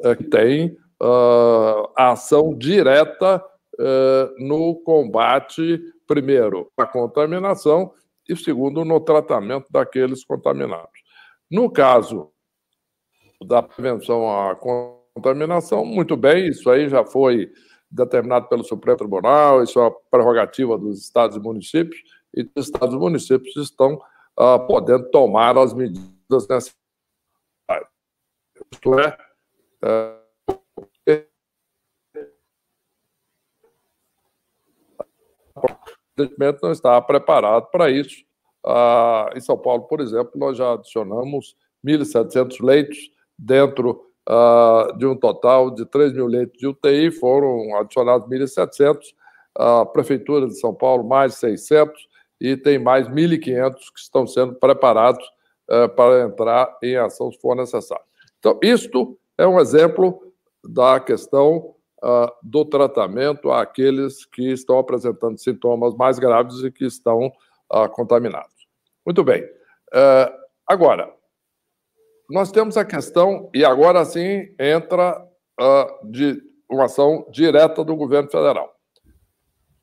[0.04, 3.43] é, têm uh, a ação direta
[3.80, 7.93] uh, no combate, primeiro, à contaminação
[8.30, 11.02] e, segundo, no tratamento daqueles contaminados.
[11.49, 12.32] No caso
[13.43, 17.52] da prevenção à contaminação, muito bem, isso aí já foi
[17.89, 21.99] determinado pelo Supremo Tribunal, isso é uma prerrogativa dos estados e municípios,
[22.34, 23.95] e os estados e municípios estão
[24.39, 26.76] uh, podendo tomar as medidas necessárias.
[28.72, 29.18] Isto é,
[29.84, 30.20] uh,
[36.18, 38.24] evidentemente não estava preparado para isso.
[38.66, 41.55] Ah, em São Paulo, por exemplo, nós já adicionamos
[41.86, 42.97] 1.700 leitos
[43.38, 48.99] dentro ah, de um total de 3 mil leitos de UTI, foram adicionados 1.700.
[49.57, 52.07] A Prefeitura de São Paulo, mais 600,
[52.39, 55.24] e tem mais 1.500 que estão sendo preparados
[55.70, 58.05] ah, para entrar em ação se for necessário.
[58.39, 60.32] Então, isto é um exemplo
[60.64, 67.28] da questão uh, do tratamento àqueles que estão apresentando sintomas mais graves e que estão
[67.72, 68.68] uh, contaminados.
[69.06, 69.43] Muito bem.
[69.43, 70.32] Uh,
[70.68, 71.14] agora,
[72.30, 75.28] nós temos a questão, e agora sim entra
[76.06, 78.74] de uma ação direta do governo federal.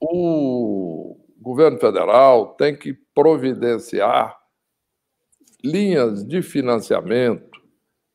[0.01, 4.37] O governo federal tem que providenciar
[5.62, 7.61] linhas de financiamento,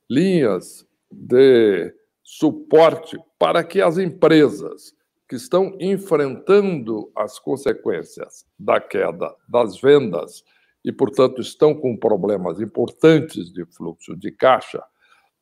[0.10, 1.94] linhas de
[2.24, 4.96] suporte para que as empresas
[5.28, 10.46] que estão enfrentando as consequências da queda das vendas
[10.82, 14.82] e, portanto, estão com problemas importantes de fluxo de caixa,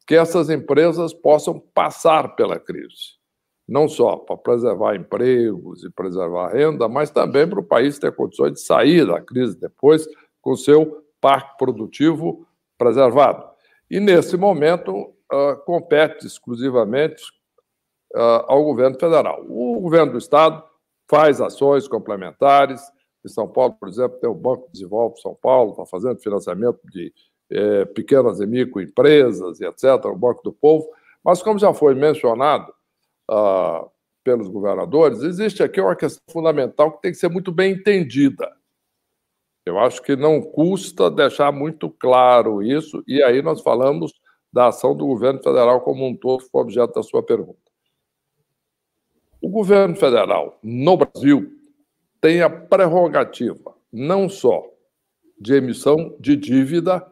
[0.07, 3.19] que essas empresas possam passar pela crise.
[3.69, 8.53] Não só para preservar empregos e preservar renda, mas também para o país ter condições
[8.53, 10.07] de sair da crise depois
[10.41, 12.47] com seu parque produtivo
[12.79, 13.45] preservado.
[13.91, 14.91] E, nesse momento,
[15.31, 17.21] uh, compete exclusivamente
[18.15, 19.45] uh, ao governo federal.
[19.47, 20.63] O governo do Estado
[21.09, 22.81] faz ações complementares,
[23.23, 27.13] Em São Paulo, por exemplo, tem o Banco Desenvolve São Paulo, está fazendo financiamento de
[27.51, 30.87] é, pequenas e microempresas etc., o Banco do Povo.
[31.23, 32.73] Mas, como já foi mencionado
[33.29, 33.85] ah,
[34.23, 38.49] pelos governadores, existe aqui uma questão fundamental que tem que ser muito bem entendida.
[39.65, 44.11] Eu acho que não custa deixar muito claro isso, e aí nós falamos
[44.51, 47.60] da ação do governo federal como um todo, que foi objeto da sua pergunta.
[49.41, 51.51] O governo federal, no Brasil,
[52.21, 54.63] tem a prerrogativa não só
[55.39, 57.05] de emissão de dívida,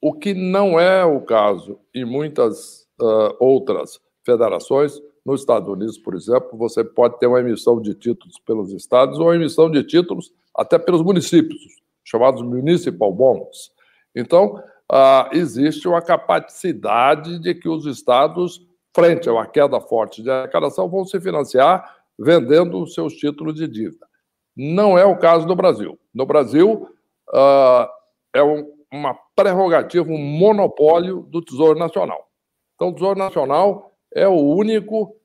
[0.00, 5.00] o que não é o caso em muitas uh, outras federações.
[5.24, 9.34] Nos Estados Unidos, por exemplo, você pode ter uma emissão de títulos pelos estados ou
[9.34, 11.60] emissão de títulos até pelos municípios,
[12.04, 13.72] chamados municipal bonds.
[14.14, 18.64] Então, uh, existe uma capacidade de que os estados,
[18.94, 24.06] frente a uma queda forte de arrecadação, vão se financiar vendendo seus títulos de dívida.
[24.56, 25.98] Não é o caso do Brasil.
[26.14, 26.88] No Brasil,
[27.30, 27.88] uh,
[28.34, 32.28] é um, uma prerrogativa, um monopólio do Tesouro Nacional.
[32.74, 35.16] Então, o Tesouro Nacional é o único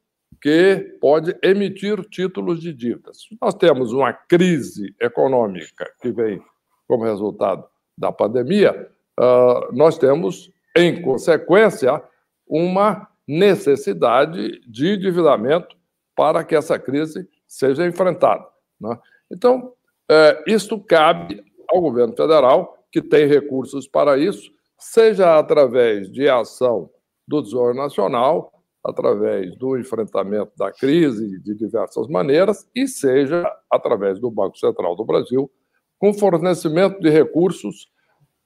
[0.41, 3.17] que pode emitir títulos de dívidas.
[3.41, 6.41] Nós temos uma crise econômica que vem
[6.87, 7.65] como resultado
[7.97, 8.89] da pandemia,
[9.19, 12.01] uh, nós temos, em consequência,
[12.47, 15.75] uma necessidade de endividamento
[16.15, 18.45] para que essa crise seja enfrentada.
[18.79, 18.97] Né?
[19.31, 19.73] Então,
[20.09, 26.89] é, isto cabe ao governo federal, que tem recursos para isso, seja através de ação
[27.27, 28.51] do Tesouro Nacional,
[28.83, 35.03] através do enfrentamento da crise de diversas maneiras, e seja através do Banco Central do
[35.03, 35.51] Brasil,
[35.99, 37.89] com fornecimento de recursos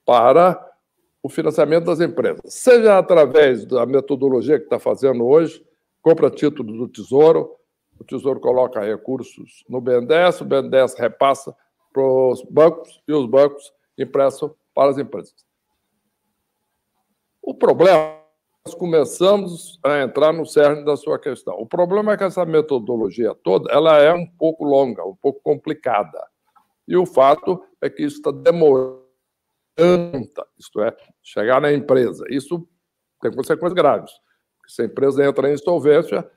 [0.04, 0.60] para
[1.22, 5.64] o financiamento das empresas, seja através da metodologia que está fazendo hoje,
[6.02, 7.54] compra títulos do Tesouro,
[7.98, 11.54] o Tesouro coloca recursos no BNDES, o BNDES repassa
[11.92, 15.34] para os bancos e os bancos emprestam para as empresas.
[17.40, 18.18] O problema,
[18.66, 21.54] nós começamos a entrar no cerne da sua questão.
[21.54, 26.24] O problema é que essa metodologia toda ela é um pouco longa, um pouco complicada.
[26.86, 29.01] E o fato é que isso está demorando,
[30.58, 32.24] isto é, chegar na empresa.
[32.28, 32.66] Isso
[33.20, 34.12] tem consequências graves.
[34.66, 36.28] Se a empresa entra em insolvência,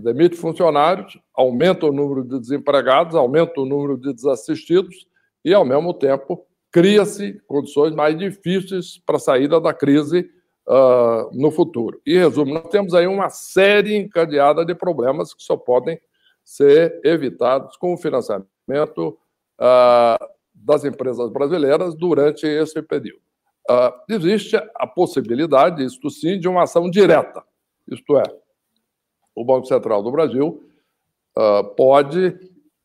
[0.00, 5.06] demite funcionários, aumenta o número de desempregados, aumenta o número de desassistidos
[5.44, 10.30] e, ao mesmo tempo, cria-se condições mais difíceis para a saída da crise
[10.66, 12.00] uh, no futuro.
[12.06, 16.00] E, resumo, nós temos aí uma série encadeada de problemas que só podem
[16.44, 19.18] ser evitados com o financiamento
[19.60, 20.26] uh,
[20.62, 23.20] das empresas brasileiras durante esse período.
[23.68, 27.42] Uh, existe a possibilidade, isto sim, de uma ação direta,
[27.88, 28.22] isto é,
[29.34, 30.62] o Banco Central do Brasil
[31.36, 32.36] uh, pode,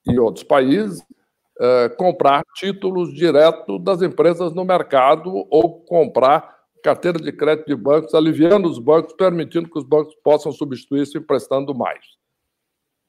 [0.08, 7.32] em outros países, uh, comprar títulos direto das empresas no mercado ou comprar carteira de
[7.32, 12.06] crédito de bancos, aliviando os bancos, permitindo que os bancos possam substituir isso emprestando mais.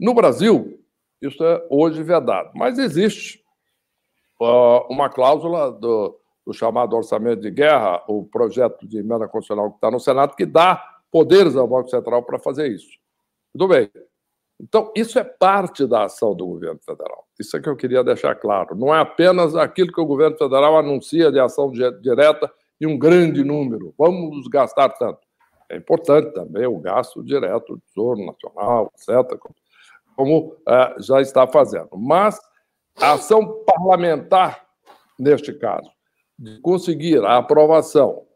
[0.01, 0.83] No Brasil,
[1.21, 3.45] isso é hoje vedado, mas existe
[4.41, 9.91] uma cláusula do, do chamado orçamento de guerra, o projeto de emenda constitucional que está
[9.91, 12.99] no Senado, que dá poderes ao Banco Central para fazer isso.
[13.53, 13.91] Tudo bem.
[14.61, 17.25] Então, isso é parte da ação do governo federal.
[17.39, 18.75] Isso é que eu queria deixar claro.
[18.75, 23.45] Não é apenas aquilo que o governo federal anuncia de ação direta e um grande
[23.45, 23.95] número.
[23.97, 25.21] Vamos gastar tanto.
[25.69, 29.39] É importante também o gasto direto do Tesouro Nacional, etc.,
[30.17, 31.91] como é, já está fazendo.
[31.97, 32.41] Mas
[33.01, 34.67] a ação parlamentar,
[35.19, 35.91] neste caso,
[36.39, 38.27] de conseguir a aprovação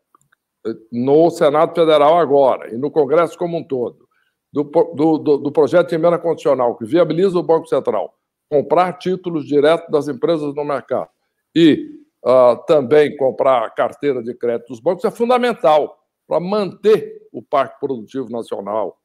[0.90, 4.08] no Senado Federal agora e no Congresso como um todo,
[4.52, 8.14] do, do, do projeto de emenda condicional que viabiliza o Banco Central
[8.50, 11.08] comprar títulos direto das empresas no mercado
[11.54, 11.88] e
[12.22, 15.98] uh, também comprar a carteira de crédito dos bancos é fundamental
[16.28, 18.98] para manter o parque produtivo nacional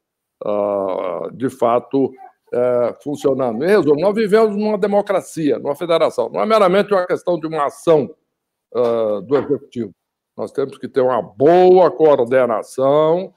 [0.46, 2.12] uh, de fato
[2.54, 3.64] uh, funcionando.
[3.64, 6.30] Em resumo, nós vivemos numa democracia, numa federação.
[6.30, 8.14] Não é meramente uma questão de uma ação
[8.76, 9.94] ah, do executivo.
[10.36, 13.34] Nós temos que ter uma boa coordenação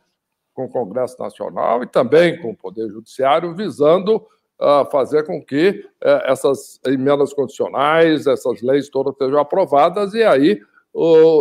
[0.53, 5.83] com o Congresso Nacional e também com o Poder Judiciário, visando uh, fazer com que
[6.05, 10.61] uh, essas emendas condicionais, essas leis todas sejam aprovadas e aí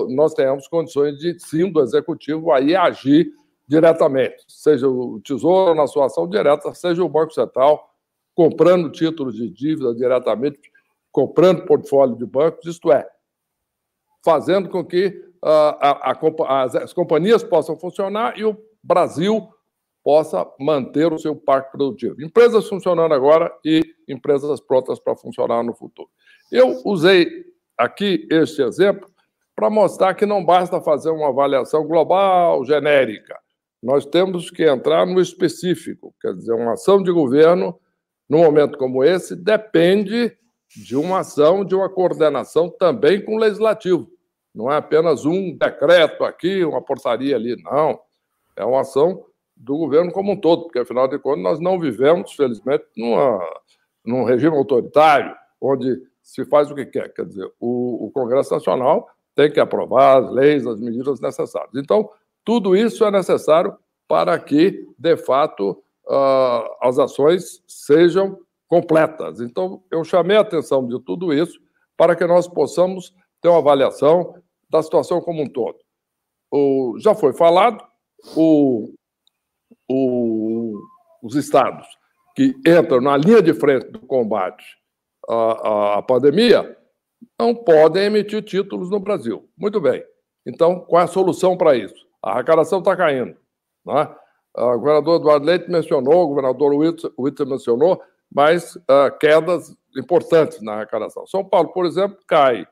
[0.10, 3.34] nós tenhamos condições de, sim, do Executivo aí agir
[3.70, 7.88] diretamente, seja o Tesouro na sua ação direta, seja o Banco Central
[8.34, 10.60] comprando títulos de dívida diretamente,
[11.12, 13.08] comprando portfólio de bancos, isto é,
[14.26, 19.48] fazendo com que a, a, a, as companhias possam funcionar e o Brasil
[20.04, 22.20] possa manter o seu parque produtivo.
[22.24, 26.10] Empresas funcionando agora e empresas prontas para funcionar no futuro.
[26.52, 27.46] Eu usei
[27.78, 29.08] aqui este exemplo
[29.56, 33.38] para mostrar que não basta fazer uma avaliação global, genérica.
[33.82, 37.80] Nós temos que entrar no específico, quer dizer, uma ação de governo,
[38.30, 40.38] num momento como esse, depende
[40.76, 44.10] de uma ação, de uma coordenação também com o legislativo.
[44.54, 48.00] Não é apenas um decreto aqui, uma portaria ali, não.
[48.56, 49.26] É uma ação
[49.56, 53.40] do governo como um todo, porque, afinal de contas, nós não vivemos, felizmente, numa,
[54.06, 57.14] num regime autoritário, onde se faz o que quer.
[57.14, 61.72] Quer dizer, o, o Congresso Nacional tem que aprovar as leis, as medidas necessárias.
[61.76, 62.10] Então,
[62.50, 63.78] tudo isso é necessário
[64.08, 69.40] para que, de fato, uh, as ações sejam completas.
[69.40, 71.60] Então, eu chamei a atenção de tudo isso
[71.96, 74.34] para que nós possamos ter uma avaliação
[74.68, 75.78] da situação como um todo.
[76.52, 77.86] O, já foi falado,
[78.36, 78.96] o,
[79.88, 80.74] o,
[81.22, 81.86] os estados
[82.36, 84.66] que entram na linha de frente do combate
[85.30, 86.76] à, à pandemia
[87.40, 89.48] não podem emitir títulos no Brasil.
[89.56, 90.04] Muito bem.
[90.48, 92.09] Então, qual é a solução para isso?
[92.22, 93.36] A arrecadação está caindo.
[93.86, 94.16] Né?
[94.56, 96.74] O governador Eduardo Leite mencionou, o governador
[97.18, 98.02] Witter mencionou,
[98.34, 101.26] mas uh, quedas importantes na arrecadação.
[101.28, 102.68] São Paulo, por exemplo, cai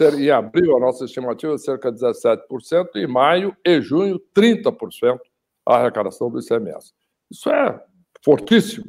[0.00, 5.18] em abril, a nossa estimativa é cerca de 17%, e em maio e junho, 30%
[5.66, 6.92] a arrecadação do ICMS.
[7.30, 7.80] Isso é
[8.24, 8.86] fortíssimo.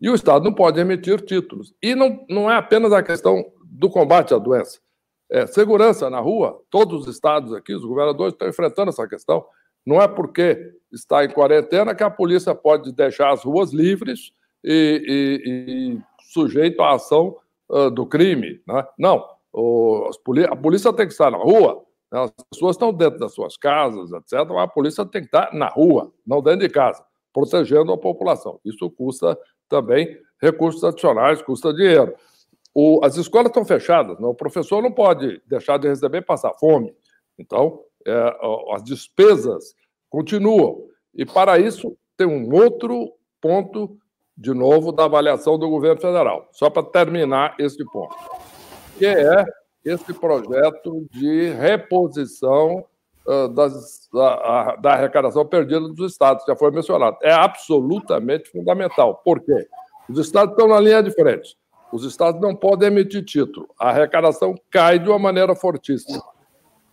[0.00, 1.74] E o Estado não pode emitir títulos.
[1.82, 4.78] E não, não é apenas a questão do combate à doença.
[5.30, 9.44] É, segurança na rua, todos os estados aqui, os governadores estão enfrentando essa questão.
[9.84, 14.32] Não é porque está em quarentena que a polícia pode deixar as ruas livres
[14.64, 17.36] e, e, e sujeito à ação
[17.68, 18.60] uh, do crime.
[18.66, 18.84] Né?
[18.98, 19.24] Não.
[19.52, 20.10] O,
[20.50, 22.20] a polícia tem que estar na rua, né?
[22.20, 24.46] as pessoas estão dentro das suas casas, etc.
[24.48, 27.02] Mas a polícia tem que estar na rua, não dentro de casa,
[27.32, 28.60] protegendo a população.
[28.64, 32.14] Isso custa também recursos adicionais, custa dinheiro.
[32.78, 34.26] O, as escolas estão fechadas, né?
[34.26, 36.94] o professor não pode deixar de receber passar fome.
[37.38, 38.36] Então, é,
[38.74, 39.74] as despesas
[40.10, 40.84] continuam.
[41.14, 43.96] E, para isso, tem um outro ponto,
[44.36, 46.48] de novo, da avaliação do governo federal.
[46.52, 48.14] Só para terminar esse ponto
[48.98, 49.44] que é
[49.82, 52.84] esse projeto de reposição
[53.26, 57.16] uh, das, da, da, arrecadação perdida dos estados, já foi mencionado.
[57.22, 59.22] É absolutamente fundamental.
[59.24, 59.66] Por quê?
[60.10, 61.56] Os estados estão na linha de frente.
[61.92, 63.68] Os estados não podem emitir título.
[63.78, 66.22] A arrecadação cai de uma maneira fortíssima.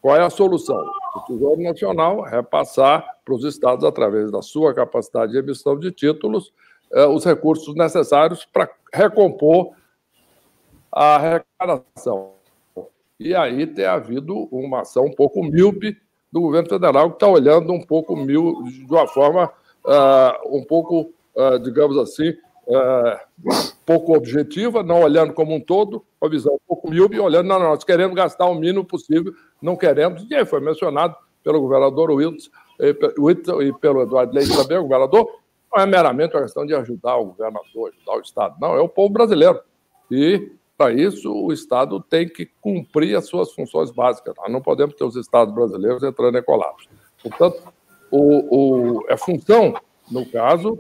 [0.02, 0.84] Qual é a solução?
[1.16, 6.54] O Tesouro Nacional repassar para os estados, através da sua capacidade de emissão de títulos,
[6.92, 9.72] eh, os recursos necessários para recompor
[10.92, 12.34] a arrecadação.
[13.20, 15.98] E aí tem havido uma ação um pouco míope
[16.32, 19.52] do governo federal, que está olhando um pouco mil, de uma forma
[19.86, 22.30] uh, um pouco, uh, digamos assim,
[22.68, 27.60] uh, pouco objetiva, não olhando como um todo, uma visão um pouco míope, olhando, não,
[27.60, 32.12] não, nós queremos gastar o mínimo possível, não queremos, e aí foi mencionado pelo governador
[32.12, 35.28] Wilson e pelo Eduardo Leite também, o governador,
[35.74, 38.90] não é meramente uma questão de ajudar o governador, ajudar o Estado, não, é o
[38.90, 39.60] povo brasileiro.
[40.12, 44.34] E para isso, o Estado tem que cumprir as suas funções básicas.
[44.38, 46.90] Nós não podemos ter os Estados brasileiros entrando em colapso.
[47.22, 47.64] Portanto,
[48.12, 49.74] o, o, é função,
[50.12, 50.80] no caso,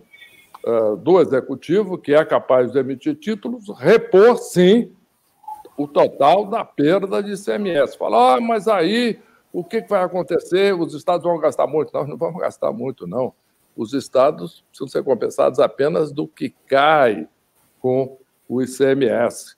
[0.65, 4.91] uh, do Executivo, que é capaz de emitir títulos, repor, sim,
[5.77, 7.97] o total da perda de ICMS.
[7.97, 9.19] Falar, ah, mas aí
[9.51, 10.73] o que vai acontecer?
[10.73, 11.93] Os estados vão gastar muito?
[11.93, 13.33] Não, não vão gastar muito, não.
[13.75, 17.27] Os estados precisam ser compensados apenas do que cai
[17.79, 19.57] com o ICMS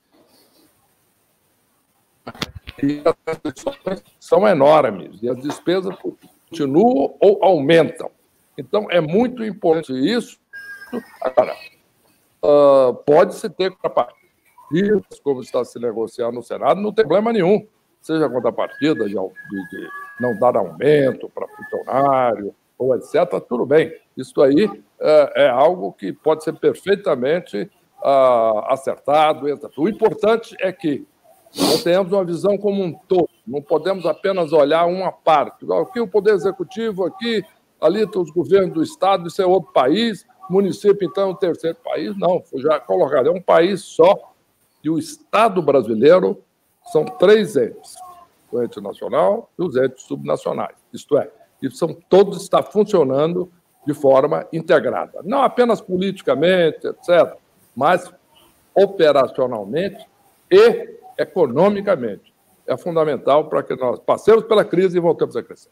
[2.81, 8.09] e as restrições são enormes e as despesas continuam ou aumentam.
[8.57, 10.39] Então, é muito importante isso.
[11.21, 11.55] Agora,
[12.43, 17.65] uh, pode-se ter contrapartidas, como está se negociando no Senado, não tem problema nenhum.
[18.01, 19.89] Seja contrapartida de, de,
[20.19, 23.93] não dar aumento para funcionário, ou etc., tudo bem.
[24.15, 24.81] Isso aí uh,
[25.35, 27.69] é algo que pode ser perfeitamente
[28.03, 29.47] uh, acertado.
[29.77, 31.05] O importante é que
[31.57, 35.65] nós temos uma visão como um todo, não podemos apenas olhar uma parte.
[35.71, 37.43] Aqui o Poder Executivo, aqui,
[37.79, 42.17] ali os governos do Estado, isso é outro país, município, então, é um terceiro país.
[42.17, 44.33] Não, foi já colocado, é um país só.
[44.83, 46.43] E o Estado brasileiro
[46.91, 47.95] são três entes:
[48.51, 50.75] o ente nacional e os entes subnacionais.
[50.93, 51.29] Isto é,
[51.61, 53.51] e são todos está funcionando
[53.85, 57.35] de forma integrada, não apenas politicamente, etc.,
[57.75, 58.11] mas
[58.73, 60.05] operacionalmente
[60.51, 62.33] e economicamente.
[62.67, 65.69] É fundamental para que nós passemos pela crise e voltemos a crescer.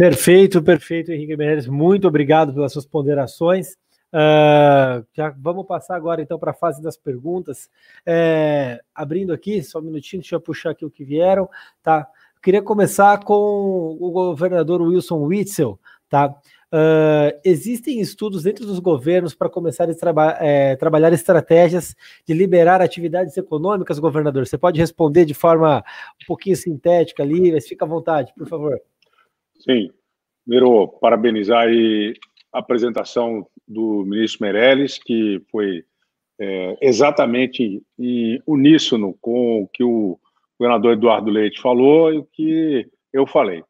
[0.00, 1.66] Perfeito, perfeito, Henrique Meirelles.
[1.66, 3.74] Muito obrigado pelas suas ponderações.
[4.10, 7.68] Uh, já vamos passar agora então para a fase das perguntas.
[8.06, 11.50] É, abrindo aqui, só um minutinho, deixa eu puxar aqui o que vieram.
[11.82, 12.08] Tá?
[12.42, 15.78] Queria começar com o governador Wilson Witzel.
[16.08, 16.34] Tá?
[16.72, 21.94] Uh, existem estudos dentro dos governos para começar a traba é, trabalhar estratégias
[22.26, 24.46] de liberar atividades econômicas, governador?
[24.46, 25.84] Você pode responder de forma
[26.22, 28.80] um pouquinho sintética ali, mas fica à vontade, por favor.
[29.60, 29.90] Sim.
[30.44, 31.66] Primeiro, parabenizar
[32.52, 35.84] a apresentação do ministro Meirelles, que foi
[36.40, 40.18] é, exatamente em uníssono com o que o
[40.58, 43.62] governador Eduardo Leite falou e o que eu falei.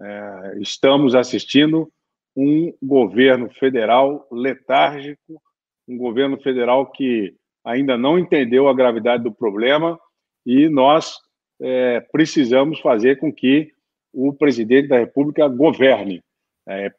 [0.00, 1.90] É, estamos assistindo
[2.36, 5.40] um governo federal letárgico,
[5.88, 7.34] um governo federal que
[7.64, 9.98] ainda não entendeu a gravidade do problema
[10.46, 11.16] e nós
[11.60, 13.72] é, precisamos fazer com que
[14.12, 16.22] o presidente da República governe.
[16.68, 16.90] É,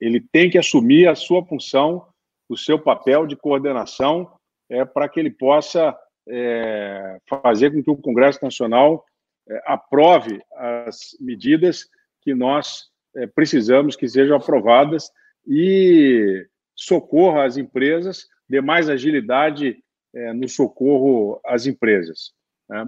[0.00, 2.06] ele tem que assumir a sua função,
[2.48, 4.30] o seu papel de coordenação,
[4.70, 5.96] é, para que ele possa
[6.28, 9.04] é, fazer com que o Congresso Nacional
[9.48, 11.88] é, aprove as medidas
[12.20, 15.10] que nós é, precisamos que sejam aprovadas
[15.46, 19.82] e socorra as empresas, dê mais agilidade
[20.14, 22.32] é, no socorro às empresas.
[22.68, 22.86] Né?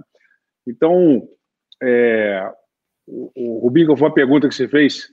[0.67, 1.27] Então,
[1.81, 2.51] é,
[3.07, 5.11] o, o Rubinho, foi a pergunta que você fez?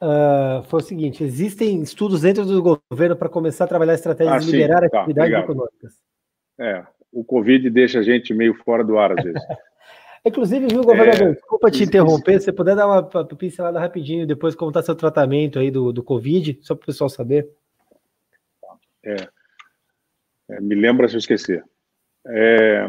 [0.00, 4.38] Uh, foi o seguinte: existem estudos dentro do governo para começar a trabalhar estratégias ah,
[4.38, 5.44] de liberar tá, atividades obrigado.
[5.44, 5.94] econômicas.
[6.58, 9.40] É, o Covid deixa a gente meio fora do ar às vezes.
[10.24, 11.28] Inclusive, viu, governador?
[11.28, 14.94] É, desculpa te interromper, se você puder dar uma pincelada rapidinho depois como está seu
[14.94, 17.48] tratamento aí do, do Covid, só para o pessoal saber.
[19.04, 19.16] É,
[20.50, 21.64] é, me lembra se eu esquecer.
[22.26, 22.88] É,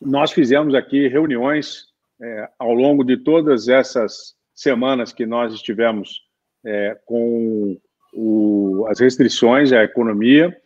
[0.00, 6.22] nós fizemos aqui reuniões é, ao longo de todas essas semanas que nós estivemos
[6.64, 7.78] é, com
[8.12, 10.56] o, as restrições à economia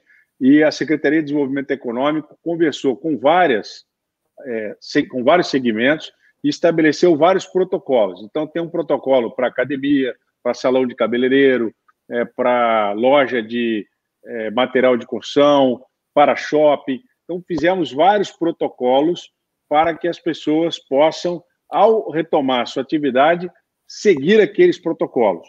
[0.41, 3.85] e a Secretaria de Desenvolvimento Econômico conversou com várias
[4.47, 4.75] é,
[5.11, 6.11] com vários segmentos
[6.43, 8.23] e estabeleceu vários protocolos.
[8.23, 11.75] Então tem um protocolo para academia, para salão de cabeleireiro,
[12.09, 13.87] é, para loja de
[14.25, 15.83] é, material de construção,
[16.15, 17.01] para shopping.
[17.25, 19.31] Então fizemos vários protocolos
[19.71, 23.49] para que as pessoas possam, ao retomar sua atividade,
[23.87, 25.47] seguir aqueles protocolos.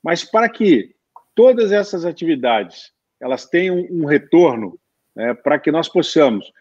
[0.00, 0.94] Mas para que
[1.34, 4.78] todas essas atividades elas tenham um retorno,
[5.16, 6.52] né, para que nós possamos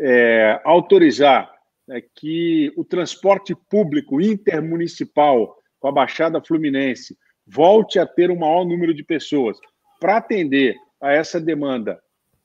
[0.00, 1.52] é, autorizar
[1.86, 8.64] né, que o transporte público intermunicipal com a Baixada Fluminense volte a ter um maior
[8.64, 9.56] número de pessoas
[10.00, 12.00] para atender a essa demanda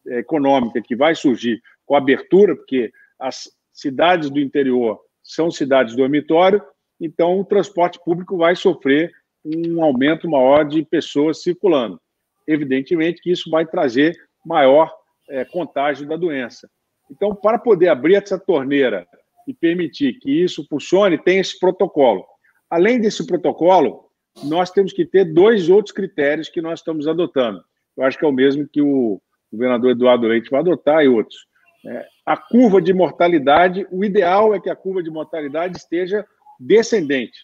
[0.05, 6.61] econômica que vai surgir com a abertura, porque as cidades do interior são cidades dormitório,
[6.99, 9.11] então o transporte público vai sofrer
[9.45, 11.99] um aumento maior de pessoas circulando.
[12.47, 14.15] Evidentemente que isso vai trazer
[14.45, 14.93] maior
[15.29, 16.69] é, contágio da doença.
[17.09, 19.07] Então, para poder abrir essa torneira
[19.47, 22.25] e permitir que isso funcione, tem esse protocolo.
[22.69, 24.05] Além desse protocolo,
[24.43, 27.61] nós temos que ter dois outros critérios que nós estamos adotando.
[27.97, 31.45] Eu acho que é o mesmo que o governador Eduardo Leite vai adotar e outros.
[31.85, 36.25] É, a curva de mortalidade, o ideal é que a curva de mortalidade esteja
[36.59, 37.37] descendente,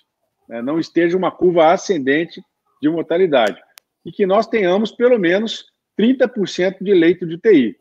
[0.47, 0.61] né?
[0.61, 2.41] não esteja uma curva ascendente
[2.81, 3.59] de mortalidade.
[4.05, 5.65] E que nós tenhamos pelo menos
[5.99, 7.75] 30% de leito de UTI.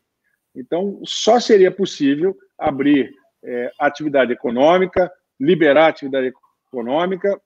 [0.55, 6.33] Então, só seria possível abrir é, atividade econômica, liberar atividade
[6.73, 7.39] econômica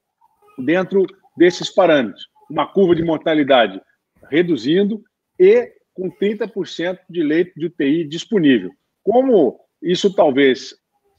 [0.56, 1.04] dentro
[1.36, 2.28] desses parâmetros.
[2.48, 3.80] Uma curva de mortalidade
[4.30, 5.02] reduzindo
[5.38, 8.70] e com 30% de leito de UTI disponível.
[9.02, 10.74] Como isso talvez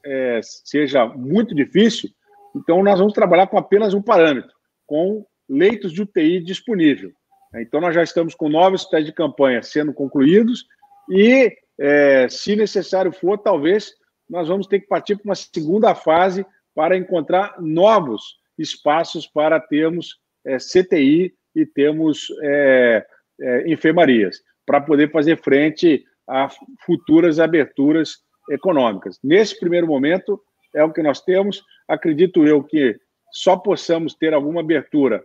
[0.05, 2.09] é, seja muito difícil,
[2.55, 4.51] então, nós vamos trabalhar com apenas um parâmetro,
[4.85, 7.11] com leitos de UTI disponível.
[7.55, 10.65] Então, nós já estamos com nove hospitais de campanha sendo concluídos
[11.09, 13.93] e, é, se necessário for, talvez
[14.29, 20.17] nós vamos ter que partir para uma segunda fase para encontrar novos espaços para termos
[20.45, 23.05] é, CTI e termos é,
[23.41, 26.49] é, enfermarias, para poder fazer frente a
[26.85, 29.19] futuras aberturas econômicas.
[29.21, 30.41] Nesse primeiro momento,
[30.73, 31.61] é o que nós temos.
[31.87, 32.97] Acredito eu que
[33.31, 35.23] só possamos ter alguma abertura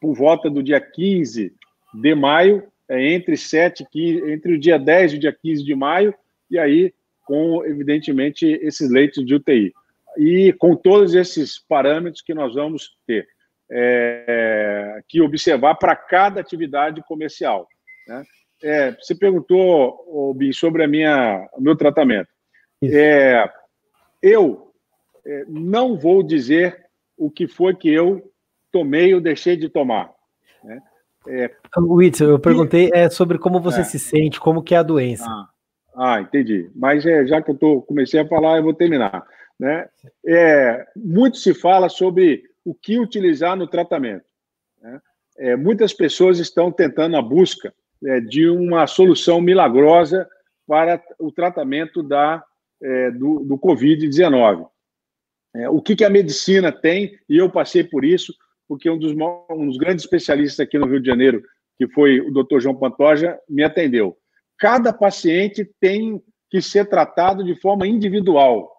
[0.00, 1.52] por volta do dia 15
[1.94, 5.74] de maio, é, entre 7 15, entre o dia 10 e o dia 15 de
[5.74, 6.14] maio,
[6.50, 6.94] e aí
[7.24, 9.72] com, evidentemente, esses leitos de UTI.
[10.18, 13.26] E com todos esses parâmetros que nós vamos ter
[13.70, 17.66] é, que observar para cada atividade comercial.
[18.06, 18.22] Né?
[18.62, 22.28] É, você perguntou, Bin, sobre a minha, o meu tratamento.
[22.82, 23.48] É,
[24.22, 24.72] eu
[25.26, 26.84] é, não vou dizer
[27.16, 28.30] o que foi que eu
[28.70, 30.10] tomei ou deixei de tomar.
[30.62, 30.82] Né?
[31.28, 31.50] É...
[32.20, 33.84] Eu perguntei é, sobre como você é.
[33.84, 35.24] se sente, como que é a doença.
[35.26, 35.48] Ah,
[35.96, 36.70] ah entendi.
[36.74, 39.26] Mas é, já que eu tô, comecei a falar, eu vou terminar.
[39.58, 39.88] Né?
[40.26, 44.24] É, muito se fala sobre o que utilizar no tratamento.
[44.82, 45.00] Né?
[45.38, 47.72] É, muitas pessoas estão tentando a busca
[48.06, 50.28] é, de uma solução milagrosa
[50.66, 52.42] para o tratamento da,
[52.82, 54.66] é, do, do Covid-19.
[55.56, 58.34] É, o que, que a medicina tem, e eu passei por isso,
[58.66, 61.42] porque um dos, um dos grandes especialistas aqui no Rio de Janeiro,
[61.76, 64.16] que foi o doutor João Pantoja, me atendeu.
[64.58, 68.70] Cada paciente tem que ser tratado de forma individual.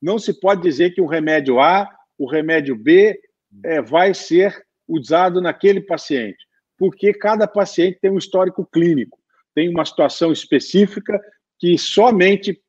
[0.00, 1.88] Não se pode dizer que o remédio A,
[2.18, 3.18] o remédio B,
[3.64, 6.44] é, vai ser usado naquele paciente,
[6.84, 9.18] porque cada paciente tem um histórico clínico,
[9.54, 11.18] tem uma situação específica
[11.58, 12.60] que somente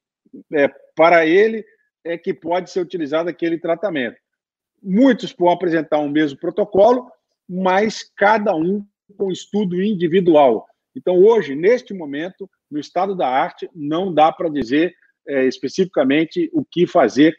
[0.53, 1.65] é, para ele
[2.01, 4.15] é que pode ser utilizado aquele tratamento.
[4.81, 7.11] Muitos podem apresentar um mesmo protocolo,
[7.45, 8.85] mas cada um
[9.17, 10.65] com estudo individual.
[10.95, 14.95] Então, hoje, neste momento, no estado da arte, não dá para dizer
[15.27, 17.35] é, especificamente o que fazer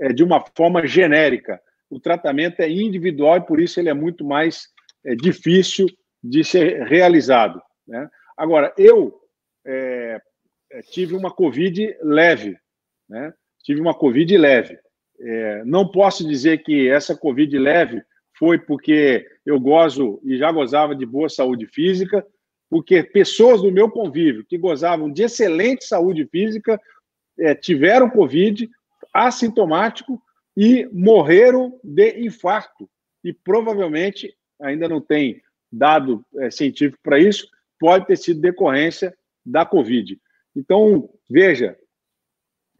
[0.00, 1.60] é, de uma forma genérica.
[1.90, 4.68] O tratamento é individual e, por isso, ele é muito mais
[5.04, 5.88] é, difícil
[6.22, 7.60] de ser realizado.
[7.86, 8.08] Né?
[8.36, 9.20] Agora, eu
[9.66, 10.20] é,
[10.72, 12.56] é, tive uma Covid leve,
[13.08, 13.32] né?
[13.62, 14.78] tive uma Covid leve.
[15.20, 18.02] É, não posso dizer que essa Covid leve
[18.38, 22.26] foi porque eu gozo e já gozava de boa saúde física,
[22.70, 26.80] porque pessoas do meu convívio que gozavam de excelente saúde física
[27.38, 28.70] é, tiveram Covid
[29.12, 30.22] assintomático
[30.56, 32.88] e morreram de infarto.
[33.22, 35.42] E provavelmente, ainda não tem
[35.72, 37.48] dado é, científico para isso,
[37.78, 40.18] pode ter sido decorrência da Covid.
[40.54, 41.76] Então, veja,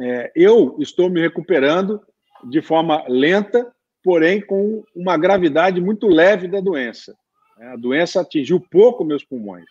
[0.00, 2.00] é, eu estou me recuperando
[2.44, 3.70] de forma lenta,
[4.02, 7.14] porém com uma gravidade muito leve da doença.
[7.58, 9.66] É, a doença atingiu pouco meus pulmões,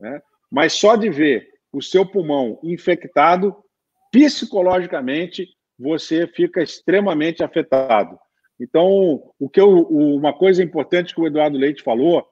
[0.00, 0.20] né?
[0.50, 3.54] mas só de ver o seu pulmão infectado,
[4.10, 8.18] psicologicamente, você fica extremamente afetado.
[8.58, 12.26] Então, o que eu, uma coisa importante que o Eduardo Leite falou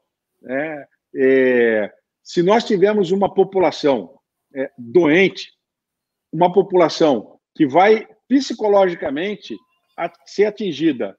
[0.49, 1.93] é, é
[2.23, 4.19] se nós tivermos uma população
[4.55, 5.53] é, doente,
[6.33, 9.57] uma população que vai psicologicamente
[10.25, 11.17] ser atingida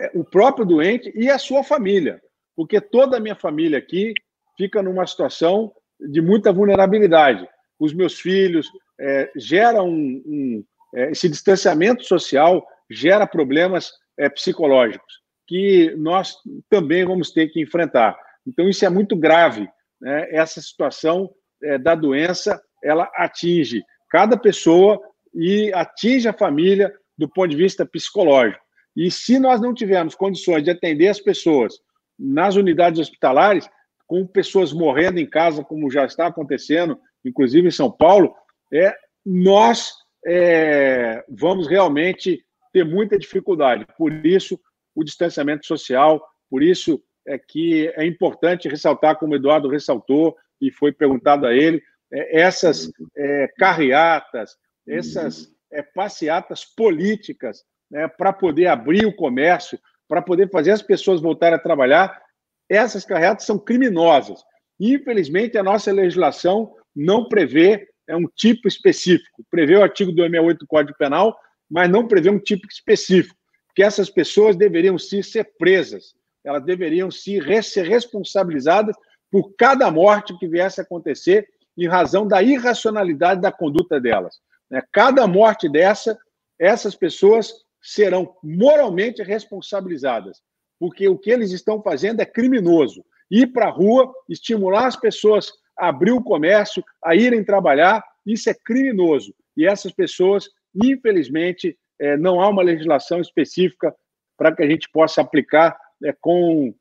[0.00, 2.20] é, o próprio doente e a sua família,
[2.54, 4.12] porque toda a minha família aqui
[4.56, 7.48] fica numa situação de muita vulnerabilidade.
[7.78, 8.68] Os meus filhos
[8.98, 10.64] é, geram um, um,
[10.94, 16.36] é, esse distanciamento social gera problemas é, psicológicos que nós
[16.68, 18.18] também vamos ter que enfrentar.
[18.46, 19.68] Então isso é muito grave.
[20.00, 20.28] Né?
[20.30, 21.30] Essa situação
[21.62, 25.00] é, da doença ela atinge cada pessoa
[25.34, 28.62] e atinge a família do ponto de vista psicológico.
[28.96, 31.74] E se nós não tivermos condições de atender as pessoas
[32.18, 33.68] nas unidades hospitalares,
[34.06, 38.34] com pessoas morrendo em casa, como já está acontecendo, inclusive em São Paulo,
[38.72, 38.94] é,
[39.24, 39.90] nós
[40.24, 42.42] é, vamos realmente
[42.72, 43.86] ter muita dificuldade.
[43.98, 44.58] Por isso,
[44.94, 50.70] o distanciamento social, por isso é que é importante ressaltar, como o Eduardo ressaltou, e
[50.70, 51.82] foi perguntado a ele,
[52.12, 59.78] é, essas é, carreatas, essas é, passeatas políticas né, para poder abrir o comércio,
[60.08, 62.20] para poder fazer as pessoas voltarem a trabalhar,
[62.68, 64.42] essas carreatas são criminosas.
[64.78, 69.44] Infelizmente, a nossa legislação não prevê é um tipo específico.
[69.50, 71.36] Prevê o artigo 268 do Código Penal,
[71.68, 73.36] mas não prevê um tipo específico,
[73.74, 76.14] que essas pessoas deveriam sim ser presas,
[76.46, 78.96] elas deveriam sim ser responsabilizadas
[79.30, 84.36] por cada morte que viesse a acontecer em razão da irracionalidade da conduta delas.
[84.70, 84.80] Né?
[84.92, 86.18] Cada morte dessa,
[86.58, 87.52] essas pessoas
[87.82, 90.40] serão moralmente responsabilizadas,
[90.78, 93.04] porque o que eles estão fazendo é criminoso.
[93.30, 98.48] Ir para a rua, estimular as pessoas a abrir o comércio, a irem trabalhar, isso
[98.48, 99.34] é criminoso.
[99.56, 103.94] E essas pessoas, infelizmente, é, não há uma legislação específica
[104.36, 106.74] para que a gente possa aplicar é, com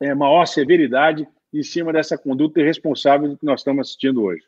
[0.00, 4.42] é, maior severidade em cima dessa conduta irresponsável que nós estamos assistindo hoje.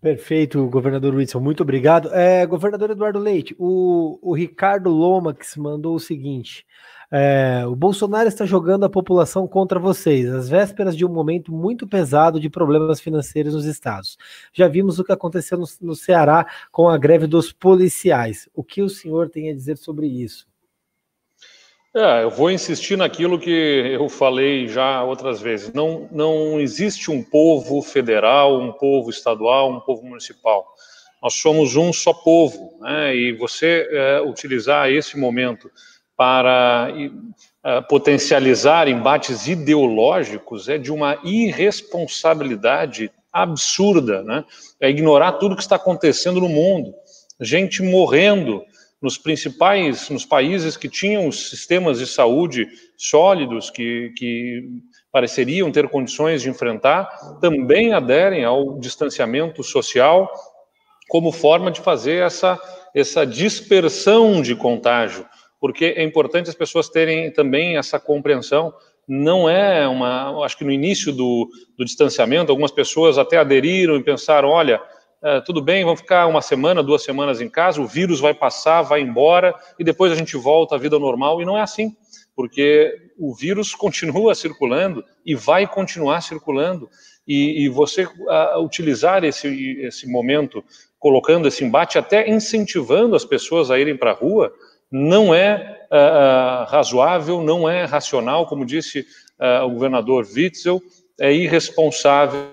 [0.00, 2.12] Perfeito, governador Wilson, muito obrigado.
[2.12, 6.66] É, governador Eduardo Leite, o, o Ricardo Lomax mandou o seguinte:
[7.10, 11.86] é, o Bolsonaro está jogando a população contra vocês, às vésperas de um momento muito
[11.86, 14.18] pesado de problemas financeiros nos estados.
[14.52, 18.46] Já vimos o que aconteceu no, no Ceará com a greve dos policiais.
[18.54, 20.46] O que o senhor tem a dizer sobre isso?
[21.96, 25.72] É, eu vou insistir naquilo que eu falei já outras vezes.
[25.72, 30.66] Não, não existe um povo federal, um povo estadual, um povo municipal.
[31.22, 33.14] Nós somos um só povo, né?
[33.14, 35.70] E você é, utilizar esse momento
[36.16, 44.44] para uh, potencializar embates ideológicos é de uma irresponsabilidade absurda, né?
[44.80, 46.92] É ignorar tudo que está acontecendo no mundo,
[47.40, 48.64] gente morrendo
[49.04, 52.66] nos principais, nos países que tinham sistemas de saúde
[52.96, 54.66] sólidos, que, que
[55.12, 57.04] pareceriam ter condições de enfrentar,
[57.38, 60.32] também aderem ao distanciamento social
[61.06, 62.58] como forma de fazer essa,
[62.94, 65.26] essa dispersão de contágio,
[65.60, 68.72] porque é importante as pessoas terem também essa compreensão.
[69.06, 70.42] Não é uma.
[70.42, 74.80] Acho que no início do, do distanciamento, algumas pessoas até aderiram e pensaram: olha,
[75.24, 78.82] é, tudo bem, vamos ficar uma semana, duas semanas em casa, o vírus vai passar,
[78.82, 81.40] vai embora e depois a gente volta à vida normal.
[81.40, 81.96] E não é assim,
[82.36, 86.90] porque o vírus continua circulando e vai continuar circulando.
[87.26, 89.48] E, e você uh, utilizar esse,
[89.80, 90.62] esse momento
[90.98, 94.52] colocando esse embate, até incentivando as pessoas a irem para a rua,
[94.92, 99.06] não é uh, razoável, não é racional, como disse
[99.64, 100.80] o governador Witzel,
[101.20, 102.52] é irresponsável.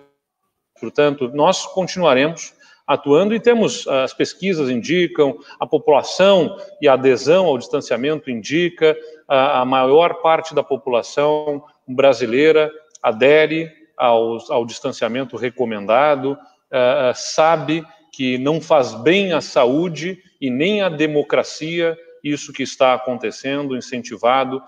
[0.79, 2.53] Portanto, nós continuaremos
[2.93, 8.97] atuando e temos, as pesquisas indicam, a população e a adesão ao distanciamento indica,
[9.27, 18.37] a, a maior parte da população brasileira adere ao, ao distanciamento recomendado, uh, sabe que
[18.37, 24.61] não faz bem à saúde e nem à democracia isso que está acontecendo, incentivado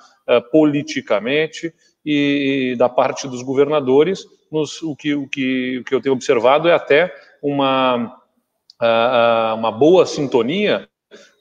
[0.52, 1.72] politicamente,
[2.06, 6.16] e, e, da parte dos governadores, nos, o, que, o, que, o que eu tenho
[6.16, 7.14] observado é até
[7.44, 8.16] uma,
[8.82, 10.88] uh, uma boa sintonia,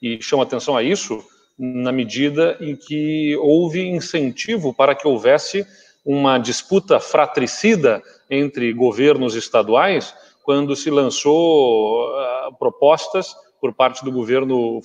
[0.01, 1.23] e chama atenção a isso,
[1.57, 5.65] na medida em que houve incentivo para que houvesse
[6.05, 10.13] uma disputa fratricida entre governos estaduais
[10.43, 14.81] quando se lançou uh, propostas por parte do governo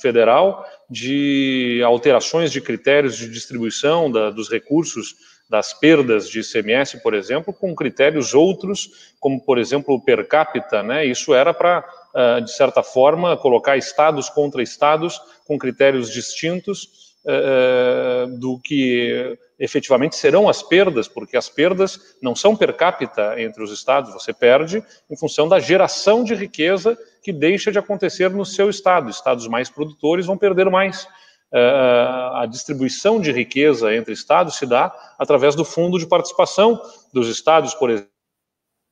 [0.00, 5.14] federal de alterações de critérios de distribuição da, dos recursos
[5.48, 10.82] das perdas de ICMS, por exemplo, com critérios outros, como, por exemplo, o per capita,
[10.82, 11.04] né?
[11.04, 18.26] Isso era para, uh, de certa forma, colocar estados contra estados com critérios distintos uh,
[18.38, 23.72] do que efetivamente serão as perdas, porque as perdas não são per capita entre os
[23.72, 28.68] estados, você perde em função da geração de riqueza que deixa de acontecer no seu
[28.68, 29.10] estado.
[29.10, 31.08] Estados mais produtores vão perder mais.
[31.52, 36.80] Uh, a distribuição de riqueza entre estados se dá através do fundo de participação
[37.12, 38.10] dos estados, por exemplo,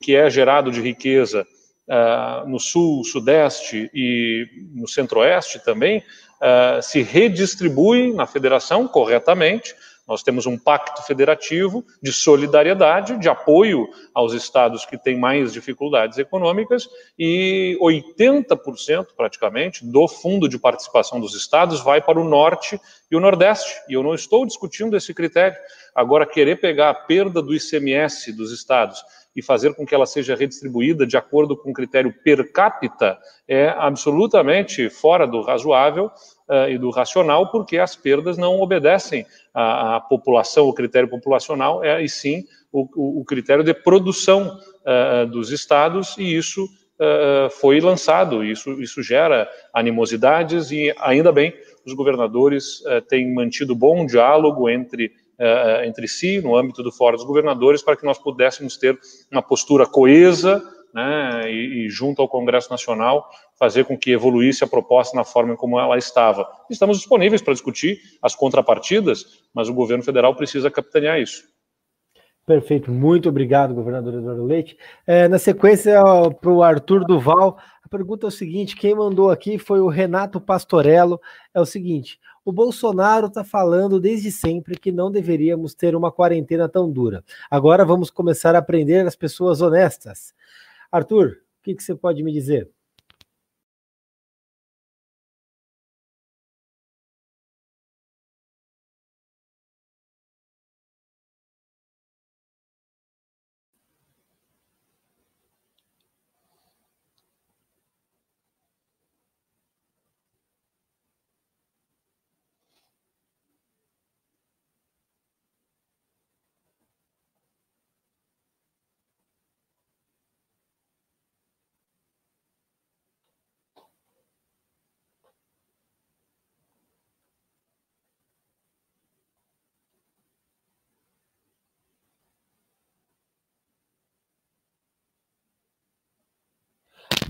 [0.01, 1.45] que é gerado de riqueza
[1.89, 6.03] uh, no sul, sudeste e no centro-oeste também,
[6.83, 9.75] se redistribui na federação corretamente
[10.07, 16.19] nós temos um pacto federativo de solidariedade, de apoio aos estados que têm mais dificuldades
[16.19, 22.79] econômicas, e 80% praticamente do fundo de participação dos estados vai para o norte
[23.11, 23.73] e o nordeste.
[23.89, 25.57] E eu não estou discutindo esse critério.
[25.95, 29.03] Agora, querer pegar a perda do ICMS dos estados
[29.35, 33.19] e fazer com que ela seja redistribuída de acordo com o critério per capita
[33.49, 36.11] é absolutamente fora do razoável
[36.49, 41.83] uh, e do racional, porque as perdas não obedecem à, à população, o critério populacional,
[41.83, 47.81] é, e sim o, o critério de produção uh, dos estados, e isso uh, foi
[47.81, 51.55] lançado, isso, isso gera animosidades, e ainda bem,
[51.87, 55.13] os governadores têm mantido bom diálogo entre
[55.85, 58.97] entre si, no âmbito do Fórum dos Governadores, para que nós pudéssemos ter
[59.33, 60.63] uma postura coesa
[60.95, 63.29] né, e, e, junto ao Congresso Nacional,
[63.59, 66.47] fazer com que evoluísse a proposta na forma como ela estava.
[66.71, 71.45] Estamos disponíveis para discutir as contrapartidas, mas o governo federal precisa capitanear isso.
[72.47, 74.77] Perfeito, muito obrigado, governador Eduardo Leite.
[75.07, 75.99] É, na sequência,
[76.41, 80.39] para o Arthur Duval, a pergunta é o seguinte: quem mandou aqui foi o Renato
[80.39, 81.19] Pastorello.
[81.55, 86.69] É o seguinte: o Bolsonaro está falando desde sempre que não deveríamos ter uma quarentena
[86.69, 87.25] tão dura.
[87.51, 90.35] Agora vamos começar a aprender as pessoas honestas.
[90.93, 92.69] Arthur, o que, que você pode me dizer?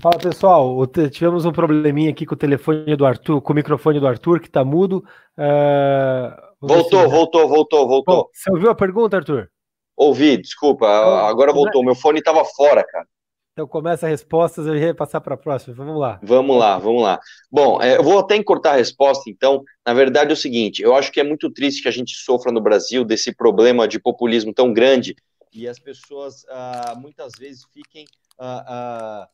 [0.05, 4.05] Fala pessoal, tivemos um probleminha aqui com o telefone do Arthur, com o microfone do
[4.05, 5.03] Arthur, que está mudo.
[5.35, 6.29] Uh,
[6.61, 8.15] Voltou, voltou, voltou, voltou.
[8.17, 9.49] Bom, você ouviu a pergunta, Arthur?
[9.97, 10.85] Ouvi, desculpa.
[10.85, 11.83] Então, agora voltou.
[11.83, 13.07] Meu fone estava fora, cara.
[13.53, 15.73] Então começa as respostas, eu ia passar para a próxima.
[15.73, 16.19] Vamos lá.
[16.21, 17.19] Vamos lá, vamos lá.
[17.51, 19.63] Bom, é, eu vou até encurtar a resposta, então.
[19.83, 22.51] Na verdade é o seguinte, eu acho que é muito triste que a gente sofra
[22.51, 25.15] no Brasil desse problema de populismo tão grande
[25.51, 28.05] e as pessoas uh, muitas vezes fiquem
[28.39, 29.27] uh, uh,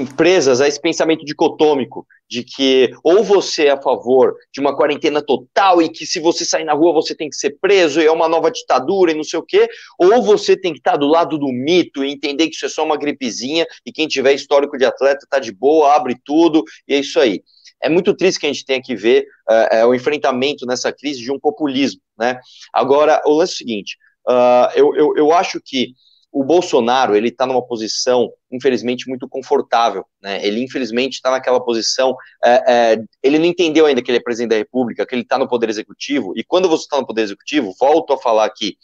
[0.00, 5.20] empresas a esse pensamento dicotômico de que ou você é a favor de uma quarentena
[5.20, 8.10] total e que se você sair na rua você tem que ser preso e é
[8.10, 9.68] uma nova ditadura e não sei o quê,
[9.98, 12.84] ou você tem que estar do lado do mito e entender que isso é só
[12.84, 16.98] uma gripezinha e quem tiver histórico de atleta tá de boa, abre tudo e é
[16.98, 17.42] isso aí.
[17.82, 21.20] É muito triste que a gente tenha que ver uh, é, o enfrentamento nessa crise
[21.20, 22.38] de um populismo, né?
[22.74, 23.96] Agora, o lance é o seguinte,
[24.28, 25.94] uh, eu, eu, eu acho que
[26.32, 30.04] o Bolsonaro ele está numa posição, infelizmente, muito confortável.
[30.22, 30.44] Né?
[30.46, 32.16] Ele, infelizmente, está naquela posição.
[32.44, 35.38] É, é, ele não entendeu ainda que ele é presidente da República, que ele está
[35.38, 36.32] no Poder Executivo.
[36.36, 38.76] E quando você está no Poder Executivo, volto a falar aqui,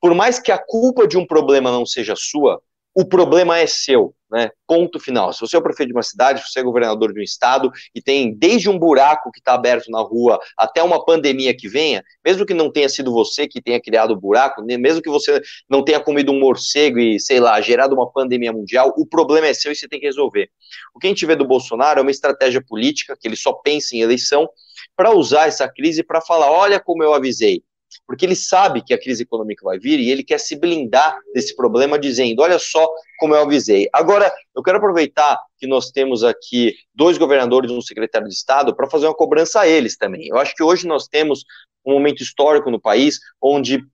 [0.00, 2.60] por mais que a culpa de um problema não seja sua,
[2.94, 4.50] o problema é seu, né?
[4.66, 5.32] Ponto final.
[5.32, 7.70] Se você é o prefeito de uma cidade, se você é governador de um estado
[7.94, 12.02] e tem desde um buraco que está aberto na rua até uma pandemia que venha,
[12.24, 14.76] mesmo que não tenha sido você que tenha criado o buraco, né?
[14.76, 18.92] mesmo que você não tenha comido um morcego e, sei lá, gerado uma pandemia mundial,
[18.96, 20.50] o problema é seu e você tem que resolver.
[20.94, 23.96] O que a gente vê do Bolsonaro é uma estratégia política, que ele só pensa
[23.96, 24.48] em eleição,
[24.96, 27.62] para usar essa crise para falar: olha como eu avisei
[28.06, 31.54] porque ele sabe que a crise econômica vai vir e ele quer se blindar desse
[31.54, 32.88] problema, dizendo: olha só
[33.18, 33.88] como eu avisei.
[33.92, 38.74] Agora, eu quero aproveitar que nós temos aqui dois governadores e um secretário de Estado
[38.74, 40.26] para fazer uma cobrança a eles também.
[40.28, 41.44] Eu acho que hoje nós temos
[41.84, 43.84] um momento histórico no país onde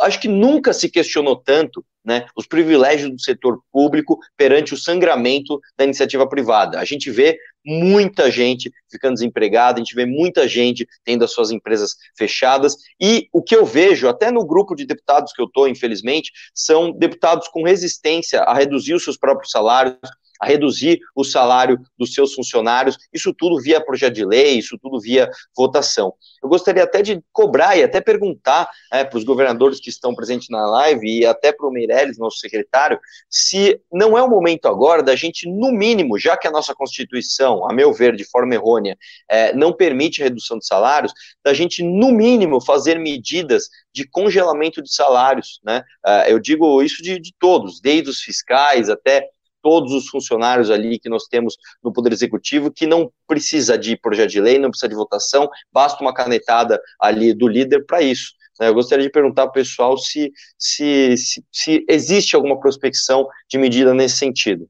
[0.00, 5.60] acho que nunca se questionou tanto né, os privilégios do setor público perante o sangramento
[5.76, 6.78] da iniciativa privada.
[6.80, 11.50] A gente vê muita gente ficando desempregada, a gente vê muita gente tendo as suas
[11.50, 15.68] empresas fechadas, e o que eu vejo, até no grupo de deputados que eu estou,
[15.68, 19.98] infelizmente, são deputados com resistência a reduzir os seus próprios salários,
[20.40, 25.00] a reduzir o salário dos seus funcionários, isso tudo via projeto de lei, isso tudo
[25.00, 26.14] via votação.
[26.42, 30.48] Eu gostaria até de cobrar e até perguntar é, para os governadores que estão presentes
[30.48, 32.98] na live e até para o Meirelles, nosso secretário,
[33.28, 37.68] se não é o momento agora da gente, no mínimo, já que a nossa Constituição,
[37.68, 38.96] a meu ver, de forma errônea,
[39.28, 41.12] é, não permite redução de salários,
[41.44, 45.82] da gente, no mínimo, fazer medidas de congelamento de salários, né?
[46.06, 49.28] É, eu digo isso de, de todos, desde os fiscais até
[49.62, 54.30] todos os funcionários ali que nós temos no Poder Executivo, que não precisa de projeto
[54.30, 58.32] de lei, não precisa de votação, basta uma canetada ali do líder para isso.
[58.60, 58.68] Né?
[58.68, 63.58] Eu gostaria de perguntar para o pessoal se, se, se, se existe alguma prospecção de
[63.58, 64.68] medida nesse sentido.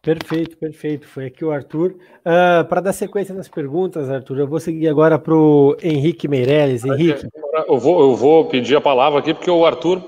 [0.00, 1.06] Perfeito, perfeito.
[1.06, 1.90] Foi aqui o Arthur.
[1.90, 6.28] Uh, ah, para dar sequência nas perguntas, Arthur, eu vou seguir agora para o Henrique
[6.28, 6.84] Meirelles.
[6.84, 7.26] Henrique.
[7.66, 10.02] Eu vou, eu vou pedir a palavra aqui, porque o Arthur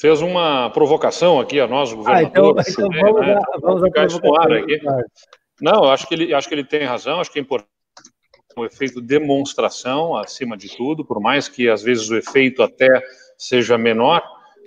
[0.00, 2.56] fez uma provocação aqui a nós, governador.
[2.58, 3.36] Ah, então, então né, vamos, né?
[3.60, 4.80] vamos ficar isso no ar aqui.
[5.60, 7.68] Não, acho que ele acho que ele tem razão, acho que é importante
[8.56, 12.88] o efeito demonstração acima de tudo, por mais que às vezes o efeito até
[13.38, 14.22] seja menor.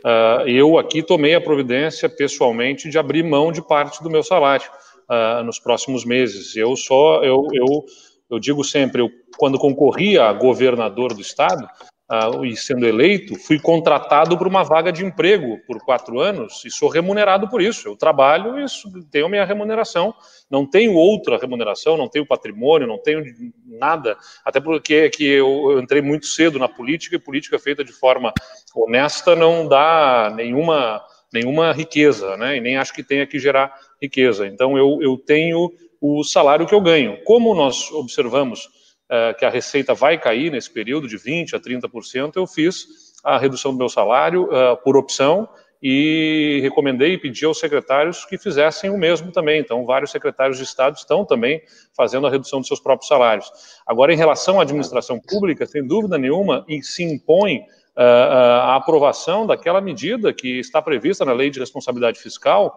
[0.06, 4.70] Uh, eu aqui tomei a providência pessoalmente de abrir mão de parte do meu salário
[5.10, 6.56] uh, nos próximos meses.
[6.56, 7.86] Eu só eu, eu
[8.30, 11.68] eu digo sempre, eu, quando concorria a governador do estado,
[12.12, 16.72] uh, e sendo eleito, fui contratado por uma vaga de emprego por quatro anos e
[16.72, 17.88] sou remunerado por isso.
[17.88, 18.66] Eu trabalho e
[19.12, 20.14] tenho minha remuneração.
[20.50, 23.24] Não tenho outra remuneração, não tenho patrimônio, não tenho
[23.66, 24.18] nada.
[24.46, 28.34] Até porque que eu, eu entrei muito cedo na política e política feita de forma
[28.76, 31.02] honesta não dá nenhuma
[31.34, 32.58] nenhuma riqueza, né?
[32.58, 34.46] E nem acho que tenha que gerar riqueza.
[34.46, 37.18] Então eu, eu tenho o salário que eu ganho.
[37.24, 38.70] Como nós observamos
[39.16, 42.88] é, que a receita vai cair nesse período de 20% a 30%, eu fiz
[43.24, 45.48] a redução do meu salário uh, por opção
[45.80, 49.60] e recomendei e pedi aos secretários que fizessem o mesmo também.
[49.60, 51.62] Então, vários secretários de Estado estão também
[51.96, 53.52] fazendo a redução dos seus próprios salários.
[53.86, 57.58] Agora, em relação à administração pública, sem dúvida nenhuma, se impõe
[57.96, 62.76] uh, a aprovação daquela medida que está prevista na Lei de Responsabilidade Fiscal,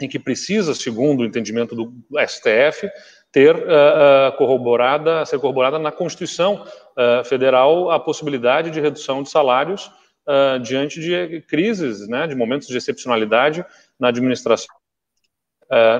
[0.00, 1.92] em que precisa, segundo o entendimento do
[2.24, 2.88] STF,
[3.36, 9.90] ter uh, corroborada, ser corroborada na Constituição uh, Federal a possibilidade de redução de salários
[10.26, 13.62] uh, diante de crises, né, de momentos de excepcionalidade
[14.00, 14.74] na administração.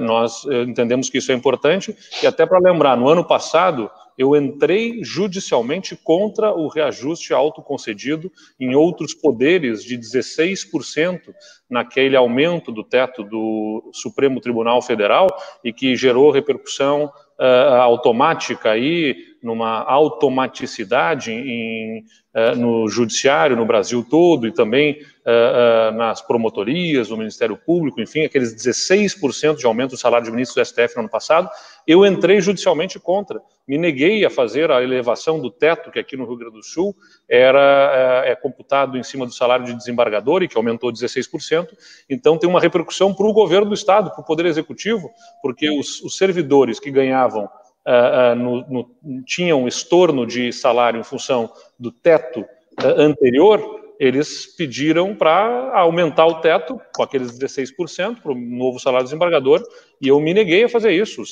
[0.01, 5.05] nós entendemos que isso é importante e até para lembrar, no ano passado eu entrei
[5.05, 11.35] judicialmente contra o reajuste autoconcedido em outros poderes de 16%
[11.69, 15.27] naquele aumento do teto do Supremo Tribunal Federal
[15.63, 19.17] e que gerou repercussão uh, automática aí
[19.47, 22.01] numa automaticidade em,
[22.35, 28.01] uh, no judiciário no Brasil todo e também uh, uh, nas promotorias, no Ministério Público,
[28.01, 31.49] enfim, aqueles 16% de aumento do salário de ministro do STF no ano passado,
[31.87, 33.41] eu entrei judicialmente contra.
[33.69, 36.95] Me neguei a fazer a elevação do teto, que aqui no Rio Grande do Sul
[37.29, 41.69] era é computado em cima do salário de desembargador e que aumentou 16%.
[42.11, 45.09] Então tem uma repercussão para o governo do Estado, para o Poder Executivo,
[45.41, 47.49] porque os, os servidores que ganhavam
[47.87, 54.55] uh, uh, no, no, tinham estorno de salário em função do teto uh, anterior, eles
[54.57, 59.63] pediram para aumentar o teto com aqueles 16% para o novo salário desembargador,
[60.01, 61.23] e eu me neguei a fazer isso.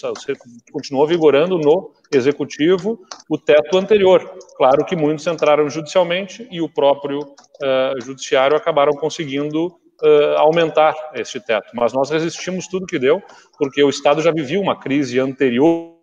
[0.72, 2.98] Continuou vigorando no executivo
[3.28, 4.39] o teto anterior.
[4.56, 11.39] Claro que muitos entraram judicialmente e o próprio uh, judiciário acabaram conseguindo uh, aumentar este
[11.40, 11.70] teto.
[11.74, 13.22] Mas nós resistimos tudo que deu,
[13.59, 15.94] porque o Estado já vivia uma crise anterior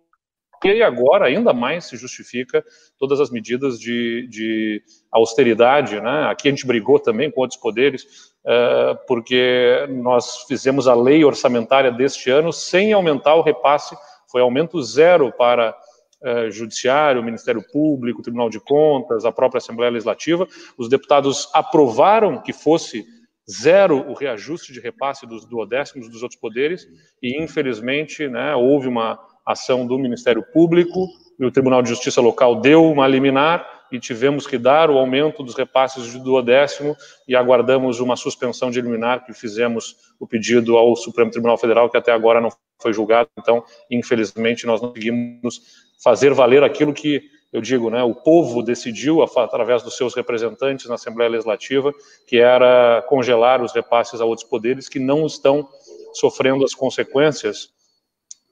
[0.68, 2.64] e agora ainda mais se justifica
[2.98, 6.00] todas as medidas de, de austeridade.
[6.00, 6.26] Né?
[6.30, 8.04] Aqui a gente brigou também com outros poderes,
[8.44, 13.96] uh, porque nós fizemos a lei orçamentária deste ano sem aumentar o repasse,
[14.30, 15.76] foi aumento zero para
[16.22, 20.46] uh, Judiciário, Ministério Público, Tribunal de Contas, a própria Assembleia Legislativa.
[20.78, 23.04] Os deputados aprovaram que fosse
[23.50, 26.86] zero o reajuste de repasse dos duodécimos dos outros poderes,
[27.22, 31.08] e infelizmente né, houve uma ação do Ministério Público
[31.38, 35.42] e o Tribunal de Justiça Local deu uma liminar e tivemos que dar o aumento
[35.42, 36.96] dos repasses de duodécimo
[37.28, 41.96] e aguardamos uma suspensão de liminar que fizemos o pedido ao Supremo Tribunal Federal que
[41.96, 42.48] até agora não
[42.80, 43.28] foi julgado.
[43.38, 45.60] Então, infelizmente, nós não conseguimos
[46.02, 50.94] fazer valer aquilo que eu digo, né, o povo decidiu através dos seus representantes na
[50.94, 51.92] Assembleia Legislativa,
[52.26, 55.68] que era congelar os repasses a outros poderes que não estão
[56.14, 57.68] sofrendo as consequências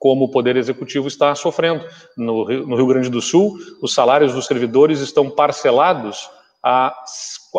[0.01, 1.85] como o Poder Executivo está sofrendo.
[2.17, 6.27] No Rio, no Rio Grande do Sul, os salários dos servidores estão parcelados
[6.63, 6.91] há,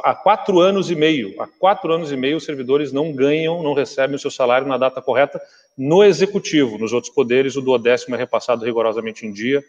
[0.03, 1.41] há quatro anos e meio.
[1.41, 4.77] Há quatro anos e meio, os servidores não ganham, não recebem o seu salário na
[4.77, 5.41] data correta
[5.79, 6.79] no Executivo.
[6.79, 9.61] Nos outros poderes, o duodécimo é repassado rigorosamente em dia,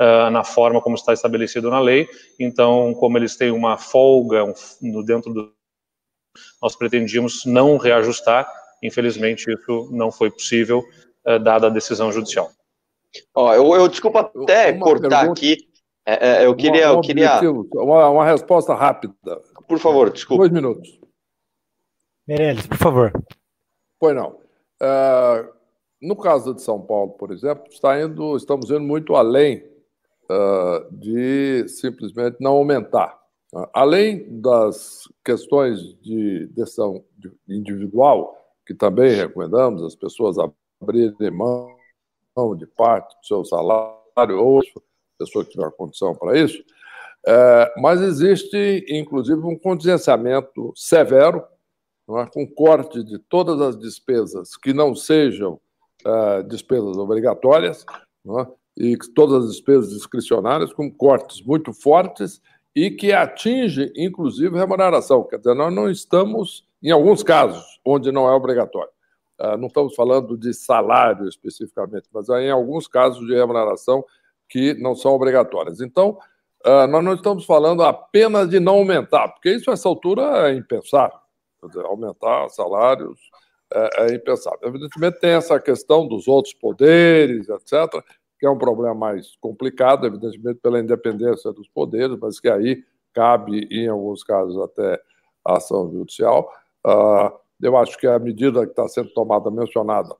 [0.00, 2.08] uh, na forma como está estabelecido na lei.
[2.40, 5.52] Então, como eles têm uma folga um, dentro do.
[6.62, 8.50] Nós pretendíamos não reajustar,
[8.82, 10.82] infelizmente, isso não foi possível
[11.24, 12.50] dada a decisão judicial.
[13.34, 15.68] Ó, eu, eu desculpa até uma cortar pergunta, aqui.
[16.04, 17.40] É, é, eu queria, eu queria
[17.74, 19.14] uma, uma, resposta rápida.
[19.68, 20.42] Por favor, desculpa.
[20.42, 21.00] Dois minutos.
[22.26, 23.12] Meirelles, por favor.
[24.00, 24.30] Pois não.
[24.82, 25.52] Uh,
[26.00, 29.64] no caso de São Paulo, por exemplo, está indo, estamos indo muito além
[30.24, 33.16] uh, de simplesmente não aumentar.
[33.54, 37.04] Uh, além das questões de decisão
[37.48, 38.36] individual,
[38.66, 40.36] que também recomendamos as pessoas
[40.82, 41.76] abrirem mão
[42.56, 44.60] de parte do seu salário, ou
[45.18, 46.62] pessoa que tiver condição para isso,
[47.26, 51.44] é, mas existe, inclusive, um contingenciamento severo,
[52.10, 52.26] é?
[52.26, 55.60] com corte de todas as despesas que não sejam
[56.04, 57.86] é, despesas obrigatórias,
[58.26, 58.46] é?
[58.76, 62.40] e todas as despesas discricionárias, com cortes muito fortes
[62.74, 65.24] e que atinge, inclusive, remuneração.
[65.24, 68.90] Quer dizer, nós não estamos, em alguns casos, onde não é obrigatório,
[69.58, 74.04] não estamos falando de salário especificamente, mas em alguns casos de remuneração
[74.48, 75.80] que não são obrigatórias.
[75.80, 76.18] Então,
[76.64, 80.54] ah, nós não estamos falando apenas de não aumentar, porque isso, a essa altura, é
[80.54, 81.18] impensável.
[81.64, 83.18] Dizer, aumentar salários
[83.72, 84.60] é, é impensável.
[84.62, 88.02] Evidentemente, tem essa questão dos outros poderes, etc.,
[88.38, 93.68] que é um problema mais complicado, evidentemente, pela independência dos poderes, mas que aí cabe,
[93.70, 95.00] em alguns casos, até
[95.44, 96.48] ação judicial.
[96.84, 97.32] Uh,
[97.62, 100.14] eu acho que a medida que está sendo tomada, mencionada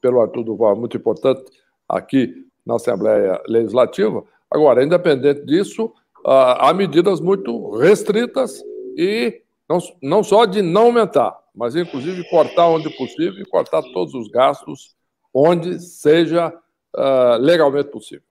[0.00, 1.44] pelo Arthur Duval, é muito importante
[1.88, 4.22] aqui na Assembleia Legislativa.
[4.50, 5.92] Agora, independente disso,
[6.24, 8.62] ah, há medidas muito restritas
[8.96, 14.14] e não, não só de não aumentar, mas inclusive cortar onde possível e cortar todos
[14.14, 14.94] os gastos
[15.32, 16.52] onde seja
[16.96, 18.24] uh, legalmente possível.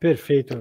[0.00, 0.60] Perfeito.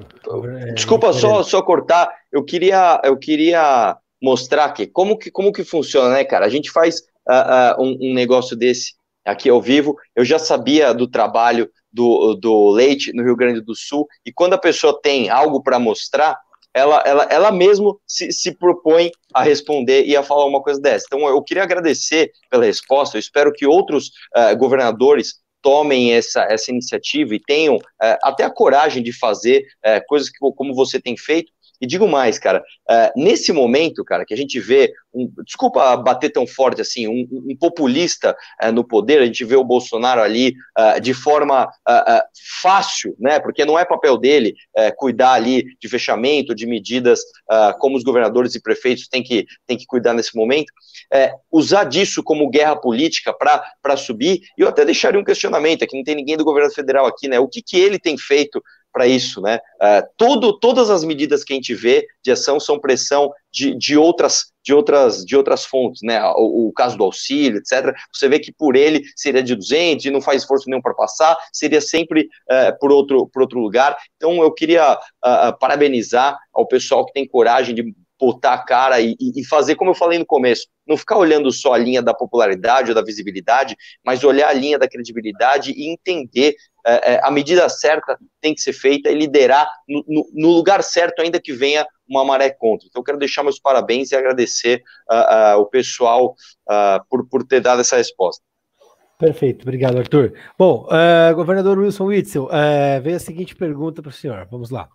[0.73, 2.09] Desculpa é, só, só cortar.
[2.31, 6.45] Eu queria, eu queria mostrar que como que como que funciona, né, cara?
[6.45, 8.93] A gente faz uh, uh, um, um, negócio desse
[9.25, 9.95] aqui ao vivo.
[10.15, 14.53] Eu já sabia do trabalho do, do Leite no Rio Grande do Sul e quando
[14.53, 16.37] a pessoa tem algo para mostrar,
[16.73, 21.05] ela, ela, ela mesmo se, se propõe a responder e a falar uma coisa dessa.
[21.07, 23.17] Então, eu queria agradecer pela resposta.
[23.17, 27.79] Eu espero que outros uh, governadores tomem essa, essa iniciativa e tenham
[28.23, 29.65] até a coragem de fazer
[30.07, 31.51] coisas que, como você tem feito,
[31.81, 36.29] E digo mais, cara, uh, nesse momento, cara, que a gente vê, um, desculpa bater
[36.29, 40.53] tão forte assim, um, um populista uh, no poder, a gente vê o Bolsonaro ali
[40.77, 41.69] uh, de forma
[42.61, 43.39] fácil, né?
[43.39, 44.53] Porque não é papel dele
[44.97, 47.21] cuidar ali de fechamento, de medidas
[47.79, 50.71] como os governadores e prefeitos têm que, têm que cuidar nesse momento.
[51.51, 56.03] usar disso como guerra política para subir, e eu até deixaria um questionamento, aqui não
[56.03, 57.39] tem ninguém do governo federal aqui, né?
[57.39, 59.59] O que, que ele tem feito para isso, né?
[59.81, 63.97] Uh, tudo, todas as medidas que a gente vê de ação são pressão de, de
[63.97, 66.21] outras de outras de outras fontes, né?
[66.35, 67.95] O, o, caso do auxílio, etc.
[68.13, 71.37] Você vê que por ele seria de 200 e não faz esforço nenhum para passar,
[71.51, 73.97] seria sempre uh, por outro por outro lugar.
[74.17, 79.15] Então eu queria uh, parabenizar ao pessoal que tem coragem de botar a cara e,
[79.17, 82.91] e, fazer como eu falei no começo, não ficar olhando só a linha da popularidade
[82.91, 86.53] ou da visibilidade, mas olhar a linha da credibilidade e entender
[86.89, 90.83] é, é, a medida certa tem que ser feita e liderar no, no, no, lugar
[90.83, 92.87] certo, ainda que venha uma maré contra.
[92.87, 96.35] Então, quero deixar meus parabéns e agradecer uh, uh, o pessoal
[96.69, 98.43] uh, por, por ter dado essa resposta.
[99.19, 100.33] Perfeito, obrigado, Arthur.
[100.57, 104.47] Bom, uh, governador Wilson Witzel, uh, veio a seguinte pergunta para o senhor.
[104.49, 104.87] Vamos lá.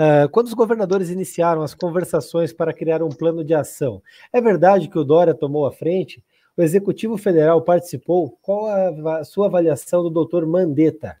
[0.00, 4.02] Uh, quando os governadores iniciaram as conversações para criar um plano de ação,
[4.32, 6.24] é verdade que o Dória tomou a frente?
[6.56, 8.38] O Executivo Federal participou?
[8.42, 11.18] Qual a, sua avaliação do doutor Mandetta?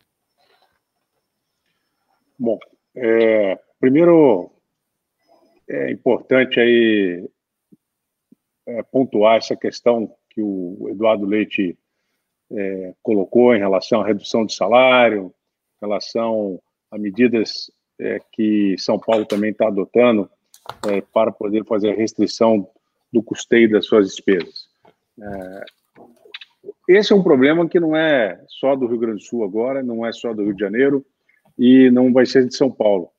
[2.38, 2.58] Bom,
[2.94, 4.50] é, primeiro
[5.68, 7.28] é importante aí
[8.66, 11.78] é, pontuar essa questão que o Eduardo Leite
[12.50, 15.32] é, colocou em relação à redução de salário,
[15.78, 16.60] em relação
[16.90, 20.28] a medidas é, que São Paulo também está adotando
[20.88, 22.68] é, para poder fazer a restrição
[23.10, 24.61] do custeio das suas despesas.
[25.22, 25.64] É,
[26.88, 30.04] esse é um problema que não é só do Rio Grande do Sul agora, não
[30.04, 31.04] é só do Rio de Janeiro
[31.58, 33.10] e não vai ser de São Paulo.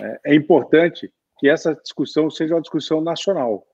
[0.00, 3.66] É, é importante que essa discussão seja uma discussão nacional.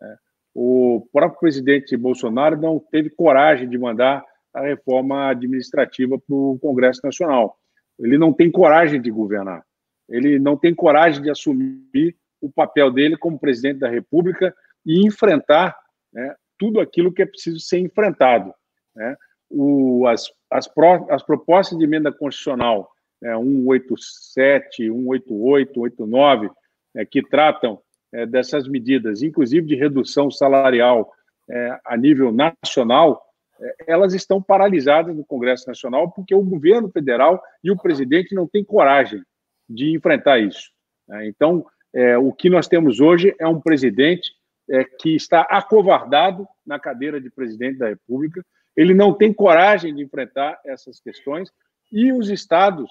[0.00, 0.16] Né?
[0.54, 4.24] O próprio presidente Bolsonaro não teve coragem de mandar
[4.54, 7.56] a reforma administrativa para o Congresso Nacional.
[7.98, 9.64] Ele não tem coragem de governar.
[10.08, 14.54] Ele não tem coragem de assumir o papel dele como presidente da República
[14.86, 15.76] e enfrentar
[16.12, 18.52] né, tudo aquilo que é preciso ser enfrentado.
[18.94, 19.16] Né?
[19.50, 22.90] O, as, as, pro, as propostas de emenda constitucional
[23.20, 26.50] né, 187, 188, 189,
[26.94, 27.80] né, que tratam
[28.12, 31.10] é, dessas medidas, inclusive de redução salarial
[31.50, 33.22] é, a nível nacional,
[33.60, 38.46] é, elas estão paralisadas no Congresso Nacional porque o governo federal e o presidente não
[38.46, 39.22] têm coragem
[39.68, 40.70] de enfrentar isso.
[41.06, 41.26] Né?
[41.28, 44.32] Então, é, o que nós temos hoje é um presidente
[44.70, 48.44] é, que está acovardado na cadeira de presidente da República,
[48.76, 51.50] ele não tem coragem de enfrentar essas questões
[51.90, 52.90] e os estados,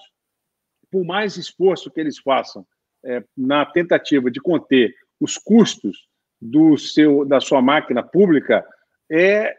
[0.90, 2.66] por mais esforço que eles façam
[3.04, 6.08] é, na tentativa de conter os custos
[6.40, 8.64] do seu da sua máquina pública,
[9.10, 9.56] é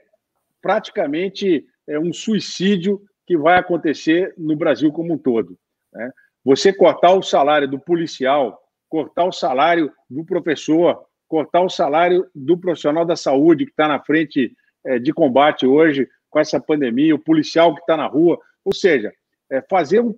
[0.62, 5.58] praticamente é um suicídio que vai acontecer no Brasil como um todo.
[5.92, 6.12] Né?
[6.44, 12.58] Você cortar o salário do policial, cortar o salário do professor, cortar o salário do
[12.58, 14.52] profissional da saúde que está na frente
[14.86, 19.14] é, de combate hoje com essa pandemia, o policial que está na rua, ou seja,
[19.52, 20.16] é, fazer um,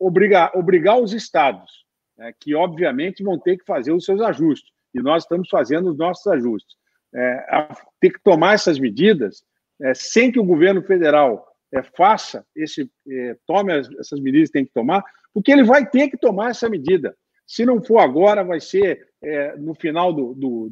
[0.00, 1.84] obrigar, obrigar os estados,
[2.16, 5.98] né, que obviamente vão ter que fazer os seus ajustes, e nós estamos fazendo os
[5.98, 6.76] nossos ajustes,
[7.14, 9.44] é, a ter que tomar essas medidas
[9.82, 14.54] é, sem que o governo federal é, faça esse, é, tome as, essas medidas que
[14.54, 15.04] tem que tomar,
[15.34, 17.14] porque ele vai ter que tomar essa medida.
[17.46, 20.70] Se não for agora, vai ser é, no final do, do,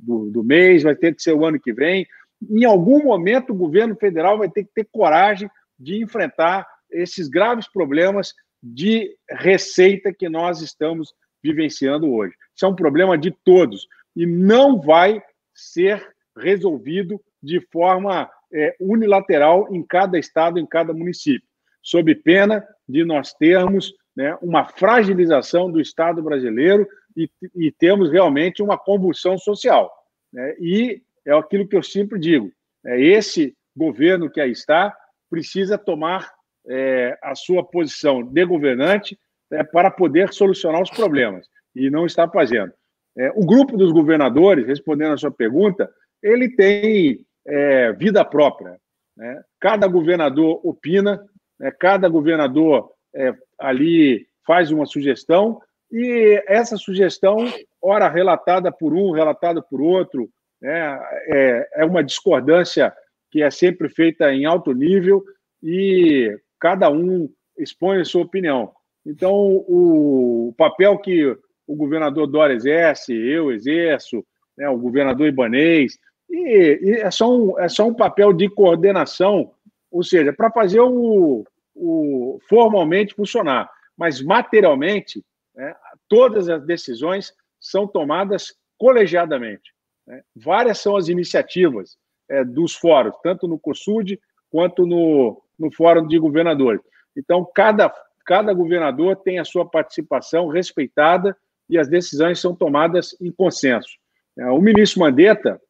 [0.00, 2.06] do, do, mês, vai ter que ser o ano que vem.
[2.48, 7.66] Em algum momento, o governo federal vai ter que ter coragem de enfrentar esses graves
[7.68, 11.12] problemas de receita que nós estamos
[11.42, 12.34] vivenciando hoje.
[12.54, 15.20] Isso é um problema de todos e não vai
[15.52, 16.06] ser
[16.36, 21.48] resolvido de forma é, unilateral em cada estado, em cada município,
[21.82, 26.86] sob pena de nós termos né, uma fragilização do Estado brasileiro
[27.16, 29.90] e, e termos realmente uma convulsão social.
[30.32, 30.54] Né?
[30.60, 32.52] E é aquilo que eu sempre digo:
[32.84, 34.96] é, esse governo que aí está
[35.30, 36.32] precisa tomar
[36.68, 39.18] é, a sua posição de governante
[39.50, 42.72] é, para poder solucionar os problemas, e não está fazendo.
[43.16, 45.90] É, o grupo dos governadores, respondendo a sua pergunta,
[46.22, 48.78] ele tem é, vida própria.
[49.16, 49.42] Né?
[49.60, 51.24] Cada governador opina,
[51.58, 51.70] né?
[51.70, 55.60] cada governador é, ali faz uma sugestão,
[55.90, 57.36] e essa sugestão,
[57.80, 60.28] ora relatada por um, relatada por outro,
[60.60, 61.00] né?
[61.28, 62.92] é, é uma discordância
[63.30, 65.22] que é sempre feita em alto nível
[65.62, 68.72] e cada um expõe a sua opinião.
[69.04, 71.36] Então, o papel que
[71.66, 74.24] o governador Dória exerce, eu exerço,
[74.56, 75.98] né, o governador Ibanês,
[76.28, 79.52] e, e, é, só um, é só um papel de coordenação,
[79.90, 81.44] ou seja, para fazer o,
[81.74, 83.70] o formalmente funcionar.
[83.96, 85.24] Mas materialmente,
[85.56, 85.74] né,
[86.08, 89.72] todas as decisões são tomadas colegiadamente.
[90.06, 90.22] Né?
[90.34, 91.96] Várias são as iniciativas
[92.28, 94.20] é, dos fóruns, tanto no COSUD
[94.50, 96.80] quanto no, no Fórum de Governadores.
[97.16, 97.92] Então, cada,
[98.24, 101.36] cada governador tem a sua participação respeitada
[101.68, 103.96] e as decisões são tomadas em consenso.
[104.38, 105.60] É, o ministro Mandetta,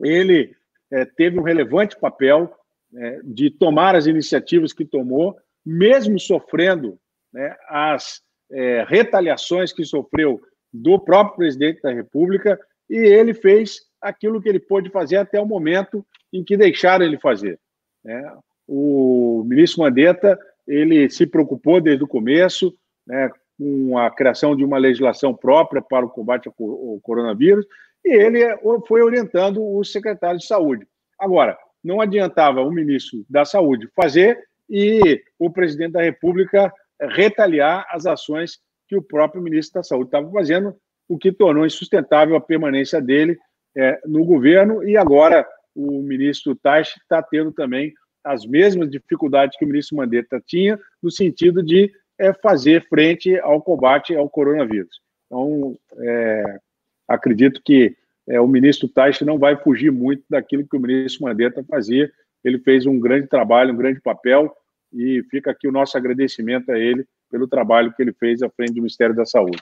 [0.00, 0.54] ele
[0.90, 2.54] é, teve um relevante papel
[2.94, 5.36] é, de tomar as iniciativas que tomou,
[5.66, 6.98] mesmo sofrendo
[7.32, 10.40] né, as é, retaliações que sofreu
[10.72, 12.58] do próprio presidente da República,
[12.88, 17.18] e ele fez aquilo que ele pôde fazer até o momento em que deixaram ele
[17.18, 17.58] fazer.
[18.04, 18.36] Né?
[18.66, 22.74] O ministro Mandetta ele se preocupou desde o começo
[23.06, 27.66] né, com a criação de uma legislação própria para o combate ao coronavírus
[28.04, 28.40] e ele
[28.86, 30.86] foi orientando o secretário de saúde.
[31.18, 34.38] Agora, não adiantava o ministro da Saúde fazer
[34.68, 38.58] e o presidente da República retaliar as ações
[38.88, 40.74] que o próprio ministro da Saúde estava fazendo,
[41.08, 43.38] o que tornou insustentável a permanência dele
[43.76, 44.82] é, no governo.
[44.86, 47.92] E agora o ministro Taish está tendo também
[48.24, 53.62] as mesmas dificuldades que o ministro Mandetta tinha, no sentido de é, fazer frente ao
[53.62, 55.00] combate ao coronavírus.
[55.26, 56.58] Então, é,
[57.06, 57.96] acredito que
[58.28, 62.10] é, o ministro Taish não vai fugir muito daquilo que o ministro Mandetta fazia.
[62.44, 64.54] Ele fez um grande trabalho, um grande papel,
[64.92, 68.72] e fica aqui o nosso agradecimento a ele pelo trabalho que ele fez à frente
[68.72, 69.58] do Ministério da Saúde.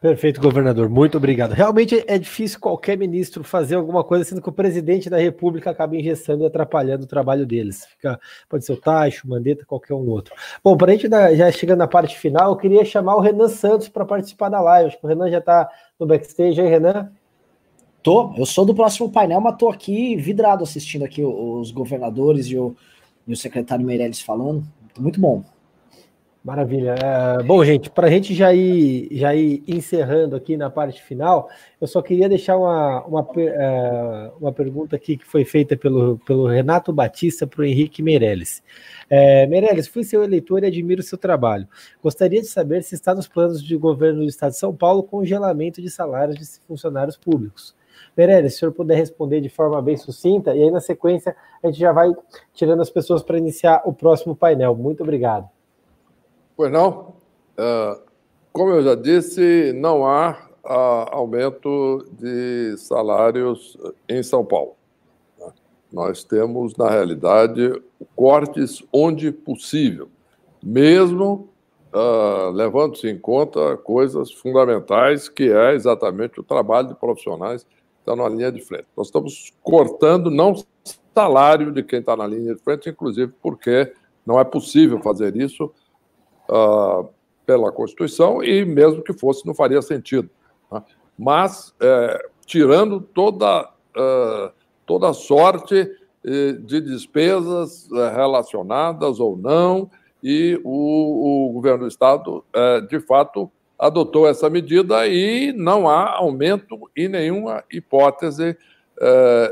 [0.00, 0.88] Perfeito, governador.
[0.88, 1.52] Muito obrigado.
[1.52, 5.96] Realmente é difícil qualquer ministro fazer alguma coisa, sendo que o presidente da República acaba
[5.96, 7.84] engessando e atrapalhando o trabalho deles.
[7.84, 10.32] Fica, pode ser o Tacho, o Mandetta, qualquer um outro.
[10.62, 13.88] Bom, para a gente já chegando na parte final, eu queria chamar o Renan Santos
[13.88, 14.86] para participar da live.
[14.86, 15.68] Acho que o Renan já está
[15.98, 17.10] no backstage aí, Renan.
[18.00, 22.56] Tô, eu sou do próximo painel, mas tô aqui vidrado assistindo aqui os governadores e
[22.56, 22.76] o,
[23.28, 24.66] e o secretário Meirelles falando.
[24.98, 25.44] Muito bom.
[26.42, 26.94] Maravilha.
[26.94, 31.50] É, bom, gente, para a gente já ir, já ir encerrando aqui na parte final,
[31.78, 36.46] eu só queria deixar uma, uma, é, uma pergunta aqui que foi feita pelo, pelo
[36.46, 38.62] Renato Batista para o Henrique Meirelles.
[39.10, 41.68] É, Meirelles, fui seu eleitor e admiro seu trabalho.
[42.02, 45.82] Gostaria de saber se está nos planos de governo do Estado de São Paulo congelamento
[45.82, 47.76] de salários de funcionários públicos.
[48.18, 51.68] Meirelles, se o senhor puder responder de forma bem sucinta, e aí na sequência a
[51.68, 52.12] gente já vai
[52.52, 54.74] tirando as pessoas para iniciar o próximo painel.
[54.74, 55.48] Muito obrigado.
[56.56, 57.14] Pois não.
[57.56, 58.00] Uh,
[58.52, 63.78] como eu já disse, não há uh, aumento de salários
[64.08, 64.74] em São Paulo.
[65.92, 67.80] Nós temos, na realidade,
[68.14, 70.08] cortes onde possível,
[70.62, 71.48] mesmo
[71.94, 77.64] uh, levando-se em conta coisas fundamentais, que é exatamente o trabalho de profissionais
[78.08, 78.86] estão na linha de frente.
[78.96, 80.54] Nós estamos cortando não
[81.14, 83.92] salário de quem está na linha de frente, inclusive porque
[84.24, 85.72] não é possível fazer isso
[86.48, 87.08] uh,
[87.44, 90.30] pela Constituição e mesmo que fosse, não faria sentido.
[90.70, 90.82] Né?
[91.18, 94.52] Mas, é, tirando toda, uh,
[94.86, 95.90] toda sorte
[96.24, 99.88] eh, de despesas eh, relacionadas ou não,
[100.22, 106.16] e o, o governo do Estado, eh, de fato, adotou essa medida e não há
[106.16, 108.56] aumento em nenhuma hipótese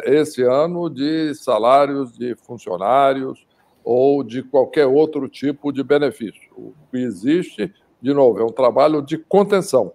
[0.04, 3.46] esse ano de salários de funcionários
[3.84, 6.50] ou de qualquer outro tipo de benefício.
[6.56, 7.72] O que existe,
[8.02, 9.92] de novo, é um trabalho de contenção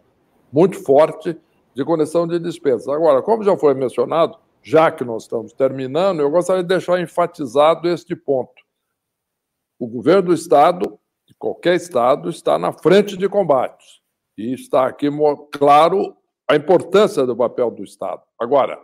[0.52, 1.38] muito forte
[1.74, 2.88] de conexão de despesas.
[2.88, 7.90] Agora, como já foi mencionado, já que nós estamos terminando, eu gostaria de deixar enfatizado
[7.90, 8.62] este ponto.
[9.80, 14.01] O governo do Estado, de qualquer Estado, está na frente de combates.
[14.42, 15.08] E está aqui
[15.52, 16.16] claro
[16.50, 18.24] a importância do papel do Estado.
[18.40, 18.80] Agora,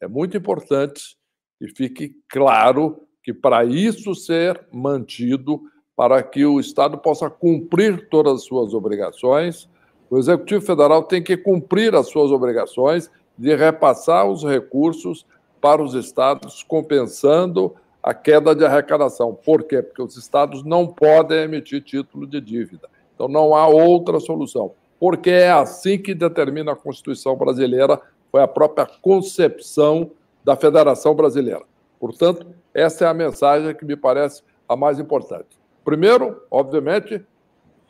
[0.00, 1.16] é muito importante
[1.58, 5.60] que fique claro que para isso ser mantido,
[5.96, 9.68] para que o Estado possa cumprir todas as suas obrigações,
[10.08, 15.26] o Executivo Federal tem que cumprir as suas obrigações de repassar os recursos
[15.60, 19.34] para os estados, compensando a queda de arrecadação.
[19.34, 19.82] Por quê?
[19.82, 22.88] Porque os estados não podem emitir título de dívida.
[23.14, 24.72] Então não há outra solução.
[25.00, 27.98] Porque é assim que determina a Constituição brasileira,
[28.30, 30.10] foi a própria concepção
[30.44, 31.62] da Federação Brasileira.
[31.98, 35.58] Portanto, essa é a mensagem que me parece a mais importante.
[35.82, 37.24] Primeiro, obviamente,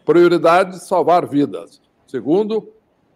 [0.06, 1.82] prioridade salvar vidas.
[2.06, 2.72] Segundo,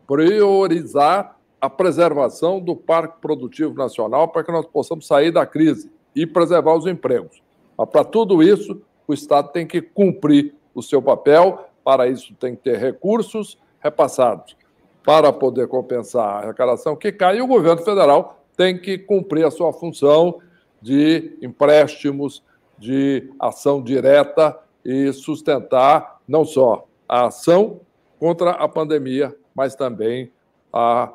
[0.06, 6.26] priorizar a preservação do parque produtivo nacional para que nós possamos sair da crise e
[6.26, 7.42] preservar os empregos.
[7.78, 12.54] Mas para tudo isso, o Estado tem que cumprir o seu papel, para isso tem
[12.56, 14.56] que ter recursos repassados
[15.04, 19.50] para poder compensar a arrecadação que cai, e o governo federal tem que cumprir a
[19.50, 20.38] sua função
[20.80, 22.42] de empréstimos,
[22.78, 27.80] de ação direta e sustentar não só a ação
[28.18, 30.30] contra a pandemia, mas também
[30.72, 31.12] a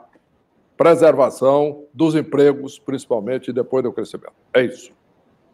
[0.78, 4.34] preservação dos empregos, principalmente depois do crescimento.
[4.54, 4.92] É isso.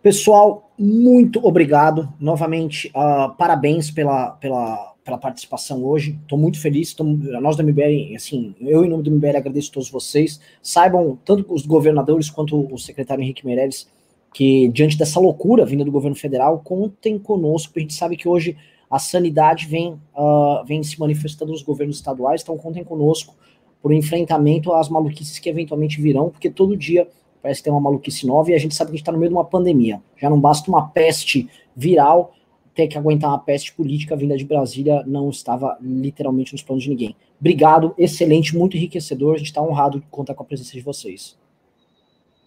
[0.01, 2.07] Pessoal, muito obrigado.
[2.19, 6.19] Novamente, uh, parabéns pela, pela, pela participação hoje.
[6.23, 6.93] Estou muito feliz.
[6.93, 10.41] Tô, nós da MBL, assim, eu em nome do MBL agradeço a todos vocês.
[10.63, 13.87] Saibam, tanto os governadores quanto o secretário Henrique Meirelles,
[14.33, 18.27] que diante dessa loucura vinda do governo federal, contem conosco, porque a gente sabe que
[18.27, 18.57] hoje
[18.89, 23.35] a sanidade vem, uh, vem se manifestando nos governos estaduais, então contem conosco
[23.81, 27.07] por enfrentamento às maluquices que eventualmente virão, porque todo dia
[27.41, 29.29] parece ter uma maluquice nova e a gente sabe que a gente está no meio
[29.29, 30.01] de uma pandemia.
[30.17, 32.33] Já não basta uma peste viral,
[32.75, 36.89] ter que aguentar uma peste política vinda de Brasília não estava literalmente nos planos de
[36.89, 37.15] ninguém.
[37.39, 39.35] Obrigado, excelente, muito enriquecedor.
[39.35, 41.37] A gente está honrado de contar com a presença de vocês.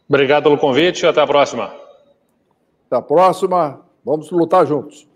[0.09, 1.75] Obrigado pelo convite e até a próxima.
[2.87, 3.81] Até a próxima.
[4.05, 5.09] Vamos lutar juntos.